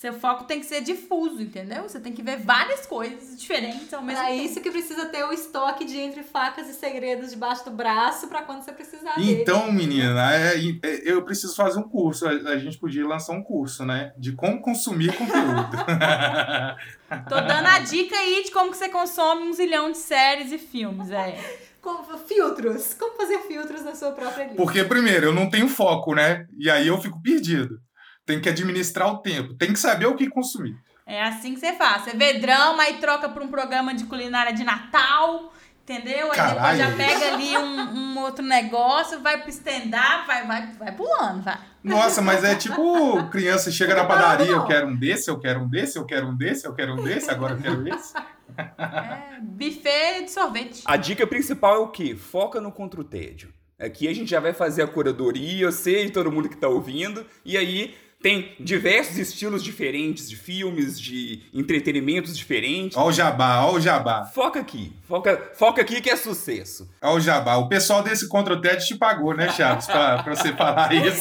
Seu 0.05 0.13
foco 0.13 0.45
tem 0.45 0.61
que 0.61 0.67
ser 0.67 0.83
difuso, 0.83 1.41
entendeu? 1.41 1.85
Você 1.85 1.99
tem 1.99 2.13
que 2.13 2.21
ver 2.21 2.37
várias 2.37 2.85
coisas 2.85 3.41
diferentes 3.41 3.91
ao 3.95 4.03
mesmo 4.03 4.21
Pra 4.21 4.29
tempo. 4.31 4.45
isso 4.45 4.61
que 4.61 4.71
precisa 4.71 5.07
ter 5.07 5.25
o 5.25 5.33
estoque 5.33 5.83
de 5.87 5.99
entre 5.99 6.23
facas 6.23 6.69
e 6.69 6.75
segredos 6.75 7.31
debaixo 7.31 7.65
do 7.65 7.71
braço 7.71 8.29
pra 8.29 8.43
quando 8.43 8.61
você 8.63 8.71
precisar 8.73 9.15
dele. 9.15 9.41
Então, 9.41 9.73
menina, 9.73 10.31
é, 10.35 10.57
é, 10.59 11.11
eu 11.11 11.23
preciso 11.23 11.57
fazer 11.57 11.79
um 11.79 11.89
curso. 11.89 12.27
A, 12.29 12.33
a 12.33 12.59
gente 12.59 12.77
podia 12.77 13.07
lançar 13.07 13.33
um 13.33 13.43
curso, 13.43 13.83
né? 13.87 14.13
De 14.19 14.33
como 14.33 14.61
consumir 14.61 15.11
conteúdo. 15.17 15.71
Tô 17.27 17.37
dando 17.37 17.67
a 17.67 17.79
dica 17.79 18.15
aí 18.15 18.43
de 18.45 18.51
como 18.51 18.71
que 18.73 18.77
você 18.77 18.91
consome 18.91 19.45
um 19.49 19.55
zilhão 19.55 19.91
de 19.91 19.97
séries 19.97 20.53
e 20.53 20.59
filmes, 20.59 21.11
é. 21.11 21.39
Como- 21.81 22.05
filtros. 22.19 22.93
Como 22.93 23.17
fazer 23.17 23.39
filtros 23.49 23.83
na 23.83 23.95
sua 23.95 24.13
própria 24.13 24.45
lista. 24.45 24.57
Porque, 24.57 24.85
primeiro, 24.85 25.27
eu 25.27 25.35
não 25.35 25.49
tenho 25.49 25.69
foco, 25.69 26.15
né? 26.15 26.47
E 26.59 26.69
aí 26.71 26.87
eu 26.89 27.01
fico 27.01 27.23
perdido. 27.23 27.79
Tem 28.27 28.41
que 28.41 28.49
administrar 28.49 29.09
o 29.09 29.19
tempo. 29.19 29.55
Tem 29.55 29.73
que 29.73 29.79
saber 29.79 30.07
o 30.07 30.15
que 30.15 30.29
consumir. 30.29 30.77
É 31.07 31.23
assim 31.23 31.55
que 31.55 31.61
você 31.61 31.75
faz. 31.75 32.03
Você 32.03 32.17
vê 32.17 32.35
drama 32.39 32.89
e 32.89 32.95
troca 32.95 33.29
pra 33.29 33.45
um 33.45 33.49
programa 33.49 33.95
de 33.95 34.05
culinária 34.05 34.53
de 34.53 34.65
Natal, 34.65 35.53
entendeu? 35.83 36.33
Aí 36.33 36.41
depois 36.41 36.55
Caralho. 36.55 36.79
já 36.79 36.97
pega 36.97 37.35
ali 37.35 37.59
um, 37.59 38.15
um 38.15 38.19
outro 38.23 38.45
negócio, 38.45 39.21
vai 39.21 39.41
pro 39.41 39.51
stand-up, 39.51 40.27
vai, 40.27 40.47
vai, 40.47 40.73
vai 40.73 40.93
pulando, 40.93 41.43
vai. 41.43 41.59
Nossa, 41.83 42.23
mas 42.23 42.43
é 42.43 42.55
tipo 42.55 43.29
criança 43.29 43.71
chega 43.71 43.95
na 43.95 44.07
padaria, 44.07 44.53
eu 44.53 44.65
quero 44.65 44.87
um 44.87 44.97
desse, 44.97 45.29
eu 45.29 45.39
quero 45.39 45.61
um 45.61 45.69
desse, 45.69 45.99
eu 45.99 46.07
quero 46.07 46.29
um 46.29 46.35
desse, 46.35 46.67
eu 46.67 46.75
quero 46.75 46.95
um 46.95 47.05
desse, 47.05 47.31
agora 47.31 47.53
eu 47.53 47.61
quero 47.61 47.89
esse. 47.95 48.15
É, 48.57 49.41
buffet 49.41 50.25
de 50.25 50.31
sorvete. 50.31 50.83
A 50.87 50.97
dica 50.97 51.27
principal 51.27 51.75
é 51.75 51.79
o 51.79 51.89
quê? 51.89 52.17
Foca 52.17 52.61
no 52.61 52.73
contra 52.73 53.01
o 53.01 53.05
tédio. 53.05 53.53
Aqui 53.79 54.09
a 54.09 54.15
gente 54.15 54.31
já 54.31 54.41
vai 54.41 54.55
fazer 54.55 54.83
a 54.83 54.87
curadoria, 54.87 55.65
eu 55.65 55.73
sei, 55.73 56.09
todo 56.09 56.33
mundo 56.33 56.49
que 56.49 56.57
tá 56.57 56.69
ouvindo, 56.69 57.27
e 57.45 57.57
aí 57.57 57.95
tem 58.25 58.55
diversos 58.59 59.19
estilos 59.19 59.63
diferentes 59.63 60.31
de 60.31 60.35
filmes, 60.35 60.99
de 60.99 61.43
entretenimentos 61.53 62.35
diferentes. 62.35 62.97
Ó 62.97 63.09
o 63.09 63.13
jabá, 63.13 63.67
ó 63.67 63.75
o 63.75 63.81
jabá. 63.81 64.25
Foca 64.25 64.61
aqui, 64.61 64.95
foca, 65.07 65.53
foca 65.53 65.83
aqui 65.83 66.01
que 66.01 66.09
é 66.09 66.17
sucesso. 66.17 66.89
Ó 67.03 67.17
o 67.17 67.21
jabá. 67.21 67.57
O 67.57 67.69
pessoal 67.69 68.03
desse 68.03 68.27
Contra 68.27 68.55
o 68.55 68.61
TED 68.63 68.87
te 68.87 68.97
pagou, 68.97 69.37
né, 69.37 69.53
Chaves, 69.53 69.85
pra, 69.85 70.23
pra 70.23 70.35
você 70.35 70.55
falar 70.55 70.91
isso. 70.95 71.21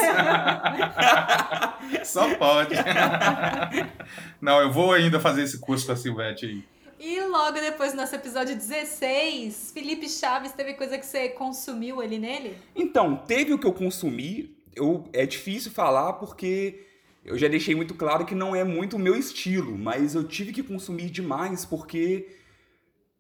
Só 2.09 2.33
pode. 2.35 2.73
Não, 4.39 4.61
eu 4.61 4.71
vou 4.71 4.93
ainda 4.93 5.19
fazer 5.19 5.43
esse 5.43 5.59
curso 5.59 5.85
com 5.85 5.91
a 5.91 5.97
Silvete 5.97 6.45
aí. 6.45 6.63
E 6.97 7.19
logo 7.19 7.59
depois 7.59 7.91
do 7.91 7.97
nosso 7.97 8.15
episódio 8.15 8.55
16, 8.55 9.71
Felipe 9.73 10.07
Chaves 10.07 10.53
teve 10.53 10.75
coisa 10.75 10.97
que 10.97 11.05
você 11.05 11.27
consumiu 11.27 11.99
ali 11.99 12.17
nele? 12.17 12.57
Então, 12.73 13.17
teve 13.17 13.51
o 13.51 13.59
que 13.59 13.67
eu 13.67 13.73
consumi. 13.73 14.55
Eu, 14.73 15.03
é 15.11 15.25
difícil 15.25 15.69
falar 15.69 16.13
porque 16.13 16.92
eu 17.25 17.37
já 17.37 17.47
deixei 17.47 17.73
muito 17.73 17.93
claro 17.93 18.25
que 18.25 18.35
não 18.35 18.55
é 18.55 18.63
muito 18.63 18.97
o 18.97 18.99
meu 18.99 19.15
estilo, 19.15 19.77
mas 19.77 20.13
eu 20.13 20.23
tive 20.23 20.51
que 20.51 20.61
consumir 20.61 21.09
demais 21.09 21.65
porque 21.65 22.27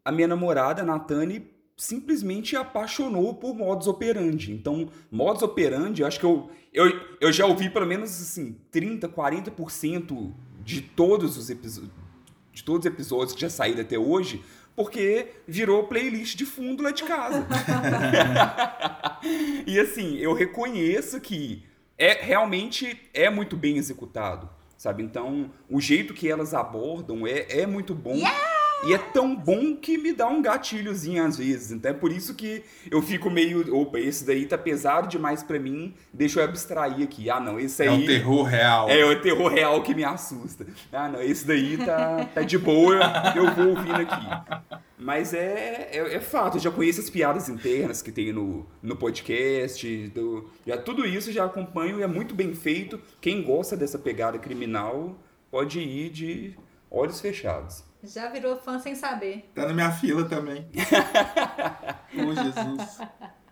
a 0.03 0.11
minha 0.11 0.27
namorada, 0.27 0.83
Natane, 0.83 1.49
simplesmente 1.77 2.55
apaixonou 2.55 3.33
por 3.33 3.55
modus 3.55 3.87
operandi. 3.87 4.51
Então, 4.51 4.89
modus 5.09 5.41
operandi, 5.41 6.03
acho 6.03 6.19
que 6.19 6.25
eu, 6.25 6.51
eu, 6.73 6.85
eu 7.21 7.31
já 7.31 7.45
ouvi 7.45 7.69
pelo 7.69 7.85
menos 7.85 8.09
assim, 8.09 8.57
30, 8.71 9.07
40% 9.07 10.33
de 10.63 10.81
todos 10.81 11.37
os 11.37 11.49
episódios 11.49 12.03
de 12.51 12.63
todos 12.63 12.85
os 12.85 12.85
episódios 12.85 13.33
que 13.33 13.41
já 13.41 13.49
saíram 13.49 13.81
até 13.81 13.97
hoje, 13.97 14.43
porque 14.75 15.31
virou 15.47 15.87
playlist 15.87 16.35
de 16.35 16.45
fundo 16.45 16.83
lá 16.83 16.91
de 16.91 17.03
casa. 17.03 17.47
e 19.65 19.79
assim, 19.79 20.17
eu 20.17 20.33
reconheço 20.33 21.19
que 21.19 21.63
é 22.03 22.21
realmente 22.21 22.99
é 23.13 23.29
muito 23.29 23.55
bem 23.55 23.77
executado, 23.77 24.49
sabe? 24.77 25.03
Então, 25.03 25.49
o 25.69 25.79
jeito 25.79 26.13
que 26.13 26.29
elas 26.29 26.53
abordam 26.53 27.25
é, 27.25 27.45
é 27.61 27.65
muito 27.65 27.95
bom. 27.95 28.15
Yeah! 28.15 28.52
E 28.85 28.93
é 28.93 28.97
tão 28.97 29.35
bom 29.35 29.75
que 29.75 29.97
me 29.97 30.11
dá 30.11 30.27
um 30.27 30.41
gatilhozinho 30.41 31.23
às 31.23 31.37
vezes. 31.37 31.71
Então 31.71 31.91
é 31.91 31.93
por 31.93 32.11
isso 32.11 32.35
que 32.35 32.63
eu 32.91 33.01
fico 33.01 33.29
meio. 33.29 33.75
Opa, 33.75 33.99
esse 33.99 34.25
daí 34.25 34.45
tá 34.45 34.57
pesado 34.57 35.07
demais 35.07 35.41
para 35.41 35.57
mim. 35.57 35.93
Deixa 36.11 36.39
eu 36.39 36.43
abstrair 36.43 37.01
aqui. 37.01 37.29
Ah, 37.29 37.39
não, 37.39 37.59
esse 37.59 37.81
aí. 37.81 37.87
É 37.87 37.91
o 37.91 38.05
terror 38.05 38.43
real. 38.43 38.89
É, 38.89 38.99
é 38.99 39.05
o 39.05 39.21
terror 39.21 39.51
real 39.51 39.81
que 39.81 39.95
me 39.95 40.03
assusta. 40.03 40.65
Ah, 40.91 41.07
não, 41.07 41.21
esse 41.21 41.47
daí 41.47 41.77
tá, 41.77 42.25
tá 42.33 42.41
de 42.41 42.57
boa. 42.57 42.99
Eu 43.35 43.53
vou 43.55 43.69
ouvindo 43.69 43.95
aqui. 43.95 44.73
Mas 44.97 45.33
é, 45.33 45.89
é, 45.91 46.15
é, 46.15 46.19
fato, 46.19 46.57
eu 46.57 46.61
já 46.61 46.71
conheço 46.71 47.01
as 47.01 47.09
piadas 47.09 47.49
internas 47.49 48.01
que 48.01 48.11
tem 48.11 48.31
no, 48.31 48.65
no 48.81 48.95
podcast, 48.95 50.07
do, 50.09 50.49
já, 50.65 50.77
tudo 50.77 51.05
isso 51.05 51.29
já 51.29 51.43
acompanho 51.43 51.99
e 51.99 52.03
é 52.03 52.07
muito 52.07 52.33
bem 52.33 52.55
feito. 52.55 52.99
Quem 53.19 53.43
gosta 53.43 53.75
dessa 53.75 53.99
pegada 53.99 54.39
criminal 54.39 55.17
pode 55.51 55.79
ir 55.79 56.09
de 56.09 56.55
olhos 56.89 57.19
fechados. 57.19 57.83
Já 58.03 58.27
virou 58.27 58.57
fã 58.57 58.79
sem 58.79 58.95
saber. 58.95 59.49
Tá 59.55 59.65
na 59.65 59.73
minha 59.73 59.91
fila 59.91 60.27
também. 60.27 60.67
oh, 62.13 62.33
Jesus. 62.33 62.99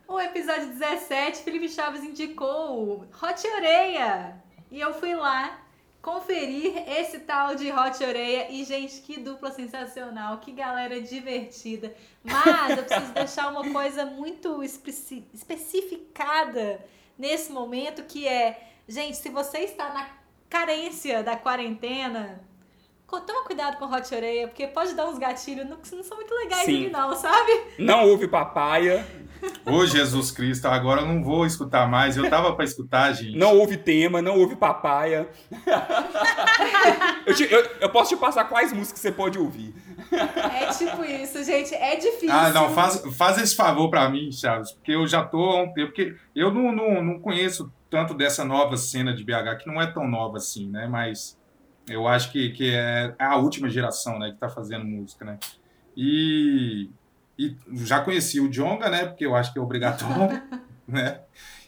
O 0.07 0.19
episódio 0.19 0.67
17, 0.67 1.41
Felipe 1.41 1.69
Chaves 1.69 2.03
indicou 2.03 3.07
Hot 3.21 3.47
Oreia. 3.55 4.35
E 4.69 4.79
eu 4.79 4.93
fui 4.93 5.15
lá 5.15 5.61
conferir 6.01 6.83
esse 6.85 7.19
tal 7.19 7.55
de 7.55 7.71
Hot 7.71 8.03
Oreia. 8.03 8.51
E, 8.51 8.65
gente, 8.65 8.99
que 9.01 9.21
dupla 9.21 9.51
sensacional, 9.51 10.39
que 10.39 10.51
galera 10.51 10.99
divertida. 11.01 11.95
Mas 12.21 12.77
eu 12.77 12.83
preciso 12.83 13.13
deixar 13.13 13.49
uma 13.49 13.71
coisa 13.71 14.05
muito 14.05 14.61
especi 14.61 15.25
especificada 15.33 16.83
nesse 17.17 17.53
momento, 17.53 18.03
que 18.03 18.27
é, 18.27 18.69
gente, 18.85 19.15
se 19.15 19.29
você 19.29 19.59
está 19.59 19.93
na 19.93 20.09
carência 20.49 21.23
da 21.23 21.37
quarentena, 21.37 22.41
toma 23.19 23.43
cuidado 23.43 23.77
com 23.77 23.85
Hot 23.85 24.15
Oreia, 24.15 24.47
porque 24.47 24.65
pode 24.67 24.93
dar 24.93 25.07
uns 25.09 25.17
gatilhos 25.17 25.67
que 25.83 25.95
não 25.95 26.03
são 26.03 26.15
muito 26.15 26.33
legais 26.33 26.65
Sim. 26.65 26.89
não, 26.89 27.13
sabe? 27.15 27.51
Não 27.77 28.07
houve 28.07 28.27
papaya. 28.27 29.05
Ô 29.65 29.85
Jesus 29.85 30.31
Cristo, 30.31 30.67
agora 30.67 31.01
eu 31.01 31.07
não 31.07 31.23
vou 31.23 31.45
escutar 31.45 31.89
mais. 31.89 32.15
Eu 32.15 32.29
tava 32.29 32.53
para 32.55 32.63
escutar, 32.63 33.11
gente. 33.13 33.37
Não 33.37 33.57
houve 33.57 33.75
tema, 33.75 34.21
não 34.21 34.39
houve 34.39 34.55
papaya. 34.55 35.27
eu, 37.25 37.33
te, 37.33 37.51
eu, 37.51 37.65
eu, 37.81 37.89
posso 37.89 38.15
te 38.15 38.19
passar 38.19 38.45
quais 38.45 38.71
músicas 38.71 38.99
você 38.99 39.11
pode 39.11 39.39
ouvir. 39.39 39.73
É 40.11 40.67
tipo 40.67 41.03
isso, 41.03 41.43
gente. 41.43 41.73
É 41.73 41.95
difícil. 41.95 42.31
Ah, 42.31 42.51
não, 42.51 42.69
faz, 42.69 43.01
faz 43.17 43.37
esse 43.39 43.55
favor 43.55 43.89
para 43.89 44.07
mim, 44.09 44.31
Charles, 44.31 44.71
porque 44.73 44.91
eu 44.91 45.07
já 45.07 45.23
tô 45.23 45.43
há 45.43 45.63
um 45.63 45.73
tempo. 45.73 45.87
Porque 45.87 46.15
eu 46.35 46.53
não, 46.53 46.71
não, 46.71 47.03
não 47.03 47.19
conheço 47.19 47.71
tanto 47.89 48.13
dessa 48.13 48.45
nova 48.45 48.77
cena 48.77 49.13
de 49.13 49.23
BH, 49.23 49.57
que 49.59 49.67
não 49.67 49.81
é 49.81 49.87
tão 49.87 50.07
nova 50.07 50.37
assim, 50.37 50.69
né? 50.69 50.87
Mas 50.87 51.37
eu 51.91 52.07
acho 52.07 52.31
que, 52.31 52.49
que 52.51 52.73
é 52.73 53.13
a 53.19 53.37
última 53.37 53.69
geração, 53.69 54.17
né, 54.19 54.29
que 54.29 54.35
está 54.35 54.49
fazendo 54.49 54.85
música, 54.85 55.25
né? 55.25 55.39
E, 55.95 56.89
e 57.37 57.55
já 57.73 58.01
conheci 58.01 58.39
o 58.39 58.49
Jonga, 58.49 58.89
né, 58.89 59.05
porque 59.05 59.25
eu 59.25 59.35
acho 59.35 59.51
que 59.51 59.59
é 59.59 59.61
obrigatório, 59.61 60.41
né? 60.87 61.21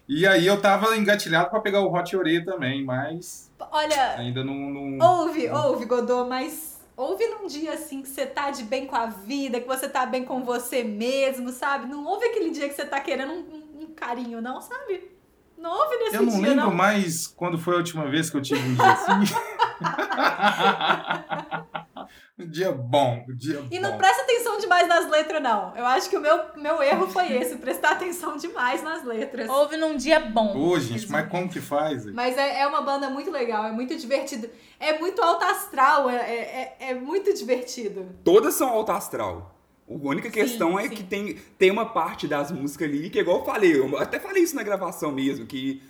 E 0.07 0.27
aí 0.27 0.45
eu 0.45 0.59
tava 0.61 0.97
engatilhado 0.97 1.49
para 1.49 1.61
pegar 1.61 1.81
o 1.81 1.93
Hot 1.93 2.15
Oreia 2.15 2.43
também, 2.43 2.83
mas 2.83 3.51
Olha, 3.71 4.15
ainda 4.17 4.43
não, 4.43 4.53
não 4.53 5.07
Ouve, 5.07 5.47
não... 5.47 5.69
ouve, 5.69 5.85
Godô, 5.85 6.25
mas 6.25 6.81
ouve 6.95 7.25
num 7.27 7.47
dia 7.47 7.73
assim 7.73 8.01
que 8.01 8.09
você 8.09 8.25
tá 8.25 8.51
de 8.51 8.63
bem 8.63 8.85
com 8.85 8.95
a 8.95 9.05
vida, 9.07 9.61
que 9.61 9.67
você 9.67 9.87
tá 9.87 10.05
bem 10.05 10.25
com 10.25 10.43
você 10.43 10.83
mesmo, 10.83 11.49
sabe? 11.51 11.87
Não 11.87 12.05
ouve 12.05 12.25
aquele 12.25 12.49
dia 12.49 12.67
que 12.67 12.75
você 12.75 12.85
tá 12.85 12.99
querendo 12.99 13.31
um, 13.31 13.83
um 13.83 13.87
carinho, 13.95 14.41
não, 14.41 14.59
sabe? 14.59 15.12
Não 15.63 15.71
houve 15.71 15.95
nesse 15.95 16.11
dia, 16.11 16.19
Eu 16.19 16.25
não 16.25 16.33
dia, 16.33 16.41
lembro 16.49 16.65
não. 16.65 16.73
mais 16.73 17.25
quando 17.25 17.57
foi 17.57 17.75
a 17.75 17.77
última 17.77 18.05
vez 18.09 18.29
que 18.29 18.35
eu 18.35 18.41
tive 18.41 18.59
um 18.67 18.75
dia 18.75 18.91
assim. 18.91 19.13
um 22.37 22.49
dia 22.49 22.69
bom, 22.73 23.23
um 23.29 23.33
dia 23.33 23.63
E 23.71 23.79
bom. 23.79 23.89
não 23.89 23.97
presta 23.97 24.23
atenção 24.23 24.59
demais 24.59 24.89
nas 24.89 25.09
letras, 25.09 25.41
não. 25.41 25.73
Eu 25.73 25.85
acho 25.85 26.09
que 26.09 26.17
o 26.17 26.19
meu, 26.19 26.37
meu 26.57 26.83
erro 26.83 27.07
foi 27.07 27.31
esse, 27.31 27.55
prestar 27.55 27.91
atenção 27.91 28.35
demais 28.35 28.83
nas 28.83 29.05
letras. 29.05 29.47
Houve 29.47 29.77
num 29.77 29.95
dia 29.95 30.19
bom. 30.19 30.53
Ô, 30.53 30.77
gente, 30.77 31.09
mas 31.09 31.29
como 31.29 31.47
que 31.47 31.61
faz? 31.61 32.05
Mas 32.07 32.37
é, 32.37 32.59
é 32.59 32.67
uma 32.67 32.81
banda 32.81 33.09
muito 33.09 33.31
legal, 33.31 33.63
é 33.63 33.71
muito 33.71 33.95
divertido. 33.95 34.49
É 34.77 34.99
muito 34.99 35.21
alto 35.21 35.45
astral, 35.45 36.09
é, 36.09 36.17
é, 36.17 36.75
é 36.89 36.93
muito 36.93 37.33
divertido. 37.33 38.09
Todas 38.21 38.55
são 38.55 38.67
alto 38.67 38.91
astral. 38.91 39.52
A 39.93 40.07
única 40.09 40.29
questão 40.29 40.77
sim, 40.77 40.85
é 40.85 40.89
sim. 40.89 40.95
que 40.95 41.03
tem, 41.03 41.35
tem 41.57 41.71
uma 41.71 41.85
parte 41.85 42.27
das 42.27 42.51
músicas 42.51 42.89
ali 42.89 43.09
que, 43.09 43.19
igual 43.19 43.39
eu 43.39 43.45
falei, 43.45 43.75
eu 43.77 43.97
até 43.97 44.19
falei 44.19 44.43
isso 44.43 44.55
na 44.55 44.63
gravação 44.63 45.11
mesmo, 45.11 45.45
que 45.45 45.81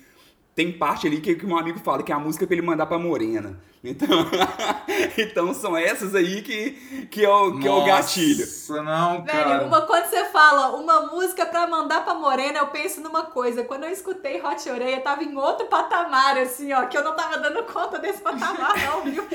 tem 0.55 0.71
parte 0.71 1.07
ali 1.07 1.19
que, 1.21 1.35
que 1.35 1.45
um 1.45 1.57
amigo 1.57 1.79
fala 1.79 2.03
que 2.03 2.11
é 2.11 2.15
a 2.15 2.19
música 2.19 2.45
pra 2.45 2.55
ele 2.55 2.65
mandar 2.65 2.85
pra 2.85 2.99
Morena. 2.99 3.59
Então, 3.83 4.07
então 5.17 5.53
são 5.53 5.75
essas 5.75 6.15
aí 6.15 6.41
que, 6.41 6.71
que, 7.11 7.25
é, 7.25 7.29
o, 7.29 7.59
que 7.59 7.67
Nossa, 7.67 7.67
é 7.67 7.83
o 7.83 7.85
gatilho. 7.85 8.45
Nossa, 8.45 8.81
não, 8.81 9.23
cara. 9.25 9.57
Velho, 9.57 9.67
uma, 9.67 9.81
quando 9.81 10.05
você 10.05 10.23
fala 10.25 10.75
uma 10.75 11.07
música 11.07 11.45
pra 11.45 11.67
mandar 11.67 12.05
pra 12.05 12.13
Morena, 12.13 12.59
eu 12.59 12.67
penso 12.67 13.01
numa 13.01 13.23
coisa. 13.23 13.63
Quando 13.63 13.83
eu 13.83 13.89
escutei 13.89 14.41
Hot 14.41 14.69
Oreia, 14.69 15.01
tava 15.01 15.23
em 15.23 15.35
outro 15.35 15.67
patamar, 15.67 16.37
assim, 16.37 16.71
ó, 16.71 16.85
que 16.85 16.97
eu 16.97 17.03
não 17.03 17.13
tava 17.13 17.37
dando 17.39 17.61
conta 17.63 17.99
desse 17.99 18.21
patamar, 18.21 18.73
não, 18.85 19.03
viu? 19.03 19.27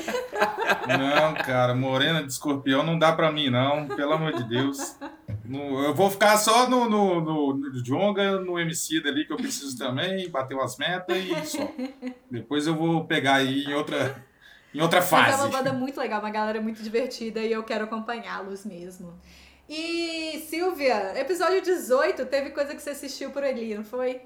Não, 0.87 1.33
cara, 1.35 1.75
Morena 1.75 2.23
de 2.23 2.31
escorpião 2.31 2.81
não 2.81 2.97
dá 2.97 3.11
pra 3.11 3.31
mim, 3.31 3.51
não, 3.51 3.87
pelo 3.87 4.13
amor 4.13 4.33
de 4.33 4.43
Deus. 4.49 4.97
No, 5.45 5.83
eu 5.83 5.93
vou 5.93 6.09
ficar 6.09 6.37
só 6.37 6.69
no, 6.69 6.89
no, 6.89 7.21
no, 7.21 7.53
no 7.53 7.83
Jonga, 7.83 8.39
no 8.39 8.59
MC 8.59 9.01
dali, 9.01 9.25
que 9.25 9.33
eu 9.33 9.37
preciso 9.37 9.77
também, 9.77 10.29
bater 10.29 10.55
umas 10.55 10.77
metas 10.77 11.17
e 11.17 11.45
só. 11.45 11.67
Depois 12.29 12.67
eu 12.67 12.75
vou 12.75 13.05
pegar 13.05 13.35
aí 13.35 13.63
em 13.65 13.73
outra, 13.73 14.23
em 14.73 14.81
outra 14.81 15.01
fase. 15.01 15.31
Mas 15.31 15.39
é 15.39 15.43
uma 15.43 15.57
banda 15.57 15.73
muito 15.73 15.99
legal, 15.99 16.19
uma 16.19 16.29
galera 16.29 16.61
muito 16.61 16.81
divertida 16.81 17.39
e 17.41 17.51
eu 17.51 17.63
quero 17.63 17.85
acompanhá-los 17.85 18.65
mesmo. 18.65 19.19
E, 19.67 20.43
Silvia, 20.49 21.13
episódio 21.19 21.61
18, 21.61 22.25
teve 22.25 22.49
coisa 22.49 22.73
que 22.73 22.81
você 22.81 22.89
assistiu 22.89 23.29
por 23.29 23.43
ali, 23.43 23.75
não 23.75 23.83
foi? 23.83 24.21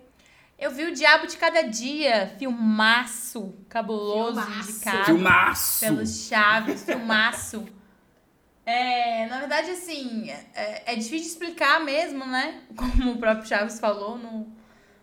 Eu 0.57 0.71
vi 0.71 0.85
o 0.85 0.93
Diabo 0.93 1.27
de 1.27 1.35
Cada 1.35 1.63
Dia, 1.63 2.33
filmaço 2.39 3.53
cabuloso 3.67 4.41
filmaço. 4.41 4.69
indicado. 4.69 5.05
Filmaço! 5.05 5.79
Pelos 5.85 6.27
Chaves, 6.27 6.85
filmaço. 6.85 7.65
É, 8.65 9.25
na 9.27 9.39
verdade, 9.39 9.71
assim, 9.71 10.29
é, 10.29 10.93
é, 10.93 10.95
difícil 10.95 11.19
de 11.19 11.27
explicar 11.27 11.83
mesmo, 11.83 12.25
né? 12.25 12.61
Como 12.77 13.11
o 13.11 13.17
próprio 13.17 13.45
Chaves 13.45 13.79
falou 13.79 14.17
no, 14.17 14.47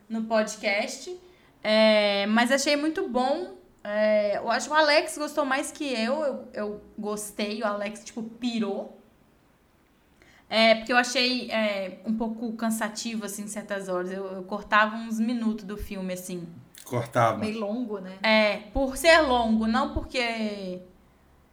no 0.09 0.25
podcast. 0.25 1.15
É, 1.63 2.27
mas 2.29 2.51
achei 2.51 2.77
muito 2.77 3.07
bom. 3.09 3.60
É, 3.83 4.37
eu 4.37 4.51
acho 4.51 4.69
que 4.69 4.75
o 4.75 4.77
Alex 4.77 5.17
gostou 5.17 5.45
mais 5.45 5.71
que 5.73 5.85
eu. 5.85 6.23
Eu, 6.23 6.49
eu 6.53 6.81
gostei, 6.99 7.63
o 7.63 7.67
Alex, 7.67 8.05
tipo, 8.05 8.23
pirou. 8.23 8.99
É, 10.49 10.75
porque 10.75 10.93
eu 10.93 10.97
achei 10.97 11.51
é, 11.51 12.01
um 12.05 12.17
pouco 12.17 12.53
cansativo, 12.55 13.25
assim, 13.25 13.47
certas 13.47 13.89
horas. 13.89 14.11
Eu, 14.11 14.27
eu 14.27 14.43
cortava 14.43 14.97
uns 14.97 15.21
minutos 15.21 15.65
do 15.65 15.77
filme, 15.77 16.13
assim. 16.13 16.47
Cortava. 16.85 17.39
Meio 17.39 17.61
longo, 17.61 18.01
né? 18.01 18.19
É, 18.23 18.57
por 18.73 18.97
ser 18.97 19.21
longo, 19.21 19.67
não 19.67 19.95
porque 19.95 20.81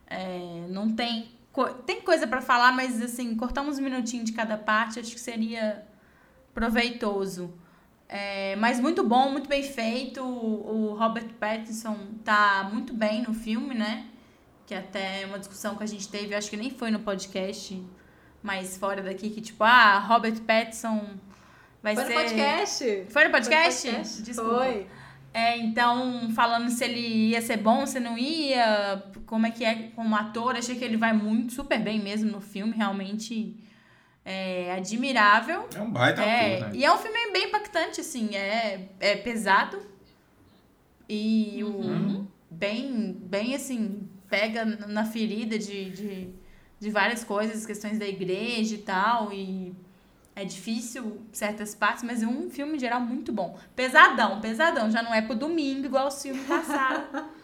é, 0.07 0.65
não 0.69 0.89
tem 0.89 1.37
tem 1.85 2.01
coisa 2.01 2.27
para 2.27 2.39
falar, 2.39 2.71
mas 2.71 3.01
assim, 3.01 3.35
cortar 3.35 3.63
uns 3.63 3.79
minutinhos 3.79 4.25
de 4.25 4.31
cada 4.31 4.57
parte, 4.57 4.99
acho 4.99 5.11
que 5.11 5.19
seria 5.19 5.83
proveitoso. 6.53 7.51
É, 8.09 8.55
mas 8.55 8.79
muito 8.79 9.03
bom, 9.03 9.29
muito 9.31 9.49
bem 9.49 9.63
feito. 9.63 10.23
O 10.23 10.95
Robert 10.97 11.27
Pattinson 11.39 11.97
tá 12.23 12.69
muito 12.71 12.93
bem 12.93 13.23
no 13.23 13.33
filme, 13.33 13.75
né? 13.75 14.05
Que 14.65 14.73
até 14.73 15.25
uma 15.25 15.39
discussão 15.39 15.75
que 15.75 15.83
a 15.83 15.87
gente 15.87 16.07
teve, 16.07 16.33
acho 16.33 16.49
que 16.49 16.57
nem 16.57 16.69
foi 16.69 16.91
no 16.91 16.99
podcast, 16.99 17.81
mas 18.41 18.77
fora 18.77 19.01
daqui, 19.01 19.29
que 19.29 19.41
tipo, 19.41 19.63
ah, 19.63 19.99
Robert 19.99 20.39
Pattinson 20.41 21.17
vai 21.81 21.95
Foi 21.95 22.05
ser. 22.05 22.13
no 22.13 22.21
podcast. 22.21 23.05
Foi 23.09 23.23
no 23.25 23.31
podcast? 23.31 23.81
Foi 23.81 23.91
no 23.91 23.99
podcast. 23.99 24.21
Desculpa. 24.23 24.55
Foi. 24.55 24.87
É, 25.33 25.57
então, 25.57 26.31
falando 26.33 26.69
se 26.69 26.83
ele 26.83 27.29
ia 27.29 27.41
ser 27.41 27.57
bom, 27.57 27.85
se 27.85 27.99
não 27.99 28.17
ia, 28.17 29.03
como 29.25 29.45
é 29.45 29.51
que 29.51 29.63
é 29.63 29.91
como 29.95 30.15
ator, 30.15 30.55
achei 30.55 30.75
que 30.75 30.83
ele 30.83 30.97
vai 30.97 31.13
muito, 31.13 31.53
super 31.53 31.79
bem 31.79 31.99
mesmo 31.99 32.31
no 32.31 32.41
filme, 32.41 32.73
realmente 32.73 33.55
é 34.29 34.73
admirável. 34.75 35.69
É 35.73 35.81
um 35.81 35.89
baita 35.89 36.21
É, 36.21 36.55
ator, 36.57 36.67
né? 36.67 36.71
e 36.75 36.83
é 36.83 36.93
um 36.93 36.97
filme 36.97 37.31
bem 37.31 37.45
impactante, 37.45 38.01
assim, 38.01 38.35
é, 38.35 38.89
é 38.99 39.15
pesado 39.15 39.81
e 41.07 41.63
o, 41.63 41.69
Uhum. 41.69 42.27
bem, 42.49 43.13
bem, 43.21 43.55
assim, 43.55 44.07
pega 44.29 44.65
na 44.65 45.05
ferida 45.05 45.57
de, 45.57 45.89
de, 45.91 46.29
de 46.79 46.89
várias 46.89 47.23
coisas, 47.23 47.65
questões 47.65 47.97
da 47.97 48.05
igreja 48.05 48.75
e 48.75 48.79
tal, 48.79 49.31
e 49.31 49.73
é 50.35 50.43
difícil 50.43 51.21
certas 51.31 51.73
partes, 51.73 52.03
mas 52.03 52.21
é 52.21 52.27
um 52.27 52.49
filme 52.49 52.75
em 52.75 52.79
geral 52.79 52.99
muito 52.99 53.31
bom. 53.31 53.57
Pesadão, 53.75 54.41
pesadão, 54.41 54.91
já 54.91 55.01
não 55.01 55.13
é 55.13 55.21
pro 55.21 55.35
domingo, 55.35 55.85
igual 55.85 56.07
o 56.07 56.11
filme 56.11 56.41
Sara 56.65 57.07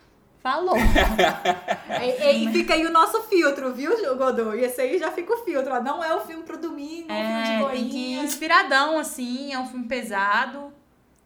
falou. 0.43 0.75
E, 0.77 2.43
e 2.45 2.51
fica 2.51 2.73
aí 2.73 2.85
o 2.85 2.91
nosso 2.91 3.23
filtro, 3.23 3.73
viu, 3.73 3.91
Godô? 4.17 4.53
E 4.53 4.65
esse 4.65 4.81
aí 4.81 4.99
já 4.99 5.09
fica 5.09 5.33
o 5.33 5.37
filtro. 5.37 5.73
ó. 5.73 5.81
Não 5.81 6.03
é 6.03 6.13
o 6.13 6.19
filme 6.19 6.43
pro 6.43 6.59
domingo, 6.59 7.09
é 7.09 7.13
um 7.13 7.25
filme 7.25 7.43
de 7.43 7.51
É, 7.51 7.69
tem 7.69 7.89
que 7.89 8.13
inspiradão, 8.15 8.99
assim, 8.99 9.53
é 9.53 9.59
um 9.59 9.65
filme 9.65 9.87
pesado. 9.87 10.73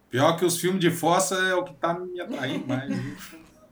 Pior 0.09 0.37
que 0.37 0.45
os 0.45 0.57
filmes 0.61 0.79
de 0.79 0.91
fossa 0.91 1.35
é 1.35 1.55
o 1.55 1.63
que 1.63 1.73
tá 1.73 1.95
me 1.95 2.21
atraindo 2.21 2.67
mais. 2.67 2.93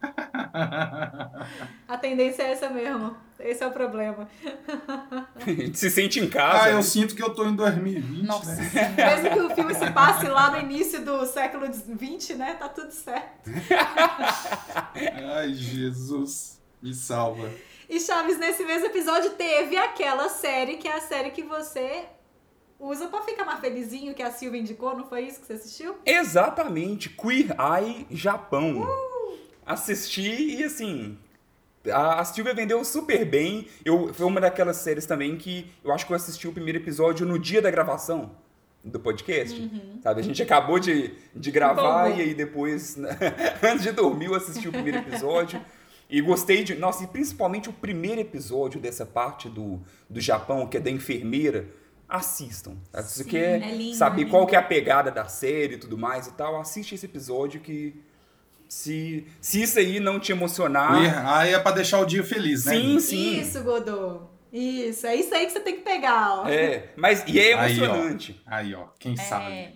A 1.88 1.98
tendência 1.98 2.44
é 2.44 2.52
essa 2.52 2.70
mesmo. 2.70 3.16
Esse 3.46 3.64
é 3.64 3.68
o 3.68 3.72
problema. 3.72 4.28
A 5.36 5.50
gente 5.50 5.78
se 5.78 5.92
sente 5.92 6.20
em 6.20 6.28
casa. 6.28 6.64
Ah, 6.64 6.70
eu 6.72 6.78
né? 6.78 6.82
sinto 6.82 7.16
que 7.16 7.22
eu 7.22 7.34
tô 7.34 7.46
em 7.46 7.56
2020, 7.56 8.26
Nossa 8.26 8.56
né? 8.56 8.70
Senhora. 8.70 9.22
Mesmo 9.22 9.30
que 9.30 9.40
o 9.40 9.56
filme 9.56 9.76
se 9.76 9.92
passe 9.92 10.28
lá 10.28 10.50
no 10.50 10.60
início 10.60 11.06
do 11.06 11.26
século 11.28 11.68
XX, 11.72 12.38
né? 12.38 12.56
Tá 12.56 12.68
tudo 12.68 12.92
certo. 12.92 13.52
Ai, 15.38 15.54
Jesus, 15.54 16.60
me 16.82 16.94
salva. 16.94 17.52
E 17.88 18.00
Chaves, 18.00 18.40
nesse 18.40 18.66
mesmo 18.66 18.88
episódio, 18.88 19.30
teve 19.32 19.78
aquela 19.78 20.28
série 20.28 20.78
que 20.78 20.88
é 20.88 20.96
a 20.96 21.02
série 21.02 21.30
que 21.30 21.44
você 21.44 22.06
usa 22.80 23.08
pra 23.08 23.22
ficar 23.22 23.46
mais 23.46 23.60
felizinho, 23.60 24.16
que 24.16 24.24
a 24.24 24.32
Silvia 24.32 24.60
indicou, 24.60 24.98
não 24.98 25.06
foi 25.06 25.22
isso 25.22 25.40
que 25.40 25.46
você 25.46 25.54
assistiu? 25.54 25.96
Exatamente, 26.04 27.10
Queer 27.10 27.56
Eye 27.60 28.08
Japão. 28.10 28.82
Uh! 28.82 29.38
Assisti 29.66 30.58
e 30.58 30.64
assim. 30.64 31.18
A, 31.92 32.20
a 32.20 32.26
Silvia 32.26 32.54
vendeu 32.54 32.84
super 32.84 33.26
bem. 33.26 33.68
Eu, 33.84 34.14
foi 34.14 34.26
uma 34.26 34.42
daquelas 34.42 34.78
séries 34.78 35.06
também 35.06 35.38
que 35.38 35.70
eu 35.84 35.92
acho 35.92 36.06
que 36.06 36.12
eu 36.12 36.16
assisti 36.16 36.48
o 36.48 36.52
primeiro 36.52 36.80
episódio 36.80 37.26
no 37.26 37.38
dia 37.38 37.62
da 37.62 37.70
gravação 37.70 38.32
do 38.84 39.00
podcast. 39.00 39.60
Uhum. 39.60 40.00
Sabe? 40.02 40.22
A 40.22 40.24
gente 40.24 40.42
acabou 40.42 40.80
de, 40.80 41.14
de 41.36 41.52
gravar 41.52 42.08
Empolgou. 42.08 42.20
e 42.20 42.22
aí 42.22 42.34
depois, 42.34 42.98
antes 43.64 43.84
de 43.84 43.92
dormir, 43.92 44.26
eu 44.26 44.36
assisti 44.36 44.68
o 44.68 44.72
primeiro 44.72 45.00
episódio. 45.00 45.60
E 46.10 46.22
gostei 46.22 46.64
de. 46.64 46.76
Nossa, 46.76 47.04
e 47.04 47.08
principalmente 47.08 47.70
o 47.70 47.74
primeiro 47.74 48.22
episódio 48.22 48.80
dessa 48.80 49.06
parte 49.06 49.50
do, 49.50 49.82
do 50.10 50.22
Japão, 50.22 50.68
que 50.68 50.78
é 50.78 50.80
da 50.80 50.92
enfermeira. 50.92 51.68
Assistam. 52.08 52.76
tá? 52.92 53.02
Se 53.02 53.24
você 53.24 53.30
quer 53.30 53.62
é 53.62 53.76
lindo, 53.76 53.96
saber 53.96 54.28
é 54.28 54.30
qual 54.30 54.46
que 54.46 54.56
é 54.56 54.60
a 54.60 54.62
pegada 54.62 55.10
da 55.10 55.26
série 55.26 55.74
e 55.74 55.78
tudo 55.80 55.98
mais 55.98 56.28
e 56.28 56.34
tal, 56.34 56.60
assiste 56.60 56.94
esse 56.94 57.06
episódio 57.06 57.60
que. 57.60 58.00
Se, 58.68 59.26
se 59.40 59.62
isso 59.62 59.80
aí 59.80 60.00
não 60.00 60.20
te 60.20 60.32
emocionar. 60.32 61.02
E 61.04 61.08
aí 61.08 61.54
é 61.54 61.60
pra 61.60 61.72
deixar 61.72 62.00
o 62.00 62.06
dia 62.06 62.24
feliz, 62.24 62.66
né? 62.66 62.74
Sim, 62.74 63.00
sim. 63.00 63.40
Isso, 63.40 63.64
Godô. 63.64 64.36
Isso, 64.52 65.06
é 65.06 65.16
isso 65.16 65.36
aí 65.36 65.46
que 65.46 65.52
você 65.52 65.60
tem 65.60 65.76
que 65.76 65.82
pegar, 65.82 66.40
ó. 66.40 66.48
É, 66.48 66.94
mas 66.96 67.24
e 67.28 67.40
é 67.40 67.54
Aí, 67.54 67.80
ó. 67.82 67.84
emocionante. 67.84 68.42
Aí, 68.46 68.74
ó, 68.74 68.86
quem 68.98 69.18
sabe. 69.18 69.52
É, 69.52 69.72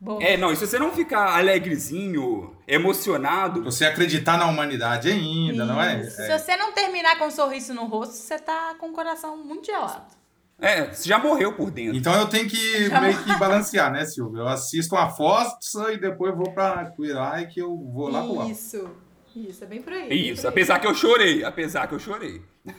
boa. 0.00 0.20
É, 0.20 0.36
não, 0.36 0.52
e 0.52 0.56
se 0.56 0.66
você 0.66 0.76
não 0.76 0.90
ficar 0.90 1.38
alegrezinho, 1.38 2.56
emocionado, 2.66 3.62
Você 3.62 3.84
acreditar 3.84 4.36
na 4.36 4.46
humanidade 4.46 5.08
ainda, 5.08 5.64
não 5.64 5.80
é? 5.80 6.00
Isso. 6.00 6.16
Se 6.16 6.32
é. 6.32 6.36
você 6.36 6.56
não 6.56 6.72
terminar 6.72 7.16
com 7.16 7.26
um 7.26 7.30
sorriso 7.30 7.72
no 7.74 7.84
rosto, 7.86 8.14
você 8.14 8.36
tá 8.36 8.74
com 8.78 8.88
o 8.88 8.92
coração 8.92 9.36
muito 9.36 9.66
gelado. 9.66 10.23
É, 10.60 10.92
você 10.92 11.08
já 11.08 11.18
morreu 11.18 11.52
por 11.52 11.70
dentro. 11.70 11.96
Então 11.96 12.14
eu 12.14 12.26
tenho 12.26 12.48
que 12.48 12.88
meio 13.00 13.22
que 13.22 13.36
balancear, 13.38 13.92
né, 13.92 14.04
Silvio? 14.04 14.40
Eu 14.40 14.48
assisto 14.48 14.94
uma 14.94 15.10
força 15.10 15.92
e 15.92 15.98
depois 15.98 16.34
vou 16.34 16.52
pra 16.52 16.90
Queer 16.90 17.16
Eye 17.16 17.46
que 17.48 17.60
eu 17.60 17.76
vou 17.76 18.08
lá 18.08 18.22
pro. 18.22 18.50
Isso. 18.50 18.88
Isso, 19.36 19.64
é 19.64 19.66
bem 19.66 19.82
por 19.82 19.92
aí. 19.92 20.30
Isso, 20.30 20.42
por 20.42 20.48
aí. 20.48 20.52
apesar 20.52 20.78
que 20.78 20.86
eu 20.86 20.94
chorei, 20.94 21.42
apesar 21.42 21.88
que 21.88 21.94
eu 21.94 21.98
chorei. 21.98 22.42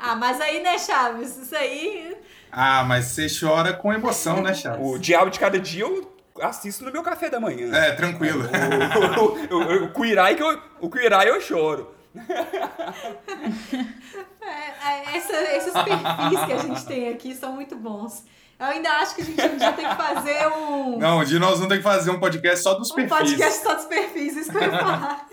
Ah, 0.00 0.14
mas 0.14 0.40
aí, 0.40 0.62
né, 0.62 0.78
Chaves? 0.78 1.36
Isso 1.36 1.56
aí. 1.56 2.16
Ah, 2.52 2.84
mas 2.84 3.06
você 3.06 3.26
chora 3.28 3.72
com 3.72 3.92
emoção, 3.92 4.40
né, 4.40 4.54
Chaves? 4.54 4.80
O 4.80 4.96
Diabo 4.96 5.28
de 5.28 5.40
Cada 5.40 5.58
Dia 5.58 5.82
eu 5.82 6.14
assisto 6.40 6.84
no 6.84 6.92
meu 6.92 7.02
café 7.02 7.28
da 7.28 7.40
manhã. 7.40 7.74
É, 7.74 7.90
tranquilo. 7.90 8.44
O, 9.18 9.54
o, 9.56 9.58
o, 9.58 9.84
o 9.86 9.92
Queer 9.92 10.18
Eye 10.18 10.36
que 10.36 10.42
eu, 10.42 10.62
o 10.80 10.88
Queer 10.88 11.12
Eye 11.12 11.28
eu 11.30 11.40
choro. 11.40 11.92
É, 14.40 15.16
essa- 15.16 15.56
esses 15.56 15.72
perfis 15.72 16.44
que 16.46 16.52
a 16.52 16.58
gente 16.58 16.86
tem 16.86 17.08
aqui 17.10 17.34
são 17.34 17.52
muito 17.52 17.76
bons. 17.76 18.24
Eu 18.58 18.66
ainda 18.66 18.90
acho 18.90 19.14
que 19.14 19.22
a 19.22 19.24
gente 19.24 19.40
um 19.40 19.56
dia 19.56 19.72
tem 19.72 19.88
que 19.88 19.94
fazer 19.94 20.46
um, 20.48 20.98
Não, 20.98 21.22
de 21.22 21.38
nós 21.38 21.52
vamos 21.58 21.68
ter 21.68 21.76
que 21.76 21.82
fazer 21.82 22.10
um 22.10 22.18
podcast 22.18 22.62
só 22.62 22.74
dos 22.74 22.90
um 22.90 22.94
perfis. 22.96 23.16
podcast 23.16 23.62
só 23.62 23.74
dos 23.74 23.84
perfis, 23.84 24.36
isso 24.36 24.50
que 24.50 24.56
eu 24.56 24.62
ia 24.62 24.70
falar. 24.70 25.26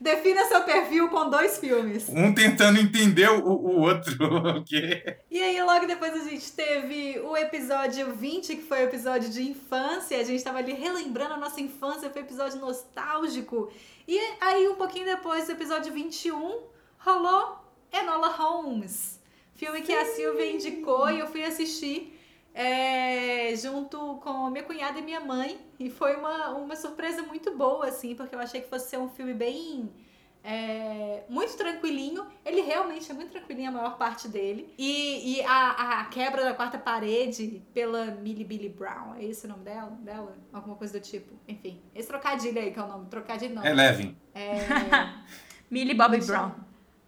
Defina 0.00 0.44
seu 0.44 0.62
perfil 0.62 1.08
com 1.08 1.28
dois 1.28 1.58
filmes. 1.58 2.08
Um 2.08 2.32
tentando 2.32 2.78
entender 2.78 3.28
o, 3.28 3.44
o 3.44 3.80
outro. 3.80 4.16
o 4.58 4.64
quê? 4.64 5.18
E 5.30 5.40
aí, 5.40 5.60
logo 5.62 5.86
depois 5.86 6.14
a 6.14 6.28
gente 6.28 6.52
teve 6.52 7.18
o 7.20 7.36
episódio 7.36 8.14
20, 8.14 8.56
que 8.56 8.62
foi 8.62 8.78
o 8.78 8.84
episódio 8.84 9.28
de 9.28 9.42
infância. 9.42 10.18
A 10.18 10.24
gente 10.24 10.42
tava 10.42 10.58
ali 10.58 10.72
relembrando 10.72 11.34
a 11.34 11.36
nossa 11.36 11.60
infância, 11.60 12.10
foi 12.10 12.22
um 12.22 12.24
episódio 12.24 12.60
nostálgico. 12.60 13.72
E 14.06 14.18
aí, 14.40 14.68
um 14.68 14.76
pouquinho 14.76 15.06
depois 15.06 15.46
do 15.46 15.52
episódio 15.52 15.92
21, 15.92 16.60
rolou 16.98 17.58
Enola 17.92 18.28
Holmes. 18.28 19.18
Filme 19.54 19.82
que 19.82 19.92
a 19.92 20.04
Silvia 20.04 20.52
indicou 20.52 21.10
e 21.10 21.18
eu 21.18 21.26
fui 21.26 21.42
assistir 21.42 22.17
é, 22.58 23.54
junto 23.54 24.16
com 24.16 24.50
minha 24.50 24.64
cunhada 24.64 24.98
e 24.98 25.02
minha 25.02 25.20
mãe. 25.20 25.60
E 25.78 25.88
foi 25.88 26.16
uma, 26.16 26.48
uma 26.56 26.74
surpresa 26.74 27.22
muito 27.22 27.56
boa, 27.56 27.86
assim, 27.86 28.16
porque 28.16 28.34
eu 28.34 28.40
achei 28.40 28.60
que 28.60 28.68
fosse 28.68 28.90
ser 28.90 28.98
um 28.98 29.08
filme 29.08 29.32
bem. 29.32 29.88
é, 30.42 31.24
muito 31.28 31.56
tranquilinho. 31.56 32.26
Ele 32.44 32.62
realmente 32.62 33.10
é 33.10 33.14
muito 33.14 33.30
tranquilinho 33.30 33.68
a 33.68 33.72
maior 33.72 33.96
parte 33.96 34.28
dele. 34.28 34.72
E, 34.78 35.36
e 35.36 35.42
a, 35.42 36.00
a 36.00 36.04
quebra 36.06 36.42
da 36.44 36.54
quarta 36.54 36.78
parede 36.78 37.62
pela 37.74 38.06
Millie 38.06 38.44
Billy 38.44 38.68
Brown. 38.68 39.14
É 39.16 39.24
esse 39.24 39.46
o 39.46 39.48
nome 39.48 39.62
dela? 39.64 39.90
dela? 40.00 40.36
Alguma 40.52 40.74
coisa 40.76 40.98
do 40.98 41.02
tipo. 41.02 41.34
Enfim, 41.46 41.80
esse 41.94 42.08
trocadilho 42.08 42.58
aí 42.60 42.72
que 42.72 42.78
é 42.78 42.82
o 42.82 42.88
nome. 42.88 43.06
Trocadilho 43.08 43.54
não. 43.54 43.64
Eleven. 43.64 44.16
É. 44.34 44.56
Millie 45.70 45.94
Bobby 45.94 46.18
Brown. 46.24 46.52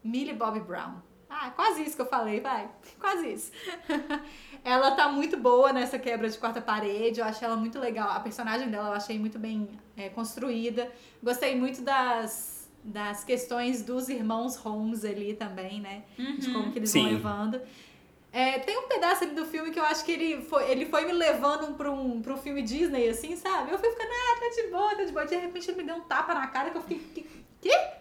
Millie 0.05 0.35
Bobby 0.35 0.61
Brown. 0.61 1.10
Ah, 1.43 1.49
quase 1.49 1.83
isso 1.83 1.97
que 1.97 2.03
eu 2.03 2.07
falei, 2.07 2.39
vai. 2.39 2.69
Quase 2.99 3.33
isso. 3.33 3.51
ela 4.63 4.91
tá 4.91 5.09
muito 5.09 5.39
boa 5.39 5.73
nessa 5.73 5.99
quebra 5.99 6.29
de 6.29 6.37
quarta 6.37 6.61
parede. 6.61 7.19
Eu 7.19 7.25
achei 7.25 7.49
ela 7.49 7.57
muito 7.57 7.79
legal. 7.79 8.11
A 8.11 8.21
personagem 8.21 8.69
dela 8.69 8.89
eu 8.89 8.93
achei 8.93 9.19
muito 9.19 9.39
bem 9.39 9.67
é, 9.97 10.11
construída. 10.11 10.93
Gostei 11.23 11.57
muito 11.57 11.81
das, 11.81 12.71
das 12.85 13.25
questões 13.25 13.83
dos 13.83 14.11
irmãos 14.11 14.57
Holmes 14.57 15.03
ali 15.03 15.33
também, 15.33 15.81
né? 15.81 16.03
De 16.39 16.53
como 16.53 16.71
que 16.73 16.79
eles 16.79 16.91
Sim. 16.91 17.05
vão 17.05 17.13
levando. 17.13 17.63
É, 18.31 18.59
tem 18.59 18.79
um 18.79 18.87
pedaço 18.87 19.25
ali 19.25 19.35
do 19.35 19.47
filme 19.47 19.71
que 19.71 19.81
eu 19.81 19.85
acho 19.85 20.05
que 20.05 20.13
ele 20.13 20.43
foi, 20.43 20.71
ele 20.71 20.85
foi 20.85 21.07
me 21.07 21.13
levando 21.13 21.75
pra 21.75 21.91
um, 21.91 22.21
pra 22.21 22.35
um 22.35 22.37
filme 22.37 22.61
Disney, 22.61 23.09
assim, 23.09 23.35
sabe? 23.35 23.73
Eu 23.73 23.79
fui 23.79 23.89
ficando, 23.89 24.11
ah, 24.13 24.41
tá 24.41 24.63
de 24.63 24.71
boa, 24.71 24.95
tá 24.95 25.05
de 25.05 25.13
boa. 25.13 25.25
De 25.25 25.37
repente 25.37 25.71
ele 25.71 25.79
me 25.79 25.85
deu 25.85 25.97
um 25.97 26.03
tapa 26.03 26.35
na 26.35 26.47
cara 26.49 26.69
que 26.69 26.77
eu 26.77 26.83
fiquei, 26.83 27.27
que? 27.63 28.00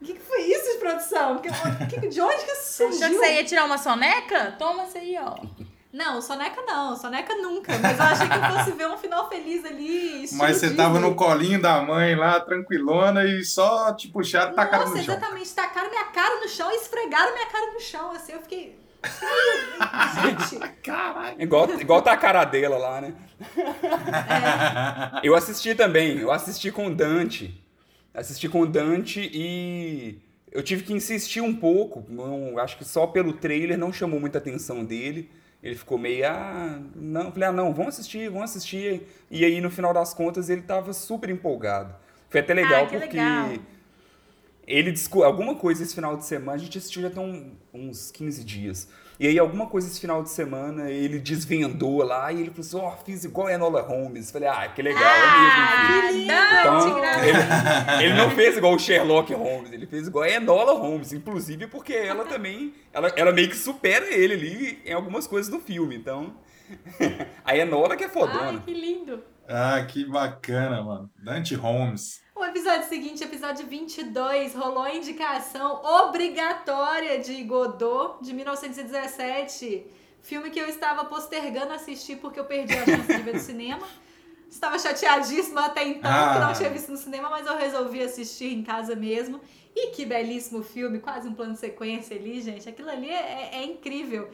O 0.00 0.04
que, 0.04 0.12
que 0.14 0.20
foi 0.20 0.42
isso 0.42 0.72
de 0.72 0.78
produção? 0.78 1.38
Que, 1.38 1.48
que- 2.00 2.08
de 2.08 2.20
onde 2.20 2.36
que 2.44 2.50
isso 2.52 2.62
Você 2.64 2.84
surgiu? 2.84 3.06
achou 3.06 3.18
que 3.20 3.26
você 3.26 3.34
ia 3.34 3.44
tirar 3.44 3.64
uma 3.64 3.78
soneca? 3.78 4.54
Toma 4.58 4.82
essa 4.82 4.98
aí, 4.98 5.16
ó. 5.18 5.34
Não, 5.92 6.20
soneca 6.20 6.60
não, 6.66 6.94
soneca 6.94 7.34
nunca. 7.36 7.72
Mas 7.78 7.98
eu 7.98 8.04
achei 8.04 8.28
que 8.28 8.34
eu 8.36 8.42
fosse 8.58 8.72
ver 8.72 8.86
um 8.88 8.98
final 8.98 9.26
feliz 9.30 9.64
ali. 9.64 10.26
Mas 10.32 10.58
você 10.58 10.74
tava 10.74 11.00
no 11.00 11.14
colinho 11.14 11.60
da 11.62 11.80
mãe 11.80 12.14
lá, 12.14 12.38
tranquilona, 12.40 13.24
e 13.24 13.42
só 13.42 13.94
te 13.94 14.08
puxaram 14.08 14.52
e 14.52 14.54
tacaram 14.54 14.84
Nossa, 14.84 14.98
no 14.98 15.02
chão. 15.04 15.14
exatamente. 15.16 15.54
Tacaram 15.54 15.88
minha 15.88 16.04
cara 16.04 16.40
no 16.40 16.48
chão 16.48 16.70
e 16.70 16.74
esfregaram 16.76 17.32
minha 17.32 17.46
cara 17.46 17.72
no 17.72 17.80
chão. 17.80 18.10
Assim, 18.10 18.32
eu 18.32 18.40
fiquei. 18.42 18.78
Gente, 20.22 20.58
Caralho. 20.82 21.40
Igual, 21.40 21.70
igual 21.80 22.02
tá 22.02 22.12
a 22.12 22.16
cara 22.18 22.44
dela 22.44 22.76
lá, 22.76 23.00
né? 23.00 23.14
Eu 25.22 25.34
assisti 25.34 25.74
também, 25.74 26.18
eu 26.18 26.30
assisti 26.30 26.70
com 26.70 26.86
o 26.88 26.94
Dante. 26.94 27.62
Assisti 28.16 28.48
com 28.48 28.60
o 28.62 28.66
Dante 28.66 29.20
e 29.32 30.18
eu 30.50 30.62
tive 30.62 30.82
que 30.84 30.92
insistir 30.92 31.40
um 31.42 31.54
pouco. 31.54 32.02
Não, 32.08 32.58
acho 32.58 32.78
que 32.78 32.84
só 32.84 33.06
pelo 33.06 33.34
trailer 33.34 33.76
não 33.78 33.92
chamou 33.92 34.18
muita 34.18 34.38
atenção 34.38 34.84
dele. 34.84 35.30
Ele 35.62 35.74
ficou 35.74 35.98
meio, 35.98 36.26
ah, 36.26 36.80
não. 36.94 37.30
Falei, 37.30 37.48
ah, 37.48 37.52
não, 37.52 37.74
vamos 37.74 37.94
assistir, 37.94 38.28
vamos 38.30 38.50
assistir. 38.50 39.02
E 39.30 39.44
aí, 39.44 39.60
no 39.60 39.70
final 39.70 39.92
das 39.92 40.14
contas, 40.14 40.48
ele 40.48 40.62
tava 40.62 40.92
super 40.92 41.28
empolgado. 41.28 41.94
Foi 42.30 42.40
até 42.40 42.54
legal 42.54 42.84
Ah, 42.84 42.86
que 42.86 42.98
porque 42.98 43.16
legal. 43.16 43.50
ele 44.66 44.92
discu- 44.92 45.22
alguma 45.22 45.54
coisa 45.54 45.82
esse 45.82 45.94
final 45.94 46.16
de 46.16 46.24
semana, 46.24 46.52
a 46.54 46.58
gente 46.58 46.76
assistiu 46.78 47.02
já 47.02 47.10
tem 47.10 47.22
um- 47.22 47.52
uns 47.88 48.10
15 48.10 48.42
dias. 48.44 48.88
E 49.18 49.26
aí, 49.26 49.38
alguma 49.38 49.66
coisa 49.66 49.88
esse 49.88 50.00
final 50.00 50.22
de 50.22 50.30
semana, 50.30 50.90
ele 50.90 51.18
desvendou 51.18 52.02
lá 52.02 52.30
e 52.32 52.40
ele 52.40 52.50
falou 52.50 52.60
assim: 52.60 52.76
Ó, 52.76 53.04
fiz 53.04 53.24
igual 53.24 53.46
a 53.46 53.52
Enola 53.52 53.80
Holmes. 53.80 54.30
Falei, 54.30 54.48
ah, 54.48 54.68
que 54.68 54.82
legal, 54.82 55.02
é 55.02 56.12
mesmo. 56.12 56.12
filho." 56.12 56.32
Então, 56.60 56.98
ele, 57.24 58.04
ele 58.04 58.14
não 58.14 58.30
fez 58.30 58.56
igual 58.56 58.74
o 58.74 58.78
Sherlock 58.78 59.32
Holmes, 59.32 59.72
ele 59.72 59.86
fez 59.86 60.06
igual 60.06 60.24
a 60.24 60.30
Enola 60.30 60.74
Holmes, 60.74 61.12
inclusive 61.12 61.66
porque 61.66 61.94
ela 61.94 62.24
também, 62.24 62.74
ela, 62.92 63.08
ela 63.16 63.32
meio 63.32 63.48
que 63.48 63.56
supera 63.56 64.06
ele 64.14 64.34
ali 64.34 64.82
em 64.84 64.92
algumas 64.92 65.26
coisas 65.26 65.50
do 65.50 65.60
filme, 65.60 65.96
então... 65.96 66.34
a 67.44 67.56
Enola 67.56 67.96
que 67.96 68.04
é 68.04 68.06
Ai, 68.06 68.12
fodona. 68.12 68.60
que 68.60 68.74
lindo. 68.74 69.22
Ah, 69.48 69.84
que 69.86 70.04
bacana, 70.04 70.82
mano. 70.82 71.10
Dante 71.16 71.54
Holmes. 71.54 72.20
Episódio 72.66 72.88
seguinte, 72.88 73.22
episódio 73.22 73.64
22, 73.64 74.52
rolou 74.56 74.82
a 74.82 74.92
indicação 74.92 75.80
obrigatória 75.84 77.20
de 77.20 77.40
Godot, 77.44 78.16
de 78.20 78.34
1917. 78.34 79.86
Filme 80.20 80.50
que 80.50 80.58
eu 80.58 80.68
estava 80.68 81.04
postergando 81.04 81.72
assistir 81.72 82.16
porque 82.16 82.40
eu 82.40 82.44
perdi 82.44 82.74
a 82.76 82.84
chance 82.84 83.06
de 83.06 83.22
ver 83.22 83.34
no 83.34 83.38
cinema. 83.38 83.86
Estava 84.50 84.80
chateadíssima 84.80 85.66
até 85.66 85.84
então, 85.86 86.10
que 86.10 86.38
Ah. 86.38 86.44
não 86.44 86.52
tinha 86.54 86.68
visto 86.68 86.90
no 86.90 86.96
cinema, 86.96 87.30
mas 87.30 87.46
eu 87.46 87.56
resolvi 87.56 88.02
assistir 88.02 88.52
em 88.52 88.64
casa 88.64 88.96
mesmo. 88.96 89.40
E 89.72 89.92
que 89.92 90.04
belíssimo 90.04 90.64
filme, 90.64 90.98
quase 90.98 91.28
um 91.28 91.34
plano 91.34 91.52
de 91.52 91.60
sequência 91.60 92.16
ali, 92.16 92.40
gente. 92.40 92.68
Aquilo 92.68 92.90
ali 92.90 93.10
é, 93.10 93.50
é 93.52 93.64
incrível. 93.64 94.28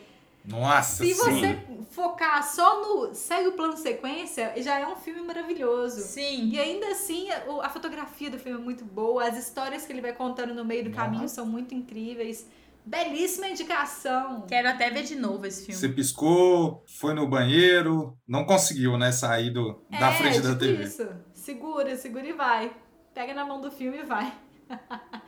Nossa, 0.45 1.05
Se 1.05 1.15
sim. 1.15 1.21
você 1.21 1.59
focar 1.91 2.43
só 2.43 2.81
no 2.81 3.15
segue 3.15 3.49
o 3.49 3.53
plano 3.53 3.77
sequência, 3.77 4.53
já 4.59 4.79
é 4.79 4.87
um 4.87 4.97
filme 4.97 5.23
maravilhoso. 5.23 6.01
Sim. 6.03 6.49
E 6.51 6.59
ainda 6.59 6.89
assim, 6.89 7.31
a, 7.31 7.67
a 7.67 7.69
fotografia 7.69 8.31
do 8.31 8.39
filme 8.39 8.59
é 8.61 8.63
muito 8.63 8.85
boa, 8.85 9.25
as 9.29 9.39
histórias 9.39 9.85
que 9.87 9.93
ele 9.93 10.01
vai 10.01 10.13
contando 10.13 10.53
no 10.55 10.65
meio 10.65 10.85
do 10.85 10.91
Nossa. 10.91 11.03
caminho 11.03 11.29
são 11.29 11.47
muito 11.47 11.75
incríveis. 11.75 12.47
Belíssima 12.85 13.47
indicação. 13.49 14.41
Quero 14.49 14.69
até 14.69 14.91
ver 14.91 15.05
de 15.05 15.15
novo 15.15 15.47
esse 15.47 15.65
filme. 15.65 15.81
Você 15.81 15.89
piscou, 15.89 16.83
foi 16.99 17.15
no 17.15 17.29
banheiro, 17.29 18.19
não 18.27 18.45
conseguiu, 18.45 18.99
né, 18.99 19.13
sair 19.13 19.51
do, 19.51 19.81
da 19.89 20.11
é, 20.11 20.15
frente 20.15 20.41
da 20.41 20.49
tipo 20.49 20.59
TV. 20.59 20.83
isso. 20.83 21.09
Segura, 21.33 21.97
segura 21.97 22.27
e 22.27 22.33
vai. 22.33 22.75
Pega 23.15 23.33
na 23.35 23.45
mão 23.45 23.61
do 23.61 23.71
filme 23.71 23.99
e 23.99 24.03
vai. 24.03 24.33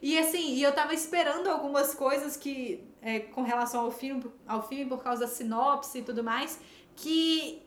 e 0.00 0.18
assim, 0.18 0.54
e 0.54 0.62
eu 0.62 0.72
tava 0.72 0.94
esperando 0.94 1.48
algumas 1.48 1.94
coisas 1.94 2.36
que, 2.36 2.84
é, 3.02 3.20
com 3.20 3.42
relação 3.42 3.84
ao 3.84 3.90
filme, 3.90 4.24
ao 4.46 4.66
filme, 4.66 4.86
por 4.86 5.02
causa 5.02 5.22
da 5.22 5.28
sinopse 5.28 5.98
e 5.98 6.02
tudo 6.02 6.22
mais, 6.22 6.58
que, 6.94 7.62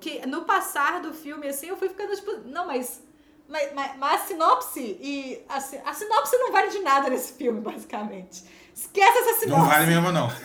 que 0.00 0.24
no 0.26 0.42
passar 0.42 1.00
do 1.00 1.12
filme, 1.12 1.48
assim, 1.48 1.68
eu 1.68 1.76
fui 1.76 1.88
ficando 1.88 2.14
tipo, 2.14 2.32
não, 2.46 2.66
mas. 2.66 3.06
Mas, 3.48 3.72
mas, 3.72 3.96
mas 3.96 4.20
a 4.20 4.24
sinopse 4.26 4.98
e. 5.00 5.42
A, 5.48 5.56
a 5.56 5.94
sinopse 5.94 6.36
não 6.36 6.52
vale 6.52 6.68
de 6.68 6.80
nada 6.80 7.08
nesse 7.08 7.32
filme, 7.32 7.60
basicamente. 7.60 8.44
Esquece 8.74 9.18
essa 9.18 9.40
sinopse. 9.40 9.62
Não 9.62 9.68
vale 9.68 9.86
mesmo, 9.86 10.12
não. 10.12 10.28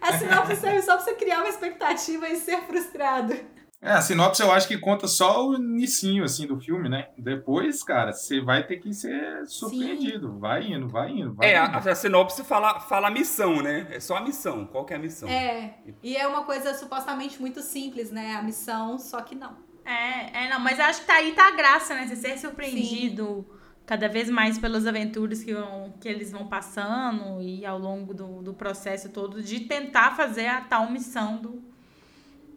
A 0.00 0.16
sinopse 0.16 0.56
serve 0.56 0.80
só 0.80 0.96
pra 0.96 1.04
você 1.04 1.14
criar 1.14 1.40
uma 1.40 1.48
expectativa 1.48 2.26
e 2.28 2.36
ser 2.36 2.62
frustrado. 2.62 3.34
É, 3.82 3.92
a 3.92 4.02
sinopse 4.02 4.42
eu 4.42 4.52
acho 4.52 4.68
que 4.68 4.76
conta 4.76 5.08
só 5.08 5.48
o 5.48 5.54
inicinho, 5.54 6.22
assim, 6.24 6.46
do 6.46 6.60
filme, 6.60 6.86
né? 6.88 7.08
Depois, 7.16 7.82
cara, 7.82 8.12
você 8.12 8.38
vai 8.38 8.66
ter 8.66 8.76
que 8.76 8.92
ser 8.92 9.46
surpreendido. 9.46 10.38
Vai 10.38 10.64
indo, 10.70 10.86
vai 10.86 11.10
indo, 11.10 11.32
vai 11.32 11.54
É, 11.54 11.64
indo. 11.64 11.76
a, 11.76 11.92
a 11.92 11.94
sinopse 11.94 12.44
fala, 12.44 12.78
fala 12.80 13.08
a 13.08 13.10
missão, 13.10 13.62
né? 13.62 13.86
É 13.90 13.98
só 13.98 14.16
a 14.16 14.20
missão. 14.20 14.66
Qual 14.66 14.84
que 14.84 14.92
é 14.92 14.96
a 14.96 15.00
missão? 15.00 15.26
É, 15.28 15.78
e 16.02 16.14
é 16.14 16.26
uma 16.28 16.44
coisa 16.44 16.74
supostamente 16.74 17.40
muito 17.40 17.62
simples, 17.62 18.10
né? 18.10 18.34
A 18.34 18.42
missão, 18.42 18.98
só 18.98 19.22
que 19.22 19.34
não. 19.34 19.56
É, 19.82 20.44
é, 20.44 20.50
não, 20.50 20.60
mas 20.60 20.78
acho 20.78 21.00
que 21.00 21.06
tá 21.06 21.14
aí 21.14 21.32
tá 21.32 21.48
a 21.48 21.52
graça, 21.52 21.94
né? 21.94 22.06
Você 22.06 22.16
ser 22.16 22.38
surpreendido 22.38 23.46
cada 23.86 24.08
vez 24.08 24.28
mais 24.28 24.58
pelas 24.58 24.86
aventuras 24.86 25.42
que, 25.42 25.54
vão, 25.54 25.94
que 25.98 26.06
eles 26.06 26.30
vão 26.30 26.46
passando 26.46 27.40
e 27.42 27.64
ao 27.64 27.78
longo 27.78 28.12
do, 28.14 28.42
do 28.42 28.52
processo 28.54 29.08
todo 29.08 29.42
de 29.42 29.60
tentar 29.60 30.14
fazer 30.14 30.46
a 30.46 30.60
tal 30.60 30.88
missão 30.90 31.38
do, 31.38 31.69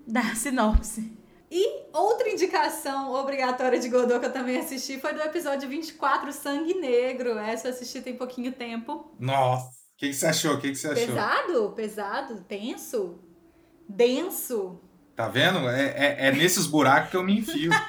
da 0.05 0.23
sinopse. 0.35 1.11
E 1.51 1.83
outra 1.93 2.29
indicação 2.29 3.13
obrigatória 3.13 3.79
de 3.79 3.87
Godot 3.87 4.19
que 4.19 4.25
eu 4.25 4.33
também 4.33 4.57
assisti 4.57 4.99
foi 4.99 5.13
do 5.13 5.21
episódio 5.21 5.69
24, 5.69 6.31
Sangue 6.33 6.73
Negro. 6.73 7.37
Essa 7.37 7.67
eu 7.67 7.71
assisti 7.71 8.01
tem 8.01 8.15
pouquinho 8.15 8.51
tempo. 8.51 9.13
Nossa, 9.19 9.67
o 9.67 9.97
que, 9.97 10.07
que 10.07 10.13
você 10.15 10.25
achou? 10.25 10.55
O 10.55 10.59
que, 10.59 10.69
que 10.71 10.75
você 10.75 10.87
achou? 10.87 11.05
Pesado, 11.05 11.73
pesado, 11.75 12.41
tenso, 12.47 13.19
denso. 13.87 14.81
Tá 15.15 15.27
vendo? 15.27 15.69
É, 15.69 15.89
é, 15.95 16.27
é 16.27 16.31
nesses 16.31 16.65
buracos 16.65 17.11
que 17.11 17.17
eu 17.17 17.23
me 17.23 17.37
enfio. 17.37 17.69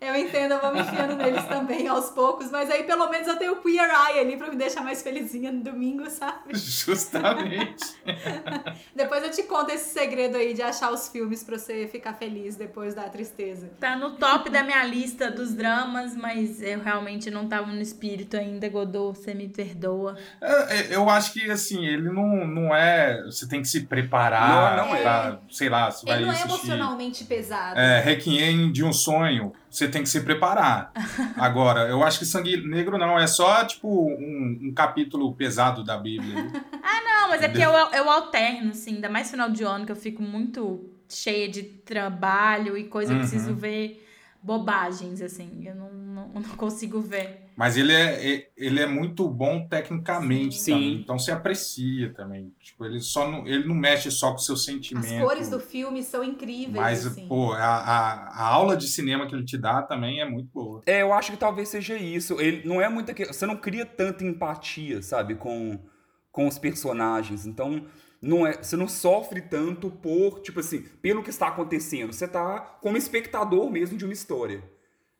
Eu 0.00 0.14
entendo, 0.14 0.52
eu 0.52 0.60
vou 0.60 0.72
me 0.72 0.80
enfiando 0.80 1.16
neles 1.16 1.44
também 1.46 1.88
aos 1.88 2.10
poucos, 2.10 2.50
mas 2.52 2.70
aí 2.70 2.84
pelo 2.84 3.08
menos 3.08 3.26
eu 3.26 3.36
tenho 3.36 3.54
o 3.54 3.56
Queer 3.56 3.90
Eye 3.90 4.20
ali 4.20 4.36
pra 4.36 4.48
me 4.48 4.56
deixar 4.56 4.82
mais 4.82 5.02
felizinha 5.02 5.50
no 5.50 5.60
domingo, 5.60 6.08
sabe? 6.08 6.38
Justamente. 6.56 7.84
Depois 8.94 9.24
eu 9.24 9.30
te 9.30 9.42
conto 9.42 9.72
esse 9.72 9.90
segredo 9.92 10.36
aí 10.36 10.54
de 10.54 10.62
achar 10.62 10.92
os 10.92 11.08
filmes 11.08 11.42
pra 11.42 11.58
você 11.58 11.88
ficar 11.88 12.14
feliz 12.14 12.54
depois 12.54 12.94
da 12.94 13.08
tristeza. 13.08 13.70
Tá 13.80 13.96
no 13.96 14.12
top 14.12 14.48
da 14.50 14.62
minha 14.62 14.84
lista 14.84 15.30
dos 15.30 15.52
dramas, 15.52 16.16
mas 16.16 16.62
eu 16.62 16.80
realmente 16.80 17.28
não 17.30 17.48
tava 17.48 17.66
no 17.66 17.80
espírito 17.80 18.36
ainda, 18.36 18.68
Godot, 18.68 19.18
você 19.18 19.34
me 19.34 19.48
perdoa. 19.48 20.16
É, 20.40 20.76
é, 20.76 20.94
Eu 20.94 21.10
acho 21.10 21.32
que, 21.32 21.50
assim, 21.50 21.84
ele 21.84 22.10
não, 22.10 22.46
não 22.46 22.74
é... 22.74 23.20
Você 23.24 23.48
tem 23.48 23.60
que 23.62 23.68
se 23.68 23.82
preparar 23.82 24.76
Não, 24.76 24.86
não 24.86 24.94
é. 24.94 25.02
pra, 25.02 25.38
sei 25.50 25.68
lá, 25.68 25.90
você 25.90 26.06
vai 26.06 26.16
Ele 26.16 26.26
não 26.26 26.32
é 26.32 26.36
assistir... 26.36 26.52
emocionalmente 26.52 27.24
pesado. 27.24 27.78
É, 27.78 28.00
Requiem 28.00 28.70
de 28.70 28.84
um 28.84 28.92
sonho, 28.92 29.52
você 29.70 29.88
tem 29.88 30.02
que 30.02 30.08
se 30.08 30.20
preparar. 30.22 30.92
Agora, 31.36 31.88
eu 31.88 32.02
acho 32.02 32.18
que 32.18 32.24
Sangue 32.26 32.56
Negro 32.66 32.96
não, 32.98 33.18
é 33.18 33.26
só, 33.26 33.64
tipo, 33.64 33.88
um, 33.88 34.58
um 34.64 34.72
capítulo 34.74 35.34
pesado 35.34 35.82
da 35.84 35.96
Bíblia. 35.96 36.46
Não, 37.20 37.30
mas 37.34 37.42
é 37.42 37.48
porque 37.48 37.62
eu, 37.64 37.70
eu 37.70 38.08
alterno, 38.08 38.70
assim, 38.70 38.94
ainda 38.94 39.08
mais 39.10 39.30
final 39.30 39.50
de 39.50 39.62
ano, 39.62 39.84
que 39.84 39.92
eu 39.92 39.96
fico 39.96 40.22
muito 40.22 40.88
cheia 41.08 41.46
de 41.48 41.62
trabalho 41.62 42.74
e 42.78 42.84
coisa, 42.84 43.12
eu 43.12 43.16
Uhum. 43.16 43.20
preciso 43.20 43.54
ver 43.54 44.07
bobagens, 44.42 45.20
assim, 45.20 45.66
eu 45.66 45.74
não, 45.74 45.92
não, 45.92 46.28
não 46.40 46.56
consigo 46.56 47.00
ver. 47.00 47.48
Mas 47.56 47.76
ele 47.76 47.92
é, 47.92 48.48
ele 48.56 48.80
é 48.80 48.86
muito 48.86 49.28
bom 49.28 49.66
tecnicamente 49.66 50.60
Sim. 50.60 50.72
também, 50.72 50.94
então 51.00 51.18
você 51.18 51.32
aprecia 51.32 52.14
também. 52.14 52.54
Tipo, 52.60 52.84
ele, 52.84 53.00
só 53.00 53.28
não, 53.28 53.46
ele 53.46 53.66
não 53.66 53.74
mexe 53.74 54.10
só 54.10 54.30
com 54.30 54.36
o 54.36 54.40
seu 54.40 54.56
sentimento. 54.56 55.12
As 55.12 55.20
cores 55.20 55.48
do 55.48 55.58
filme 55.58 56.02
são 56.04 56.22
incríveis, 56.22 56.76
Mas, 56.76 57.06
assim. 57.06 57.26
pô, 57.26 57.52
a, 57.52 57.64
a, 57.64 58.12
a 58.28 58.46
aula 58.46 58.76
de 58.76 58.86
cinema 58.86 59.26
que 59.26 59.34
ele 59.34 59.44
te 59.44 59.58
dá 59.58 59.82
também 59.82 60.20
é 60.20 60.24
muito 60.24 60.50
boa. 60.52 60.82
É, 60.86 61.02
eu 61.02 61.12
acho 61.12 61.32
que 61.32 61.36
talvez 61.36 61.68
seja 61.68 61.96
isso. 61.96 62.40
Ele 62.40 62.66
não 62.66 62.80
é 62.80 62.88
muita 62.88 63.12
que 63.12 63.26
você 63.26 63.44
não 63.44 63.56
cria 63.56 63.84
tanta 63.84 64.24
empatia, 64.24 65.02
sabe, 65.02 65.34
com, 65.34 65.80
com 66.30 66.46
os 66.46 66.58
personagens. 66.58 67.44
Então, 67.44 67.84
não 68.20 68.46
é, 68.46 68.54
você 68.62 68.76
não 68.76 68.88
sofre 68.88 69.40
tanto 69.40 69.90
por, 69.90 70.40
tipo 70.40 70.60
assim, 70.60 70.80
pelo 71.02 71.22
que 71.22 71.30
está 71.30 71.48
acontecendo. 71.48 72.12
Você 72.12 72.26
tá 72.26 72.58
como 72.80 72.96
espectador 72.96 73.70
mesmo 73.70 73.96
de 73.96 74.04
uma 74.04 74.12
história. 74.12 74.62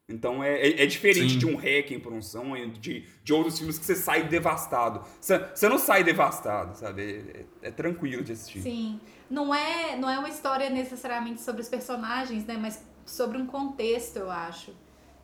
Então 0.07 0.43
é, 0.43 0.55
é, 0.59 0.83
é 0.83 0.85
diferente 0.87 1.33
Sim. 1.33 1.37
de 1.37 1.45
um 1.45 1.55
Requiem 1.55 1.99
por 1.99 2.11
um 2.11 2.21
sonho, 2.21 2.69
de, 2.71 3.05
de 3.23 3.31
outros 3.31 3.57
filmes 3.59 3.77
que 3.77 3.85
você 3.85 3.95
sai 3.95 4.27
devastado. 4.27 5.03
Você, 5.21 5.37
você 5.37 5.69
não 5.69 5.77
sai 5.77 6.03
devastado, 6.03 6.75
sabe? 6.75 7.01
É, 7.03 7.39
é- 7.65 7.67
é 7.69 7.71
tranquilo 7.71 8.23
de 8.23 8.31
assistir. 8.31 8.61
Sim. 8.61 8.99
Não 9.29 9.53
é, 9.53 9.95
não 9.95 10.09
é 10.09 10.17
uma 10.17 10.29
história 10.29 10.69
necessariamente 10.69 11.41
sobre 11.41 11.61
os 11.61 11.69
personagens, 11.69 12.43
né? 12.45 12.57
Mas 12.57 12.83
sobre 13.05 13.37
um 13.37 13.45
contexto, 13.45 14.17
eu 14.17 14.31
acho. 14.31 14.73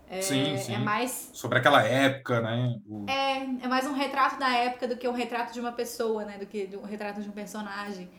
É, 0.07 0.21
Sim, 0.21 0.55
sim. 0.57 0.75
é 0.75 0.77
mais 0.77 1.31
Sobre 1.33 1.57
aquela 1.57 1.83
época, 1.83 2.39
né? 2.39 2.79
O- 2.87 3.05
é, 3.09 3.37
é 3.63 3.67
mais 3.67 3.87
um 3.87 3.93
retrato 3.93 4.39
da 4.39 4.53
época 4.55 4.87
do 4.87 4.97
que 4.97 5.07
um 5.07 5.13
retrato 5.13 5.51
de 5.53 5.59
uma 5.59 5.71
pessoa, 5.71 6.23
né? 6.23 6.37
Do 6.37 6.45
que 6.45 6.69
um 6.81 6.85
retrato 6.85 7.21
de 7.21 7.27
um 7.29 7.31
personagem. 7.31 8.09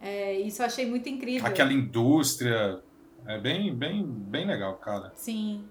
É, 0.00 0.34
isso 0.34 0.62
eu 0.62 0.66
achei 0.66 0.86
muito 0.86 1.08
incrível. 1.08 1.46
aquela 1.46 1.72
indústria. 1.72 2.80
É 3.26 3.38
bem, 3.38 3.74
bem, 3.74 4.04
bem 4.04 4.46
legal, 4.46 4.74
cara. 4.76 5.12
Sim. 5.14 5.64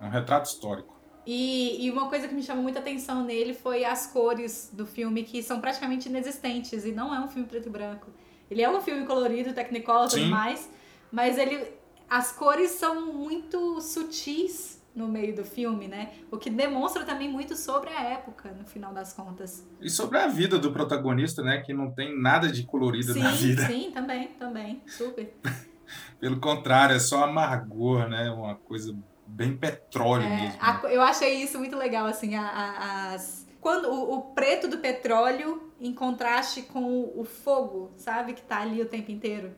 É 0.00 0.04
um 0.04 0.10
retrato 0.10 0.46
histórico. 0.46 0.96
E, 1.26 1.84
e 1.84 1.90
uma 1.90 2.08
coisa 2.08 2.26
que 2.26 2.34
me 2.34 2.42
chamou 2.42 2.62
muita 2.62 2.78
atenção 2.78 3.24
nele 3.24 3.52
foi 3.52 3.84
as 3.84 4.06
cores 4.06 4.70
do 4.72 4.86
filme, 4.86 5.24
que 5.24 5.42
são 5.42 5.60
praticamente 5.60 6.08
inexistentes. 6.08 6.84
E 6.84 6.92
não 6.92 7.14
é 7.14 7.20
um 7.20 7.28
filme 7.28 7.46
preto 7.46 7.66
e 7.68 7.70
branco. 7.70 8.06
Ele 8.50 8.62
é 8.62 8.70
um 8.70 8.80
filme 8.80 9.04
colorido, 9.06 9.52
technicolor 9.52 10.06
e 10.06 10.10
tudo 10.10 10.26
mais. 10.26 10.70
Mas 11.10 11.36
ele, 11.36 11.66
as 12.08 12.32
cores 12.32 12.70
são 12.72 13.12
muito 13.12 13.80
sutis 13.80 14.77
no 14.98 15.08
meio 15.08 15.34
do 15.34 15.44
filme, 15.44 15.86
né? 15.88 16.10
O 16.30 16.36
que 16.36 16.50
demonstra 16.50 17.04
também 17.04 17.30
muito 17.30 17.56
sobre 17.56 17.90
a 17.90 18.02
época, 18.02 18.50
no 18.50 18.66
final 18.66 18.92
das 18.92 19.12
contas. 19.12 19.64
E 19.80 19.88
sobre 19.88 20.18
a 20.18 20.26
vida 20.26 20.58
do 20.58 20.72
protagonista, 20.72 21.42
né? 21.42 21.60
Que 21.62 21.72
não 21.72 21.90
tem 21.90 22.20
nada 22.20 22.50
de 22.50 22.64
colorido 22.64 23.12
sim, 23.12 23.20
na 23.22 23.30
vida. 23.30 23.66
sim, 23.66 23.90
também, 23.94 24.28
também. 24.38 24.82
Super. 24.86 25.32
Pelo 26.20 26.38
contrário, 26.40 26.96
é 26.96 26.98
só 26.98 27.24
amargor, 27.24 28.08
né? 28.08 28.30
Uma 28.30 28.56
coisa 28.56 28.94
bem 29.26 29.56
petróleo 29.56 30.24
É, 30.24 30.36
mesmo. 30.42 30.58
a- 30.60 30.80
eu 30.90 31.00
achei 31.00 31.42
isso 31.42 31.58
muito 31.58 31.76
legal, 31.76 32.06
assim, 32.06 32.34
a- 32.34 32.42
a- 32.48 33.12
as... 33.14 33.46
quando 33.60 33.88
o, 33.88 34.14
o 34.16 34.22
preto 34.34 34.66
do 34.68 34.78
petróleo 34.78 35.70
em 35.80 35.92
contraste 35.94 36.62
com 36.62 36.82
o, 36.82 37.20
o 37.20 37.24
fogo, 37.24 37.92
sabe? 37.96 38.32
Que 38.32 38.42
tá 38.42 38.60
ali 38.62 38.82
o 38.82 38.86
tempo 38.86 39.10
inteiro. 39.12 39.52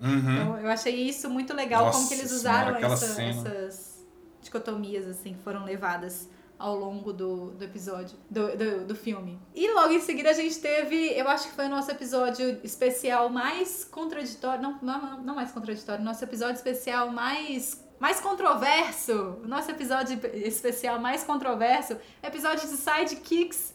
Uhum. 0.00 0.18
Então, 0.18 0.58
eu 0.60 0.68
achei 0.68 0.94
isso 0.94 1.28
muito 1.30 1.54
legal, 1.54 1.86
Nossa 1.86 1.96
como 1.98 2.08
que 2.08 2.14
eles 2.14 2.30
Senhora, 2.30 2.38
usaram 2.72 2.74
aquela 2.76 2.94
essa- 2.94 3.22
essas 3.22 3.95
dicotomias, 4.46 5.06
assim, 5.06 5.34
foram 5.44 5.64
levadas 5.64 6.28
ao 6.58 6.74
longo 6.74 7.12
do, 7.12 7.50
do 7.50 7.64
episódio, 7.64 8.16
do, 8.30 8.56
do, 8.56 8.86
do 8.86 8.94
filme. 8.94 9.38
E 9.54 9.70
logo 9.72 9.92
em 9.92 10.00
seguida 10.00 10.30
a 10.30 10.32
gente 10.32 10.58
teve, 10.58 11.12
eu 11.12 11.28
acho 11.28 11.48
que 11.48 11.54
foi 11.54 11.66
o 11.66 11.68
nosso 11.68 11.90
episódio 11.90 12.58
especial 12.64 13.28
mais 13.28 13.84
contraditório, 13.84 14.62
não, 14.62 14.78
não, 14.80 15.22
não 15.22 15.34
mais 15.34 15.52
contraditório, 15.52 16.02
nosso 16.04 16.24
episódio 16.24 16.56
especial 16.56 17.10
mais... 17.10 17.84
Mais 17.98 18.20
controverso, 18.20 19.38
nosso 19.44 19.70
episódio 19.70 20.20
especial 20.34 21.00
mais 21.00 21.24
controverso, 21.24 21.96
episódio 22.22 22.68
de 22.68 22.76
Sidekicks, 22.76 23.72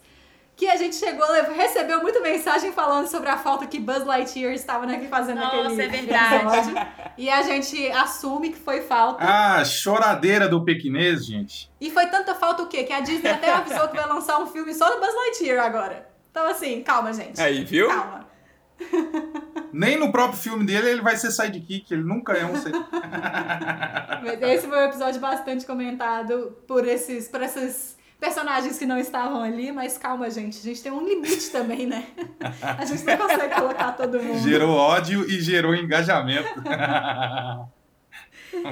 que 0.61 0.67
a 0.67 0.75
gente 0.75 0.95
chegou, 0.95 1.25
recebeu 1.55 2.03
muita 2.03 2.19
mensagem 2.19 2.71
falando 2.71 3.07
sobre 3.07 3.27
a 3.27 3.35
falta 3.35 3.65
que 3.65 3.79
Buzz 3.79 4.05
Lightyear 4.05 4.53
estava 4.53 4.85
né, 4.85 5.07
fazendo 5.09 5.41
Nossa, 5.41 5.63
naquele 5.63 5.81
é 5.81 5.87
verdade. 5.87 6.35
episódio. 6.35 6.87
E 7.17 7.31
a 7.31 7.41
gente 7.41 7.91
assume 7.91 8.51
que 8.51 8.59
foi 8.59 8.81
falta. 8.81 9.25
Ah, 9.27 9.65
choradeira 9.65 10.47
do 10.47 10.63
pequinês, 10.63 11.25
gente. 11.25 11.71
E 11.81 11.89
foi 11.89 12.05
tanta 12.05 12.35
falta 12.35 12.61
o 12.61 12.67
quê? 12.67 12.83
Que 12.83 12.93
a 12.93 12.99
Disney 12.99 13.31
até 13.31 13.49
avisou 13.51 13.87
que 13.87 13.95
vai 13.95 14.07
lançar 14.07 14.39
um 14.39 14.45
filme 14.45 14.71
só 14.71 14.87
do 14.87 14.99
Buzz 14.99 15.15
Lightyear 15.15 15.65
agora. 15.65 16.07
Então, 16.29 16.45
assim, 16.45 16.83
calma, 16.83 17.11
gente. 17.11 17.41
Aí, 17.41 17.63
viu? 17.63 17.87
Calma. 17.87 18.27
Nem 19.73 19.97
no 19.97 20.11
próprio 20.11 20.37
filme 20.37 20.63
dele 20.63 20.91
ele 20.91 21.01
vai 21.01 21.17
ser 21.17 21.31
sidekick, 21.31 21.91
ele 21.91 22.03
nunca 22.03 22.33
é 22.33 22.45
um 22.45 22.55
sidekick. 22.55 22.85
Mas 24.23 24.41
Esse 24.43 24.67
foi 24.67 24.77
um 24.77 24.85
episódio 24.85 25.19
bastante 25.19 25.65
comentado 25.65 26.55
por 26.67 26.87
esses, 26.87 27.27
por 27.27 27.41
esses 27.41 27.99
personagens 28.21 28.77
que 28.77 28.85
não 28.85 28.99
estavam 28.99 29.41
ali, 29.41 29.71
mas 29.71 29.97
calma, 29.97 30.29
gente. 30.29 30.59
A 30.59 30.61
gente 30.61 30.81
tem 30.81 30.91
um 30.91 31.03
limite 31.03 31.49
também, 31.49 31.87
né? 31.87 32.05
A 32.61 32.85
gente 32.85 33.03
não 33.03 33.17
consegue 33.17 33.55
colocar 33.55 33.91
todo 33.93 34.21
mundo. 34.21 34.39
gerou 34.39 34.69
ódio 34.69 35.27
e 35.27 35.41
gerou 35.41 35.75
engajamento. 35.75 36.61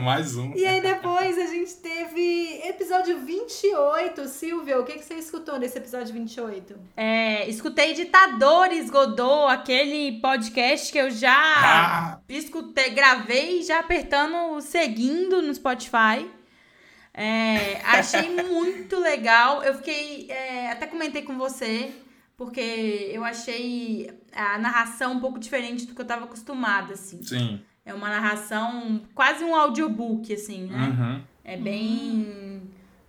Mais 0.04 0.36
um. 0.36 0.52
E 0.56 0.66
aí 0.66 0.82
depois 0.82 1.38
a 1.38 1.46
gente 1.48 1.74
teve 1.78 2.62
episódio 2.66 3.18
28. 3.20 4.28
Silvia, 4.28 4.78
o 4.78 4.84
que, 4.84 4.94
que 4.94 5.06
você 5.06 5.14
escutou 5.16 5.58
nesse 5.58 5.78
episódio 5.78 6.14
28? 6.14 6.76
É, 6.98 7.50
escutei 7.50 7.94
Ditadores 7.94 8.90
Godot, 8.90 9.50
aquele 9.52 10.20
podcast 10.20 10.92
que 10.92 10.98
eu 10.98 11.10
já 11.10 11.34
Ah, 11.34 12.20
escutei, 12.28 12.90
gravei 12.90 13.64
já 13.64 13.80
apertando 13.80 14.54
o 14.54 14.62
seguindo 14.62 15.42
no 15.42 15.54
Spotify. 15.56 16.30
É, 17.22 17.82
achei 17.84 18.30
muito 18.44 18.98
legal. 18.98 19.62
Eu 19.62 19.74
fiquei. 19.74 20.28
é, 20.30 20.72
até 20.72 20.88
comentei 20.88 21.22
com 21.24 21.38
você, 21.38 21.92
porque 22.38 23.10
eu 23.12 23.26
achei 23.26 24.10
a 24.34 24.58
narração 24.58 25.14
um 25.14 25.20
pouco 25.20 25.38
diferente 25.38 25.86
do 25.86 25.94
que 25.94 26.00
eu 26.00 26.06
tava 26.06 26.24
acostumada, 26.24 26.94
assim. 26.94 27.22
sim. 27.22 27.62
É 27.86 27.94
uma 27.94 28.08
narração, 28.08 29.02
quase 29.16 29.44
um 29.44 29.56
audiobook, 29.56 30.32
assim, 30.32 30.68
né? 30.68 30.78
Uhum. 30.78 31.22
É 31.44 31.58
bem 31.58 32.62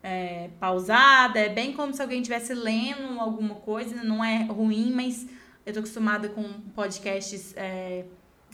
é, 0.02 0.48
pausada, 0.58 1.38
é 1.38 1.50
bem 1.50 1.74
como 1.74 1.92
se 1.92 2.00
alguém 2.00 2.20
estivesse 2.20 2.54
lendo 2.54 3.20
alguma 3.20 3.56
coisa, 3.56 4.02
não 4.02 4.24
é 4.24 4.44
ruim, 4.44 4.90
mas 4.90 5.28
eu 5.66 5.74
tô 5.74 5.80
acostumada 5.80 6.30
com 6.30 6.42
podcasts 6.74 7.52
é, 7.56 8.04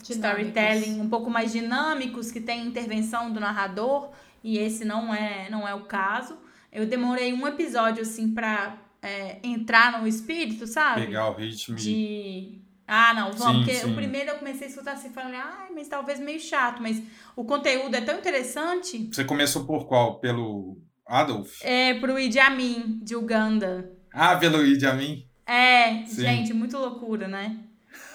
storytelling 0.03 0.99
um 0.99 1.09
pouco 1.09 1.29
mais 1.29 1.51
dinâmicos, 1.51 2.31
que 2.31 2.41
tem 2.41 2.65
intervenção 2.65 3.31
do 3.31 3.39
narrador, 3.39 4.11
e 4.47 4.57
esse 4.57 4.85
não 4.85 5.13
é, 5.13 5.49
não 5.49 5.67
é 5.67 5.73
o 5.73 5.81
caso. 5.81 6.37
Eu 6.71 6.85
demorei 6.85 7.33
um 7.33 7.45
episódio, 7.45 8.01
assim, 8.03 8.33
pra 8.33 8.77
é, 9.01 9.39
entrar 9.43 9.99
no 9.99 10.07
espírito, 10.07 10.65
sabe? 10.65 11.05
Pegar 11.05 11.29
o 11.29 11.33
ritmo 11.33 11.75
de. 11.75 12.61
Ah, 12.87 13.13
não, 13.13 13.33
vamos, 13.33 13.65
Sim, 13.65 13.65
porque 13.65 13.73
sim. 13.73 13.91
o 13.91 13.95
primeiro 13.95 14.29
eu 14.29 14.35
comecei 14.37 14.67
a 14.67 14.69
escutar 14.69 14.93
assim, 14.93 15.09
falei, 15.09 15.37
ai, 15.37 15.67
mas 15.75 15.89
talvez 15.89 16.17
meio 16.21 16.39
chato, 16.39 16.81
mas 16.81 17.03
o 17.35 17.43
conteúdo 17.43 17.93
é 17.93 17.99
tão 17.99 18.17
interessante. 18.17 19.09
Você 19.11 19.25
começou 19.25 19.65
por 19.65 19.85
qual? 19.85 20.21
Pelo 20.21 20.77
Adolf? 21.05 21.59
É 21.61 21.95
pro 21.95 22.17
Idi 22.17 22.39
Amin, 22.39 23.01
de 23.03 23.17
Uganda. 23.17 23.91
Ah, 24.13 24.37
pelo 24.37 24.65
Idi 24.65 24.85
Amin? 24.85 25.27
É, 25.45 26.05
Sim. 26.05 26.21
gente, 26.21 26.53
muito 26.53 26.77
loucura, 26.77 27.27
né? 27.27 27.57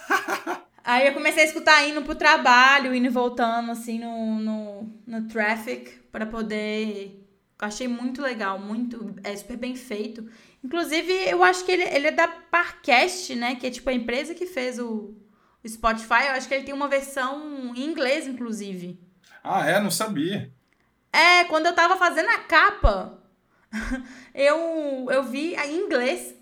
Aí 0.82 1.06
eu 1.06 1.12
comecei 1.12 1.42
a 1.42 1.46
escutar 1.46 1.86
indo 1.86 2.00
pro 2.00 2.14
trabalho, 2.14 2.94
indo 2.94 3.06
e 3.06 3.10
voltando, 3.10 3.70
assim, 3.70 3.98
no, 3.98 4.40
no, 4.40 4.90
no 5.06 5.28
traffic, 5.28 6.01
pra 6.12 6.26
poder. 6.26 7.26
Eu 7.60 7.66
achei 7.66 7.88
muito 7.88 8.20
legal, 8.20 8.58
muito. 8.58 9.16
É 9.24 9.34
super 9.34 9.56
bem 9.56 9.74
feito. 9.74 10.28
Inclusive, 10.62 11.12
eu 11.28 11.42
acho 11.42 11.64
que 11.64 11.72
ele, 11.72 11.82
ele 11.84 12.08
é 12.08 12.12
da 12.12 12.28
Parcast, 12.28 13.34
né? 13.34 13.56
Que 13.56 13.66
é 13.66 13.70
tipo 13.70 13.88
a 13.88 13.94
empresa 13.94 14.34
que 14.34 14.46
fez 14.46 14.78
o, 14.78 15.14
o 15.64 15.68
Spotify. 15.68 16.26
Eu 16.26 16.32
acho 16.32 16.46
que 16.46 16.54
ele 16.54 16.64
tem 16.64 16.74
uma 16.74 16.88
versão 16.88 17.72
em 17.74 17.84
inglês, 17.84 18.26
inclusive. 18.26 19.00
Ah, 19.42 19.66
é? 19.66 19.80
Não 19.80 19.90
sabia. 19.90 20.52
É, 21.12 21.44
quando 21.44 21.66
eu 21.66 21.74
tava 21.74 21.96
fazendo 21.96 22.28
a 22.28 22.38
capa, 22.38 23.18
eu, 24.34 25.08
eu 25.10 25.22
vi 25.24 25.54
em 25.54 25.76
inglês. 25.78 26.34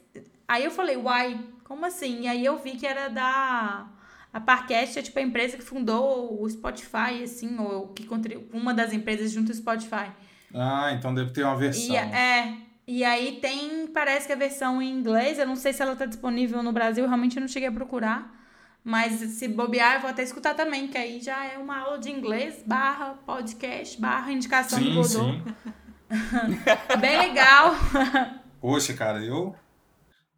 Aí 0.46 0.64
eu 0.64 0.70
falei, 0.70 0.96
uai, 0.96 1.40
como 1.64 1.86
assim? 1.86 2.22
E 2.22 2.28
aí 2.28 2.44
eu 2.44 2.58
vi 2.58 2.72
que 2.72 2.86
era 2.86 3.08
da. 3.08 3.88
A 4.32 4.40
Parcast 4.40 4.98
é 4.98 5.02
tipo 5.02 5.18
a 5.18 5.22
empresa 5.22 5.56
que 5.56 5.62
fundou 5.62 6.40
o 6.40 6.48
Spotify, 6.48 7.22
assim, 7.24 7.58
ou 7.58 7.88
que 7.88 8.06
uma 8.52 8.72
das 8.72 8.92
empresas 8.92 9.32
junto 9.32 9.50
ao 9.50 9.56
Spotify. 9.56 10.10
Ah, 10.54 10.92
então 10.92 11.12
deve 11.14 11.30
ter 11.30 11.42
uma 11.42 11.56
versão. 11.56 11.94
E, 11.94 11.96
é. 11.96 12.54
E 12.86 13.04
aí 13.04 13.38
tem, 13.40 13.86
parece 13.88 14.26
que 14.26 14.32
a 14.32 14.36
versão 14.36 14.80
em 14.82 14.90
inglês, 14.90 15.38
eu 15.38 15.46
não 15.46 15.56
sei 15.56 15.72
se 15.72 15.82
ela 15.82 15.94
tá 15.94 16.06
disponível 16.06 16.62
no 16.62 16.72
Brasil, 16.72 17.06
realmente 17.06 17.36
eu 17.36 17.40
não 17.40 17.48
cheguei 17.48 17.68
a 17.68 17.72
procurar. 17.72 18.36
Mas 18.82 19.12
se 19.12 19.46
bobear, 19.46 19.96
eu 19.96 20.00
vou 20.00 20.10
até 20.10 20.22
escutar 20.22 20.54
também, 20.54 20.88
que 20.88 20.96
aí 20.96 21.20
já 21.20 21.44
é 21.44 21.58
uma 21.58 21.78
aula 21.78 21.98
de 21.98 22.10
inglês, 22.10 22.62
barra 22.66 23.14
podcast, 23.26 24.00
barra 24.00 24.32
indicação 24.32 24.78
do 24.80 24.84
Sim, 24.86 24.94
Godot. 24.94 25.08
sim. 25.12 25.42
Bem 27.00 27.18
legal. 27.18 27.74
Poxa, 28.60 28.94
cara, 28.94 29.22
eu. 29.22 29.54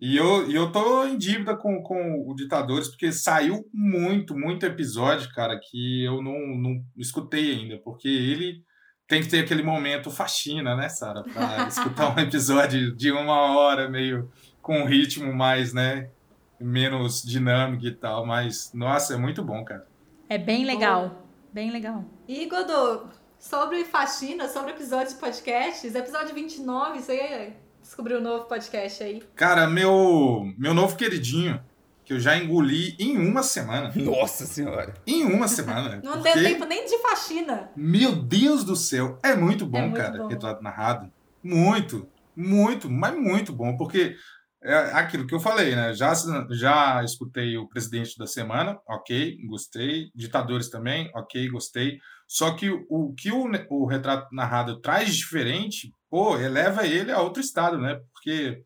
E 0.02 0.16
eu, 0.16 0.50
e 0.50 0.56
eu 0.56 0.72
tô 0.72 1.06
em 1.06 1.16
dívida 1.16 1.56
com, 1.56 1.80
com 1.80 2.28
o 2.28 2.34
Ditadores, 2.34 2.88
porque 2.88 3.12
saiu 3.12 3.64
muito, 3.72 4.36
muito 4.36 4.66
episódio, 4.66 5.32
cara, 5.32 5.56
que 5.56 6.04
eu 6.04 6.20
não, 6.20 6.40
não 6.56 6.84
escutei 6.96 7.52
ainda, 7.52 7.78
porque 7.78 8.08
ele 8.08 8.64
tem 9.06 9.22
que 9.22 9.28
ter 9.28 9.44
aquele 9.44 9.62
momento 9.62 10.10
faxina, 10.10 10.74
né, 10.74 10.88
Sara? 10.88 11.22
Pra 11.22 11.68
escutar 11.70 12.16
um 12.16 12.18
episódio 12.18 12.96
de 12.96 13.12
uma 13.12 13.56
hora, 13.56 13.88
meio 13.88 14.28
com 14.60 14.80
um 14.80 14.86
ritmo 14.86 15.32
mais, 15.32 15.72
né, 15.72 16.10
menos 16.58 17.22
dinâmico 17.22 17.86
e 17.86 17.92
tal, 17.92 18.26
mas, 18.26 18.72
nossa, 18.74 19.14
é 19.14 19.16
muito 19.16 19.44
bom, 19.44 19.64
cara. 19.64 19.86
É 20.28 20.36
bem 20.36 20.64
legal. 20.64 21.28
Bem 21.52 21.70
legal. 21.70 22.04
E 22.26 22.44
Godô, 22.46 23.06
sobre 23.38 23.84
faxina, 23.84 24.48
sobre 24.48 24.72
episódios 24.72 25.14
de 25.14 25.20
podcasts, 25.20 25.94
episódio 25.94 26.34
29, 26.34 26.98
você 26.98 27.54
descobriu 27.82 28.18
um 28.18 28.22
novo 28.22 28.44
podcast 28.44 29.02
aí. 29.02 29.22
Cara, 29.34 29.66
meu, 29.66 30.52
meu 30.56 30.72
novo 30.72 30.96
queridinho, 30.96 31.60
que 32.04 32.12
eu 32.12 32.20
já 32.20 32.36
engoli 32.36 32.96
em 32.98 33.16
uma 33.18 33.42
semana. 33.42 33.92
Nossa 33.96 34.46
senhora. 34.46 34.94
Em 35.06 35.24
uma 35.24 35.48
semana. 35.48 36.00
Não 36.02 36.22
deu 36.22 36.34
tempo 36.34 36.64
nem 36.64 36.86
de 36.86 36.98
faxina. 36.98 37.70
Meu 37.76 38.14
Deus 38.14 38.64
do 38.64 38.76
céu, 38.76 39.18
é 39.22 39.34
muito 39.34 39.66
bom, 39.66 39.78
É 39.78 39.82
muito 39.82 39.96
cara, 39.96 40.18
bom. 40.18 40.28
retrato 40.28 40.62
narrado. 40.62 41.12
Muito, 41.42 42.08
muito, 42.36 42.88
mas 42.88 43.14
muito 43.16 43.52
bom, 43.52 43.76
porque 43.76 44.16
é 44.62 44.74
aquilo 44.92 45.26
que 45.26 45.34
eu 45.34 45.40
falei, 45.40 45.74
né? 45.74 45.92
Já, 45.92 46.12
já 46.50 47.02
escutei 47.04 47.56
o 47.56 47.68
presidente 47.68 48.16
da 48.16 48.28
semana, 48.28 48.78
ok, 48.88 49.36
gostei. 49.46 50.10
Ditadores 50.14 50.68
também, 50.68 51.10
ok, 51.14 51.48
gostei. 51.48 51.98
Só 52.28 52.54
que 52.54 52.70
o 52.88 53.12
que 53.12 53.32
o, 53.32 53.50
o 53.70 53.86
retrato 53.86 54.32
narrado 54.32 54.80
traz 54.80 55.08
de 55.08 55.16
diferente, 55.16 55.92
pô, 56.12 56.36
eleva 56.36 56.86
ele 56.86 57.10
a 57.10 57.22
outro 57.22 57.40
estado, 57.40 57.78
né? 57.78 57.98
Porque 58.12 58.62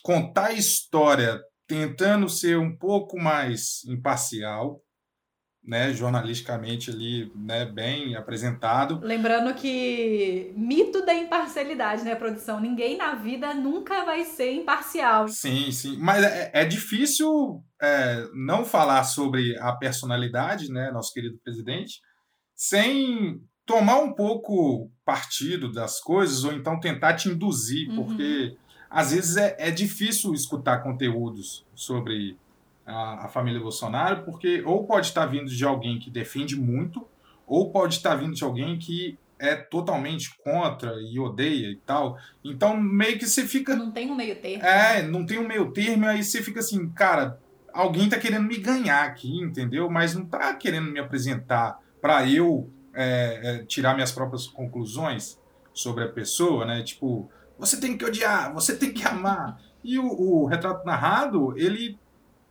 contar 0.00 0.46
a 0.46 0.52
história 0.52 1.42
tentando 1.66 2.28
ser 2.28 2.56
um 2.56 2.78
pouco 2.78 3.18
mais 3.18 3.82
imparcial, 3.84 4.80
né, 5.66 5.92
jornalisticamente 5.92 6.90
ali, 6.90 7.32
né, 7.34 7.64
bem 7.64 8.14
apresentado. 8.14 9.00
Lembrando 9.02 9.52
que 9.54 10.52
mito 10.56 11.04
da 11.04 11.12
imparcialidade, 11.12 12.04
né, 12.04 12.14
produção? 12.14 12.60
Ninguém 12.60 12.96
na 12.96 13.16
vida 13.16 13.52
nunca 13.54 14.04
vai 14.04 14.24
ser 14.24 14.52
imparcial. 14.52 15.26
Sim, 15.26 15.72
sim. 15.72 15.96
Mas 15.98 16.22
é, 16.22 16.50
é 16.54 16.64
difícil 16.64 17.60
é, 17.82 18.24
não 18.34 18.64
falar 18.64 19.02
sobre 19.02 19.58
a 19.58 19.72
personalidade, 19.72 20.70
né, 20.70 20.92
nosso 20.92 21.12
querido 21.12 21.40
presidente, 21.42 22.00
sem 22.54 23.40
tomar 23.66 23.98
um 23.98 24.14
pouco 24.14 24.92
partido 25.04 25.70
das 25.72 26.00
coisas 26.00 26.44
ou 26.44 26.52
então 26.52 26.78
tentar 26.80 27.14
te 27.14 27.28
induzir, 27.28 27.88
Uhum. 27.90 27.96
porque 27.96 28.56
às 28.90 29.12
vezes 29.12 29.36
é, 29.36 29.56
é 29.58 29.70
difícil 29.70 30.32
escutar 30.34 30.78
conteúdos 30.82 31.64
sobre 31.74 32.36
a, 32.86 33.24
a 33.26 33.28
família 33.28 33.60
Bolsonaro, 33.60 34.22
porque 34.24 34.62
ou 34.64 34.86
pode 34.86 35.06
estar 35.08 35.26
vindo 35.26 35.46
de 35.50 35.64
alguém 35.64 35.98
que 35.98 36.10
defende 36.10 36.56
muito, 36.56 37.06
ou 37.46 37.70
pode 37.70 37.94
estar 37.96 38.14
vindo 38.14 38.34
de 38.34 38.44
alguém 38.44 38.78
que 38.78 39.18
é 39.38 39.56
totalmente 39.56 40.34
contra 40.38 40.94
e 41.00 41.18
odeia 41.18 41.66
e 41.68 41.76
tal. 41.76 42.16
Então, 42.42 42.76
meio 42.76 43.18
que 43.18 43.26
você 43.26 43.44
fica. 43.44 43.74
Não 43.76 43.90
tem 43.90 44.10
um 44.10 44.14
meio 44.14 44.36
termo. 44.36 44.64
É, 44.64 45.02
não 45.02 45.26
tem 45.26 45.38
um 45.38 45.46
meio 45.46 45.70
termo, 45.72 46.06
aí 46.06 46.22
você 46.22 46.40
fica 46.42 46.60
assim, 46.60 46.88
cara, 46.90 47.38
alguém 47.72 48.08
tá 48.08 48.16
querendo 48.18 48.46
me 48.46 48.56
ganhar 48.58 49.04
aqui, 49.04 49.36
entendeu? 49.40 49.90
Mas 49.90 50.14
não 50.14 50.24
tá 50.24 50.54
querendo 50.54 50.90
me 50.90 51.00
apresentar 51.00 51.78
para 52.00 52.28
eu 52.30 52.70
é, 52.94 53.40
é, 53.42 53.64
tirar 53.64 53.94
minhas 53.94 54.12
próprias 54.12 54.46
conclusões 54.46 55.38
sobre 55.72 56.04
a 56.04 56.08
pessoa, 56.08 56.64
né? 56.64 56.82
Tipo, 56.82 57.30
você 57.58 57.80
tem 57.80 57.96
que 57.96 58.04
odiar, 58.04 58.52
você 58.52 58.76
tem 58.76 58.92
que 58.92 59.04
amar. 59.06 59.60
E 59.82 59.98
o, 59.98 60.06
o 60.06 60.46
retrato 60.46 60.84
narrado, 60.86 61.56
ele 61.58 61.98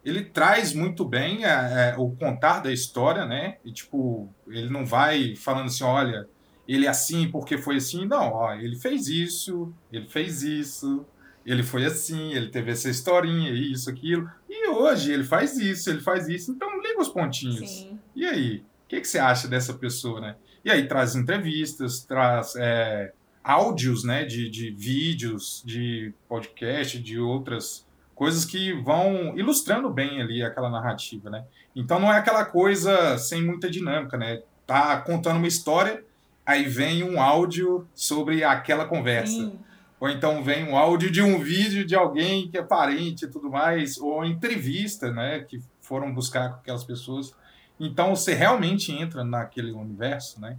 ele 0.05 0.25
traz 0.25 0.73
muito 0.73 1.05
bem 1.05 1.45
é, 1.45 1.49
é, 1.49 1.95
o 1.97 2.11
contar 2.11 2.59
da 2.59 2.71
história, 2.71 3.25
né? 3.25 3.57
E 3.63 3.71
tipo, 3.71 4.29
ele 4.47 4.69
não 4.69 4.85
vai 4.85 5.33
falando 5.35 5.67
assim, 5.67 5.85
olha, 5.85 6.27
ele 6.67 6.85
é 6.85 6.89
assim 6.89 7.29
porque 7.29 7.57
foi 7.57 7.77
assim. 7.77 8.05
Não, 8.05 8.33
ó, 8.33 8.53
ele 8.53 8.75
fez 8.75 9.07
isso, 9.07 9.73
ele 9.91 10.07
fez 10.09 10.43
isso, 10.43 11.05
ele 11.45 11.63
foi 11.63 11.85
assim, 11.85 12.33
ele 12.33 12.49
teve 12.49 12.71
essa 12.71 12.89
historinha, 12.89 13.51
isso, 13.51 13.89
aquilo. 13.89 14.29
E 14.49 14.67
hoje 14.69 15.11
ele 15.13 15.23
faz 15.23 15.57
isso, 15.57 15.89
ele 15.89 16.01
faz 16.01 16.27
isso. 16.27 16.51
Então 16.51 16.81
liga 16.81 17.01
os 17.01 17.09
pontinhos. 17.09 17.69
Sim. 17.69 17.99
E 18.13 18.25
aí? 18.25 18.63
O 18.85 18.87
que, 18.87 19.01
que 19.01 19.07
você 19.07 19.19
acha 19.19 19.47
dessa 19.47 19.73
pessoa, 19.73 20.21
né? 20.21 20.35
E 20.63 20.71
aí 20.71 20.87
traz 20.87 21.15
entrevistas, 21.15 22.03
traz 22.03 22.55
é, 22.55 23.11
áudios, 23.43 24.03
né? 24.03 24.25
De, 24.25 24.49
de 24.49 24.71
vídeos, 24.71 25.63
de 25.65 26.13
podcast, 26.27 26.99
de 26.99 27.19
outras 27.19 27.85
coisas 28.15 28.45
que 28.45 28.73
vão 28.73 29.37
ilustrando 29.37 29.89
bem 29.89 30.21
ali 30.21 30.43
aquela 30.43 30.69
narrativa, 30.69 31.29
né? 31.29 31.43
Então 31.75 31.99
não 31.99 32.11
é 32.11 32.17
aquela 32.17 32.45
coisa 32.45 33.17
sem 33.17 33.43
muita 33.43 33.69
dinâmica, 33.69 34.17
né? 34.17 34.41
Tá 34.65 35.01
contando 35.01 35.37
uma 35.37 35.47
história, 35.47 36.03
aí 36.45 36.65
vem 36.65 37.03
um 37.03 37.21
áudio 37.21 37.87
sobre 37.95 38.43
aquela 38.43 38.85
conversa. 38.85 39.33
Sim. 39.33 39.59
Ou 39.99 40.09
então 40.09 40.43
vem 40.43 40.67
um 40.67 40.75
áudio 40.75 41.09
de 41.09 41.21
um 41.21 41.39
vídeo 41.39 41.85
de 41.85 41.95
alguém 41.95 42.49
que 42.49 42.57
é 42.57 42.61
parente 42.61 43.25
e 43.25 43.27
tudo 43.27 43.49
mais, 43.49 43.97
ou 43.97 44.25
entrevista, 44.25 45.09
né, 45.11 45.39
que 45.39 45.61
foram 45.79 46.13
buscar 46.13 46.49
com 46.49 46.55
aquelas 46.57 46.83
pessoas. 46.83 47.33
Então 47.79 48.15
você 48.15 48.33
realmente 48.33 48.91
entra 48.91 49.23
naquele 49.23 49.71
universo, 49.71 50.39
né? 50.39 50.57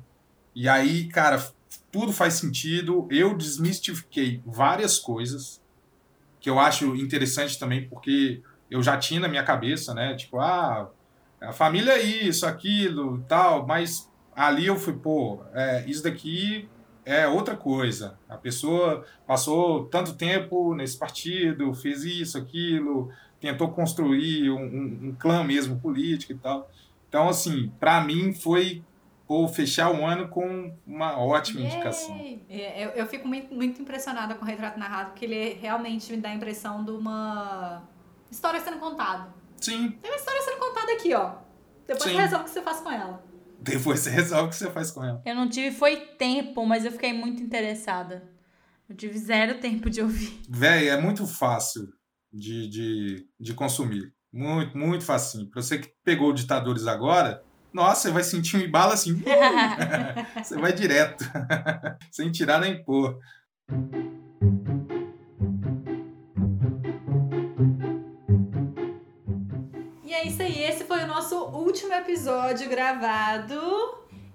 E 0.55 0.69
aí, 0.69 1.09
cara, 1.09 1.45
tudo 1.91 2.12
faz 2.12 2.35
sentido. 2.35 3.09
Eu 3.11 3.37
desmistifiquei 3.37 4.41
várias 4.45 4.99
coisas 4.99 5.61
que 6.41 6.51
eu 6.51 6.59
acho 6.59 6.95
interessante 6.97 7.59
também, 7.59 7.89
porque 7.89 8.43
eu 8.71 8.83
já 8.83 8.97
tinha 8.99 9.21
na 9.21 9.29
minha 9.29 9.43
cabeça, 9.43 9.95
né? 9.95 10.15
Tipo, 10.15 10.39
ah, 10.39 10.91
a 11.41 11.53
família 11.53 11.93
é 11.93 12.03
isso, 12.03 12.47
aquilo, 12.47 13.25
tal, 13.29 13.67
mas 13.67 14.11
ali 14.35 14.67
eu 14.67 14.77
fui, 14.77 14.95
pô, 14.95 15.41
é, 15.53 15.85
isso 15.87 16.03
daqui 16.03 16.69
é 17.05 17.27
outra 17.27 17.57
coisa. 17.57 18.19
A 18.29 18.37
pessoa 18.37 19.05
passou 19.27 19.87
tanto 19.87 20.15
tempo 20.15 20.75
nesse 20.75 20.99
partido, 20.99 21.73
fez 21.75 22.05
isso, 22.05 22.39
aquilo, 22.39 23.11
tentou 23.41 23.69
construir 23.71 24.51
um, 24.51 24.62
um, 24.62 24.99
um 25.09 25.17
clã 25.19 25.45
mesmo 25.45 25.79
político 25.79 26.33
e 26.33 26.37
tal. 26.37 26.71
Então, 27.15 27.29
assim, 27.29 27.71
para 27.79 28.01
mim 28.03 28.35
foi 28.35 28.83
pô, 29.25 29.47
fechar 29.47 29.89
o 29.89 30.05
ano 30.05 30.27
com 30.27 30.77
uma 30.85 31.17
ótima 31.17 31.61
indicação. 31.61 32.17
Yay! 32.17 32.45
É, 32.51 32.87
Eu, 32.87 32.91
eu 32.91 33.07
fico 33.07 33.29
muito, 33.29 33.55
muito 33.55 33.81
impressionada 33.81 34.35
com 34.35 34.45
o 34.45 34.49
retrato 34.49 34.81
narrado, 34.81 35.11
porque 35.11 35.25
ele 35.25 35.55
realmente 35.55 36.11
me 36.11 36.19
dá 36.21 36.31
a 36.31 36.35
impressão 36.35 36.85
de 36.85 36.91
uma 36.91 37.89
história 38.29 38.61
sendo 38.61 38.79
contada. 38.79 39.33
Sim, 39.61 39.93
Tem 39.93 40.11
uma 40.11 40.17
história 40.17 40.43
sendo 40.43 40.59
contada 40.59 40.93
aqui, 40.93 41.15
ó. 41.15 41.37
Depois 41.87 42.11
Sim. 42.11 42.17
você 42.17 42.21
resolve 42.23 42.43
o 42.43 42.47
que 42.47 42.51
você 42.51 42.62
faz 42.62 42.81
com 42.81 42.91
ela. 42.91 43.25
depois 43.61 44.01
você 44.01 44.11
resolve 44.11 44.47
o 44.47 44.49
que 44.49 44.57
você 44.57 44.71
faz 44.73 44.91
com 44.91 45.05
ela. 45.05 45.23
Eu 45.25 45.37
não 45.37 45.49
tive 45.49 45.71
foi 45.71 45.95
tempo, 46.19 46.67
mas 46.67 46.85
eu 46.85 46.91
fiquei 46.91 47.12
muito 47.12 47.41
interessada. 47.41 48.29
Eu 48.89 48.97
tive 48.97 49.17
zero 49.19 49.61
tempo 49.61 49.89
de 49.89 50.03
ouvir. 50.03 50.41
Véi, 50.49 50.89
é 50.89 51.01
muito 51.01 51.29
fácil 51.29 51.89
de, 52.33 52.69
de, 52.69 53.29
de 53.39 53.55
consumir. 53.55 54.12
Muito, 54.35 54.76
muito 54.76 55.05
facinho. 55.05 55.47
Pra 55.47 55.62
você 55.62 55.78
que 55.78 55.93
pegou 56.05 56.30
o 56.30 56.35
Ditadores 56.35 56.89
agora, 56.89 57.41
nossa, 57.72 58.03
você 58.03 58.11
vai 58.11 58.24
sentir 58.24 58.57
um 58.57 58.61
embalo 58.61 58.93
assim. 58.93 59.12
uh, 59.12 59.22
você 60.43 60.57
vai 60.57 60.72
direto. 60.72 61.24
Sem 62.11 62.32
tirar 62.32 62.61
nem 62.61 62.82
pôr. 62.82 63.16
E 70.03 70.12
é 70.12 70.26
isso 70.26 70.43
aí, 70.43 70.64
esse 70.64 70.82
foi 70.82 71.05
o 71.05 71.07
nosso 71.07 71.37
último 71.37 71.95
episódio 71.95 72.68
gravado. 72.68 73.61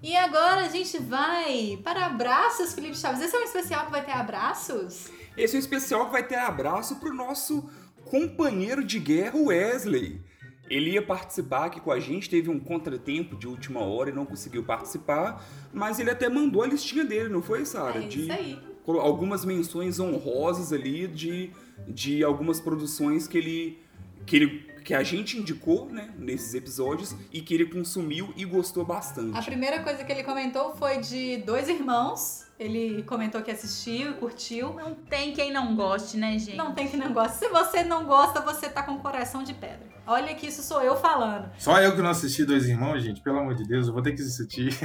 E 0.02 0.16
agora 0.16 0.62
a 0.62 0.68
gente 0.70 0.96
vai 0.96 1.78
para 1.84 2.06
abraços, 2.06 2.72
Felipe 2.72 2.96
Chaves. 2.96 3.20
Esse 3.20 3.36
é 3.36 3.38
um 3.38 3.44
especial 3.44 3.84
que 3.84 3.90
vai 3.90 4.02
ter 4.02 4.12
abraços? 4.12 5.10
Esse 5.36 5.56
é 5.56 5.58
um 5.58 5.60
especial 5.60 6.06
que 6.06 6.12
vai 6.12 6.26
ter 6.26 6.36
abraço 6.36 6.96
pro 6.96 7.12
nosso 7.12 7.68
companheiro 8.10 8.84
de 8.84 8.98
guerra, 8.98 9.38
Wesley. 9.38 10.20
Ele 10.68 10.90
ia 10.90 11.02
participar 11.02 11.66
aqui 11.66 11.80
com 11.80 11.92
a 11.92 12.00
gente, 12.00 12.28
teve 12.28 12.50
um 12.50 12.58
contratempo 12.58 13.36
de 13.36 13.46
última 13.46 13.80
hora 13.80 14.10
e 14.10 14.12
não 14.12 14.26
conseguiu 14.26 14.64
participar, 14.64 15.44
mas 15.72 15.98
ele 15.98 16.10
até 16.10 16.28
mandou 16.28 16.62
a 16.62 16.66
listinha 16.66 17.04
dele, 17.04 17.28
não 17.28 17.40
foi, 17.40 17.64
Sara? 17.64 17.98
É 18.02 18.06
isso 18.06 18.32
aí. 18.32 18.58
algumas 18.86 19.44
menções 19.44 19.98
honrosas 20.00 20.72
ali 20.72 21.06
de, 21.06 21.50
de 21.88 22.22
algumas 22.24 22.60
produções 22.60 23.28
que 23.28 23.38
ele, 23.38 23.78
que 24.26 24.36
ele 24.36 24.69
que 24.84 24.94
a 24.94 25.02
gente 25.02 25.38
indicou, 25.38 25.86
né, 25.90 26.10
nesses 26.18 26.54
episódios 26.54 27.14
e 27.32 27.40
que 27.40 27.54
ele 27.54 27.66
consumiu 27.66 28.32
e 28.36 28.44
gostou 28.44 28.84
bastante. 28.84 29.36
A 29.36 29.42
primeira 29.42 29.82
coisa 29.82 30.04
que 30.04 30.12
ele 30.12 30.22
comentou 30.22 30.74
foi 30.76 30.98
de 30.98 31.38
Dois 31.38 31.68
Irmãos. 31.68 32.46
Ele 32.58 33.02
comentou 33.04 33.40
que 33.40 33.50
assistiu 33.50 34.10
e 34.10 34.14
curtiu. 34.14 34.74
Não 34.74 34.94
tem 34.94 35.32
quem 35.32 35.50
não 35.50 35.74
goste, 35.74 36.18
né, 36.18 36.38
gente? 36.38 36.56
Não 36.56 36.74
tem 36.74 36.88
que 36.88 36.96
não 36.96 37.10
gosta. 37.10 37.38
Se 37.38 37.48
você 37.48 37.82
não 37.82 38.04
gosta, 38.04 38.42
você 38.42 38.68
tá 38.68 38.82
com 38.82 38.92
o 38.92 39.00
coração 39.00 39.42
de 39.42 39.54
pedra. 39.54 39.88
Olha 40.06 40.34
que 40.34 40.46
isso 40.46 40.62
sou 40.62 40.82
eu 40.82 40.96
falando. 40.96 41.48
Só 41.56 41.80
eu 41.80 41.94
que 41.94 42.02
não 42.02 42.10
assisti 42.10 42.44
Dois 42.44 42.68
Irmãos, 42.68 43.02
gente. 43.02 43.22
Pelo 43.22 43.38
amor 43.38 43.54
de 43.54 43.64
Deus, 43.64 43.86
eu 43.86 43.94
vou 43.94 44.02
ter 44.02 44.12
que 44.12 44.20
assistir. 44.20 44.76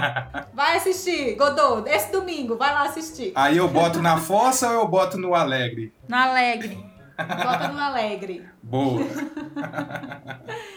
Vai 0.52 0.76
assistir, 0.76 1.34
Godot, 1.36 1.88
esse 1.88 2.12
domingo, 2.12 2.56
vai 2.56 2.72
lá 2.72 2.82
assistir. 2.82 3.32
Aí 3.34 3.56
eu 3.56 3.68
boto 3.68 4.02
na 4.02 4.18
fossa 4.18 4.68
ou 4.68 4.82
eu 4.82 4.88
boto 4.88 5.16
no 5.16 5.34
alegre? 5.34 5.92
No 6.06 6.16
Alegre. 6.16 6.91
Bota 7.16 7.68
no 7.68 7.78
Alegre. 7.78 8.48
Boa. 8.62 9.02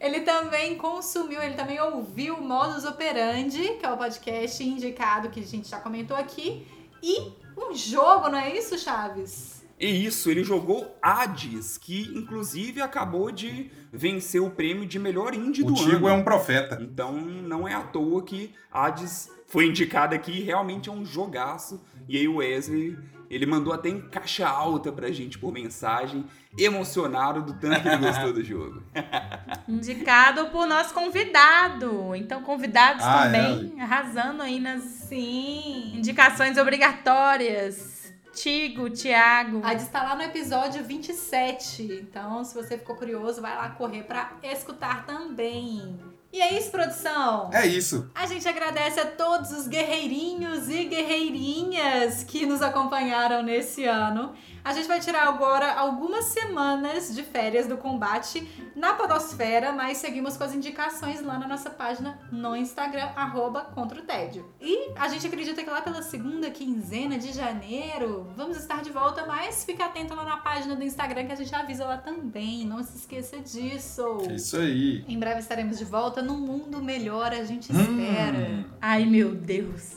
Ele 0.00 0.20
também 0.20 0.76
consumiu, 0.76 1.42
ele 1.42 1.54
também 1.54 1.80
ouviu 1.80 2.36
o 2.36 2.40
Modus 2.40 2.84
Operandi, 2.84 3.74
que 3.80 3.84
é 3.84 3.90
o 3.90 3.96
podcast 3.96 4.62
indicado 4.62 5.28
que 5.28 5.40
a 5.40 5.44
gente 5.44 5.68
já 5.68 5.80
comentou 5.80 6.16
aqui. 6.16 6.64
E 7.02 7.32
um 7.56 7.74
jogo, 7.74 8.28
não 8.28 8.38
é 8.38 8.56
isso, 8.56 8.78
Chaves? 8.78 9.57
E 9.80 10.04
isso, 10.06 10.28
ele 10.30 10.42
jogou 10.42 10.98
Hades, 11.00 11.78
que 11.78 12.10
inclusive 12.14 12.80
acabou 12.82 13.30
de 13.30 13.70
vencer 13.92 14.42
o 14.42 14.50
prêmio 14.50 14.84
de 14.86 14.98
melhor 14.98 15.34
indie 15.34 15.62
O 15.62 15.66
do 15.66 15.74
Tigo 15.74 16.06
ano. 16.06 16.08
é 16.08 16.12
um 16.12 16.24
profeta. 16.24 16.78
Então 16.80 17.12
não 17.12 17.66
é 17.68 17.74
à 17.74 17.80
toa 17.82 18.22
que 18.24 18.52
Hades 18.72 19.30
foi 19.46 19.66
indicado 19.66 20.14
aqui, 20.14 20.40
realmente 20.42 20.88
é 20.88 20.92
um 20.92 21.04
jogaço. 21.04 21.80
E 22.08 22.16
aí 22.16 22.26
o 22.26 22.36
Wesley, 22.36 22.98
ele 23.30 23.46
mandou 23.46 23.72
até 23.72 23.88
em 23.88 24.00
caixa 24.00 24.48
alta 24.48 24.90
pra 24.90 25.10
gente 25.12 25.38
por 25.38 25.52
mensagem, 25.52 26.24
emocionado 26.58 27.42
do 27.42 27.52
tanto 27.54 27.80
que 27.82 27.88
ele 27.88 27.96
gostou 27.98 28.32
do 28.32 28.42
jogo. 28.44 28.82
Indicado 29.68 30.46
por 30.46 30.66
nosso 30.66 30.92
convidado. 30.92 32.14
Então, 32.16 32.42
convidados 32.42 33.04
Ah, 33.04 33.24
também, 33.24 33.80
arrasando 33.80 34.42
aí 34.42 34.58
nas 34.58 34.82
Sim. 34.82 35.92
indicações 35.96 36.56
obrigatórias. 36.58 37.97
Tigo, 38.40 38.88
Thiago. 38.88 39.60
A 39.64 39.74
está 39.74 40.04
lá 40.04 40.14
no 40.14 40.22
episódio 40.22 40.84
27. 40.84 41.82
Então, 41.82 42.44
se 42.44 42.54
você 42.54 42.78
ficou 42.78 42.94
curioso, 42.94 43.42
vai 43.42 43.56
lá 43.56 43.70
correr 43.70 44.04
pra 44.04 44.30
escutar 44.44 45.04
também. 45.04 45.98
E 46.32 46.40
é 46.40 46.56
isso, 46.56 46.70
produção? 46.70 47.50
É 47.52 47.66
isso. 47.66 48.08
A 48.14 48.26
gente 48.26 48.46
agradece 48.46 49.00
a 49.00 49.06
todos 49.06 49.50
os 49.50 49.66
guerreirinhos 49.66 50.68
e 50.68 50.84
guerreirinhas 50.84 52.22
que 52.22 52.46
nos 52.46 52.62
acompanharam 52.62 53.42
nesse 53.42 53.84
ano. 53.84 54.34
A 54.68 54.72
gente 54.74 54.86
vai 54.86 55.00
tirar 55.00 55.26
agora 55.26 55.72
algumas 55.72 56.26
semanas 56.26 57.14
de 57.14 57.22
férias 57.22 57.66
do 57.66 57.78
combate 57.78 58.46
na 58.76 58.92
Podosfera, 58.92 59.72
mas 59.72 59.96
seguimos 59.96 60.36
com 60.36 60.44
as 60.44 60.54
indicações 60.54 61.22
lá 61.22 61.38
na 61.38 61.48
nossa 61.48 61.70
página 61.70 62.18
no 62.30 62.54
Instagram, 62.54 63.08
arroba 63.16 63.62
contra 63.62 63.98
o 63.98 64.02
tédio. 64.02 64.44
E 64.60 64.90
a 64.94 65.08
gente 65.08 65.26
acredita 65.26 65.64
que 65.64 65.70
lá 65.70 65.80
pela 65.80 66.02
segunda 66.02 66.50
quinzena 66.50 67.16
de 67.18 67.32
janeiro 67.32 68.30
vamos 68.36 68.58
estar 68.58 68.82
de 68.82 68.90
volta, 68.90 69.24
mas 69.24 69.64
fica 69.64 69.86
atento 69.86 70.14
lá 70.14 70.22
na 70.24 70.36
página 70.36 70.76
do 70.76 70.84
Instagram 70.84 71.24
que 71.24 71.32
a 71.32 71.36
gente 71.36 71.54
avisa 71.54 71.86
lá 71.86 71.96
também. 71.96 72.66
Não 72.66 72.82
se 72.84 72.98
esqueça 72.98 73.38
disso. 73.40 74.18
É 74.28 74.34
isso 74.34 74.58
aí. 74.58 75.02
Em 75.08 75.18
breve 75.18 75.40
estaremos 75.40 75.78
de 75.78 75.86
volta 75.86 76.20
num 76.20 76.36
mundo 76.36 76.82
melhor, 76.82 77.32
a 77.32 77.42
gente 77.42 77.72
Hum. 77.72 77.80
espera. 77.80 78.66
Ai, 78.82 79.06
meu 79.06 79.34
Deus. 79.34 79.96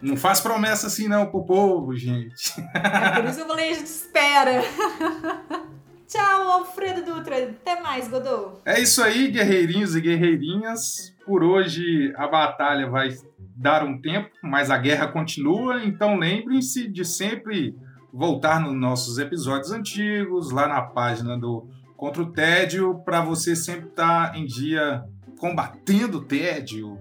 Não 0.00 0.16
faz 0.16 0.40
promessa 0.40 0.86
assim 0.86 1.08
não 1.08 1.26
pro 1.26 1.44
povo, 1.44 1.94
gente. 1.96 2.52
É 2.74 3.20
por 3.20 3.24
isso 3.24 3.36
que 3.36 3.42
eu 3.42 3.46
falei, 3.48 3.70
a 3.70 3.74
gente 3.74 3.86
espera. 3.86 4.62
Tchau, 6.06 6.48
Alfredo 6.52 7.02
Dutra. 7.04 7.36
Até 7.36 7.80
mais, 7.80 8.08
Godô. 8.08 8.60
É 8.64 8.80
isso 8.80 9.02
aí, 9.02 9.28
guerreirinhos 9.28 9.96
e 9.96 10.00
guerreirinhas. 10.00 11.12
Por 11.24 11.42
hoje 11.42 12.14
a 12.16 12.28
batalha 12.28 12.88
vai 12.88 13.08
dar 13.56 13.82
um 13.82 14.00
tempo, 14.00 14.30
mas 14.42 14.70
a 14.70 14.78
guerra 14.78 15.08
continua, 15.08 15.82
então 15.82 16.16
lembrem-se 16.16 16.88
de 16.88 17.04
sempre 17.04 17.74
voltar 18.12 18.60
nos 18.60 18.74
nossos 18.74 19.18
episódios 19.18 19.72
antigos, 19.72 20.50
lá 20.50 20.68
na 20.68 20.82
página 20.82 21.36
do 21.38 21.68
Contra 21.96 22.22
o 22.22 22.32
Tédio, 22.32 22.94
para 23.04 23.22
você 23.22 23.56
sempre 23.56 23.88
estar 23.88 24.32
tá 24.32 24.38
em 24.38 24.44
dia 24.44 25.02
combatendo 25.38 26.18
o 26.18 26.24
tédio. 26.24 26.98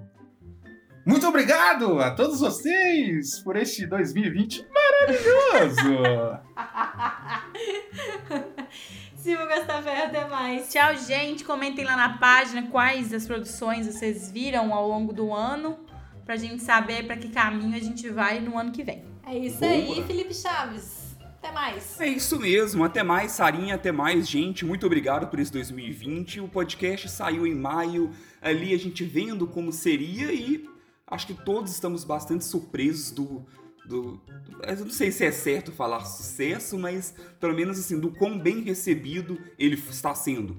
Muito 1.06 1.28
obrigado 1.28 2.00
a 2.00 2.10
todos 2.10 2.40
vocês 2.40 3.40
por 3.42 3.56
este 3.56 3.86
2020 3.86 4.66
maravilhoso! 4.74 6.42
Silvio 9.16 9.48
Gastaferro, 9.48 10.06
até 10.06 10.28
mais. 10.28 10.72
Tchau, 10.72 10.98
gente. 10.98 11.44
Comentem 11.44 11.86
lá 11.86 11.96
na 11.96 12.18
página 12.18 12.64
quais 12.72 13.10
das 13.10 13.28
produções 13.28 13.86
vocês 13.86 14.32
viram 14.32 14.74
ao 14.74 14.88
longo 14.88 15.14
do 15.14 15.32
ano, 15.32 15.78
pra 16.26 16.38
gente 16.38 16.64
saber 16.64 17.06
para 17.06 17.18
que 17.18 17.30
caminho 17.30 17.76
a 17.76 17.80
gente 17.80 18.10
vai 18.10 18.40
no 18.40 18.58
ano 18.58 18.72
que 18.72 18.84
vem. 18.84 19.06
É 19.28 19.38
isso 19.38 19.60
Boa. 19.60 19.72
aí, 19.72 20.04
Felipe 20.08 20.34
Chaves. 20.34 21.16
Até 21.38 21.52
mais. 21.52 22.02
É 22.02 22.08
isso 22.08 22.40
mesmo. 22.40 22.84
Até 22.84 23.04
mais, 23.04 23.34
Sarinha. 23.34 23.76
Até 23.76 23.92
mais, 23.92 24.28
gente. 24.28 24.66
Muito 24.66 24.88
obrigado 24.88 25.28
por 25.28 25.40
esse 25.40 25.52
2020. 25.52 26.42
O 26.42 26.48
podcast 26.48 27.08
saiu 27.10 27.46
em 27.46 27.54
maio. 27.54 28.10
Ali 28.42 28.74
a 28.74 28.80
gente 28.80 29.04
vendo 29.04 29.46
como 29.46 29.72
seria 29.72 30.34
e 30.34 30.68
acho 31.08 31.28
que 31.28 31.34
todos 31.34 31.72
estamos 31.72 32.04
bastante 32.04 32.46
surpresos 32.46 33.12
do 33.12 33.46
do, 33.88 34.20
eu 34.68 34.78
não 34.78 34.90
sei 34.90 35.12
se 35.12 35.24
é 35.24 35.32
certo 35.32 35.72
falar 35.72 36.04
sucesso, 36.06 36.78
mas 36.78 37.14
pelo 37.40 37.54
menos 37.54 37.78
assim, 37.78 38.00
do 38.00 38.12
quão 38.12 38.38
bem 38.38 38.62
recebido 38.62 39.40
ele 39.60 39.76
está 39.76 40.14
sendo. 40.16 40.58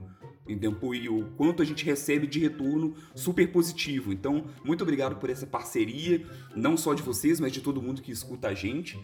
E 0.48 1.08
o 1.08 1.24
quanto 1.36 1.60
a 1.60 1.64
gente 1.64 1.84
recebe 1.84 2.24
de 2.24 2.38
retorno 2.38 2.94
super 3.16 3.50
positivo. 3.50 4.12
Então, 4.12 4.44
muito 4.64 4.82
obrigado 4.82 5.16
por 5.16 5.28
essa 5.28 5.44
parceria, 5.44 6.24
não 6.54 6.76
só 6.76 6.94
de 6.94 7.02
vocês, 7.02 7.40
mas 7.40 7.50
de 7.50 7.60
todo 7.60 7.82
mundo 7.82 8.00
que 8.00 8.12
escuta 8.12 8.48
a 8.48 8.54
gente. 8.54 8.96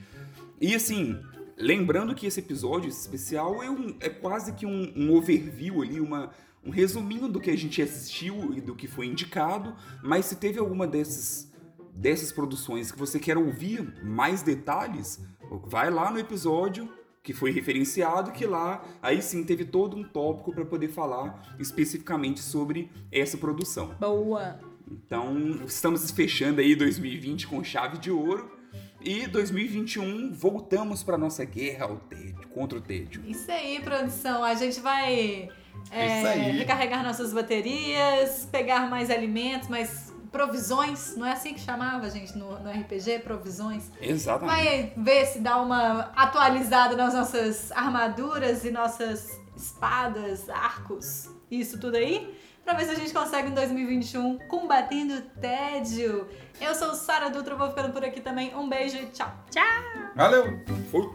E 0.61 0.73
assim, 0.73 1.19
lembrando 1.59 2.15
que 2.15 2.27
esse 2.27 2.39
episódio 2.39 2.89
especial 2.89 3.61
é, 3.61 3.69
um, 3.69 3.97
é 3.99 4.09
quase 4.09 4.53
que 4.53 4.65
um, 4.65 4.93
um 4.95 5.13
overview 5.17 5.83
ali, 5.83 6.01
uma, 6.01 6.31
um 6.65 6.71
resuminho 6.71 7.29
do 7.29 7.41
que 7.41 7.51
a 7.51 7.57
gente 7.57 7.83
assistiu 7.83 8.55
e 8.55 8.61
do 8.61 8.75
que 8.75 8.87
foi 8.87 9.07
indicado, 9.07 9.75
mas 10.03 10.27
se 10.27 10.37
teve 10.37 10.59
alguma 10.59 10.87
desses 10.87 11.51
dessas 11.95 12.33
produções 12.33 12.91
que 12.91 12.99
você 12.99 13.19
quer 13.19 13.37
ouvir 13.37 14.03
mais 14.03 14.43
detalhes, 14.43 15.21
vai 15.67 15.91
lá 15.91 16.11
no 16.11 16.19
episódio 16.19 16.89
que 17.23 17.33
foi 17.33 17.53
referenciado, 17.53 18.33
que 18.33 18.47
lá 18.47 18.83
aí 19.01 19.23
sim 19.23 19.45
teve 19.45 19.65
todo 19.65 19.97
um 19.97 20.03
tópico 20.03 20.53
para 20.53 20.65
poder 20.65 20.89
falar 20.89 21.55
especificamente 21.59 22.41
sobre 22.41 22.91
essa 23.13 23.37
produção. 23.37 23.95
Boa. 24.01 24.59
Então, 24.91 25.61
estamos 25.67 26.11
fechando 26.11 26.61
aí 26.61 26.75
2020 26.75 27.47
com 27.47 27.63
chave 27.63 27.99
de 27.99 28.11
ouro. 28.11 28.51
E 29.05 29.27
2021 29.27 30.33
voltamos 30.33 31.03
para 31.03 31.19
nossa 31.19 31.45
guerra 31.45 31.87
ao 31.87 31.97
tédio, 31.97 32.49
contra 32.49 32.79
o 32.79 32.81
tédio. 32.81 33.23
Isso 33.27 33.51
aí, 33.51 33.81
produção. 33.81 34.45
A 34.45 34.55
gente 34.55 34.81
vai 34.81 35.49
é, 35.91 36.51
recarregar 36.53 37.03
nossas 37.03 37.33
baterias, 37.33 38.49
pegar 38.51 38.89
mais 38.89 39.11
alimentos, 39.11 39.69
mais 39.69 40.13
provisões, 40.33 41.15
não 41.17 41.27
é 41.27 41.33
assim 41.33 41.53
que 41.53 41.61
chamava, 41.61 42.09
gente, 42.09 42.37
no, 42.37 42.59
no 42.59 42.71
RPG? 42.71 43.21
Provisões. 43.21 43.91
Exatamente. 44.01 44.57
Vai 44.57 44.93
ver 44.97 45.27
se 45.27 45.39
dá 45.41 45.61
uma 45.61 46.11
atualizada 46.17 46.97
nas 46.97 47.13
nossas 47.15 47.71
armaduras 47.73 48.65
e 48.65 48.71
nossas 48.71 49.39
espadas, 49.55 50.49
arcos, 50.49 51.29
isso 51.51 51.79
tudo 51.79 51.97
aí. 51.97 52.35
Pra 52.65 52.75
ver 52.75 52.85
se 52.85 52.93
a 52.93 52.95
gente 52.95 53.13
consegue 53.13 53.49
em 53.49 53.55
2021 53.55 54.39
combatendo 54.49 55.15
o 55.15 55.21
tédio. 55.41 56.29
Eu 56.61 56.75
sou 56.75 56.95
Sara 56.95 57.29
Dutra, 57.29 57.57
vou 57.57 57.69
ficando 57.69 57.93
por 57.93 58.05
aqui 58.05 58.21
também. 58.21 58.55
Um 58.55 58.69
beijo 58.69 58.97
e 58.97 59.07
tchau. 59.07 59.31
Tchau. 59.51 59.63
Valeu. 60.15 60.63
Fui. 60.91 61.11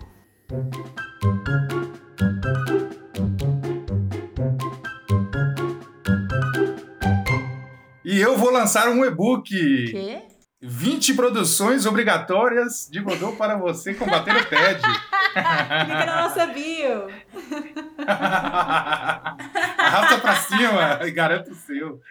E 8.18 8.20
eu 8.20 8.36
vou 8.36 8.50
lançar 8.50 8.90
um 8.90 9.06
e-book. 9.06 9.48
Quê? 9.92 10.24
20 10.60 11.14
produções 11.14 11.86
obrigatórias 11.86 12.90
de 12.92 13.00
Godot 13.00 13.38
para 13.38 13.56
você 13.58 13.94
combater 13.94 14.36
o 14.36 14.44
TED. 14.44 14.82
Clica 14.82 16.06
na 16.08 16.24
nossa 16.24 16.48
bio. 16.48 17.10
Arrasta 19.78 20.18
pra 20.18 20.36
cima 20.36 21.00
e 21.04 21.12
garanto 21.14 21.52
o 21.52 21.56
seu. 21.56 22.02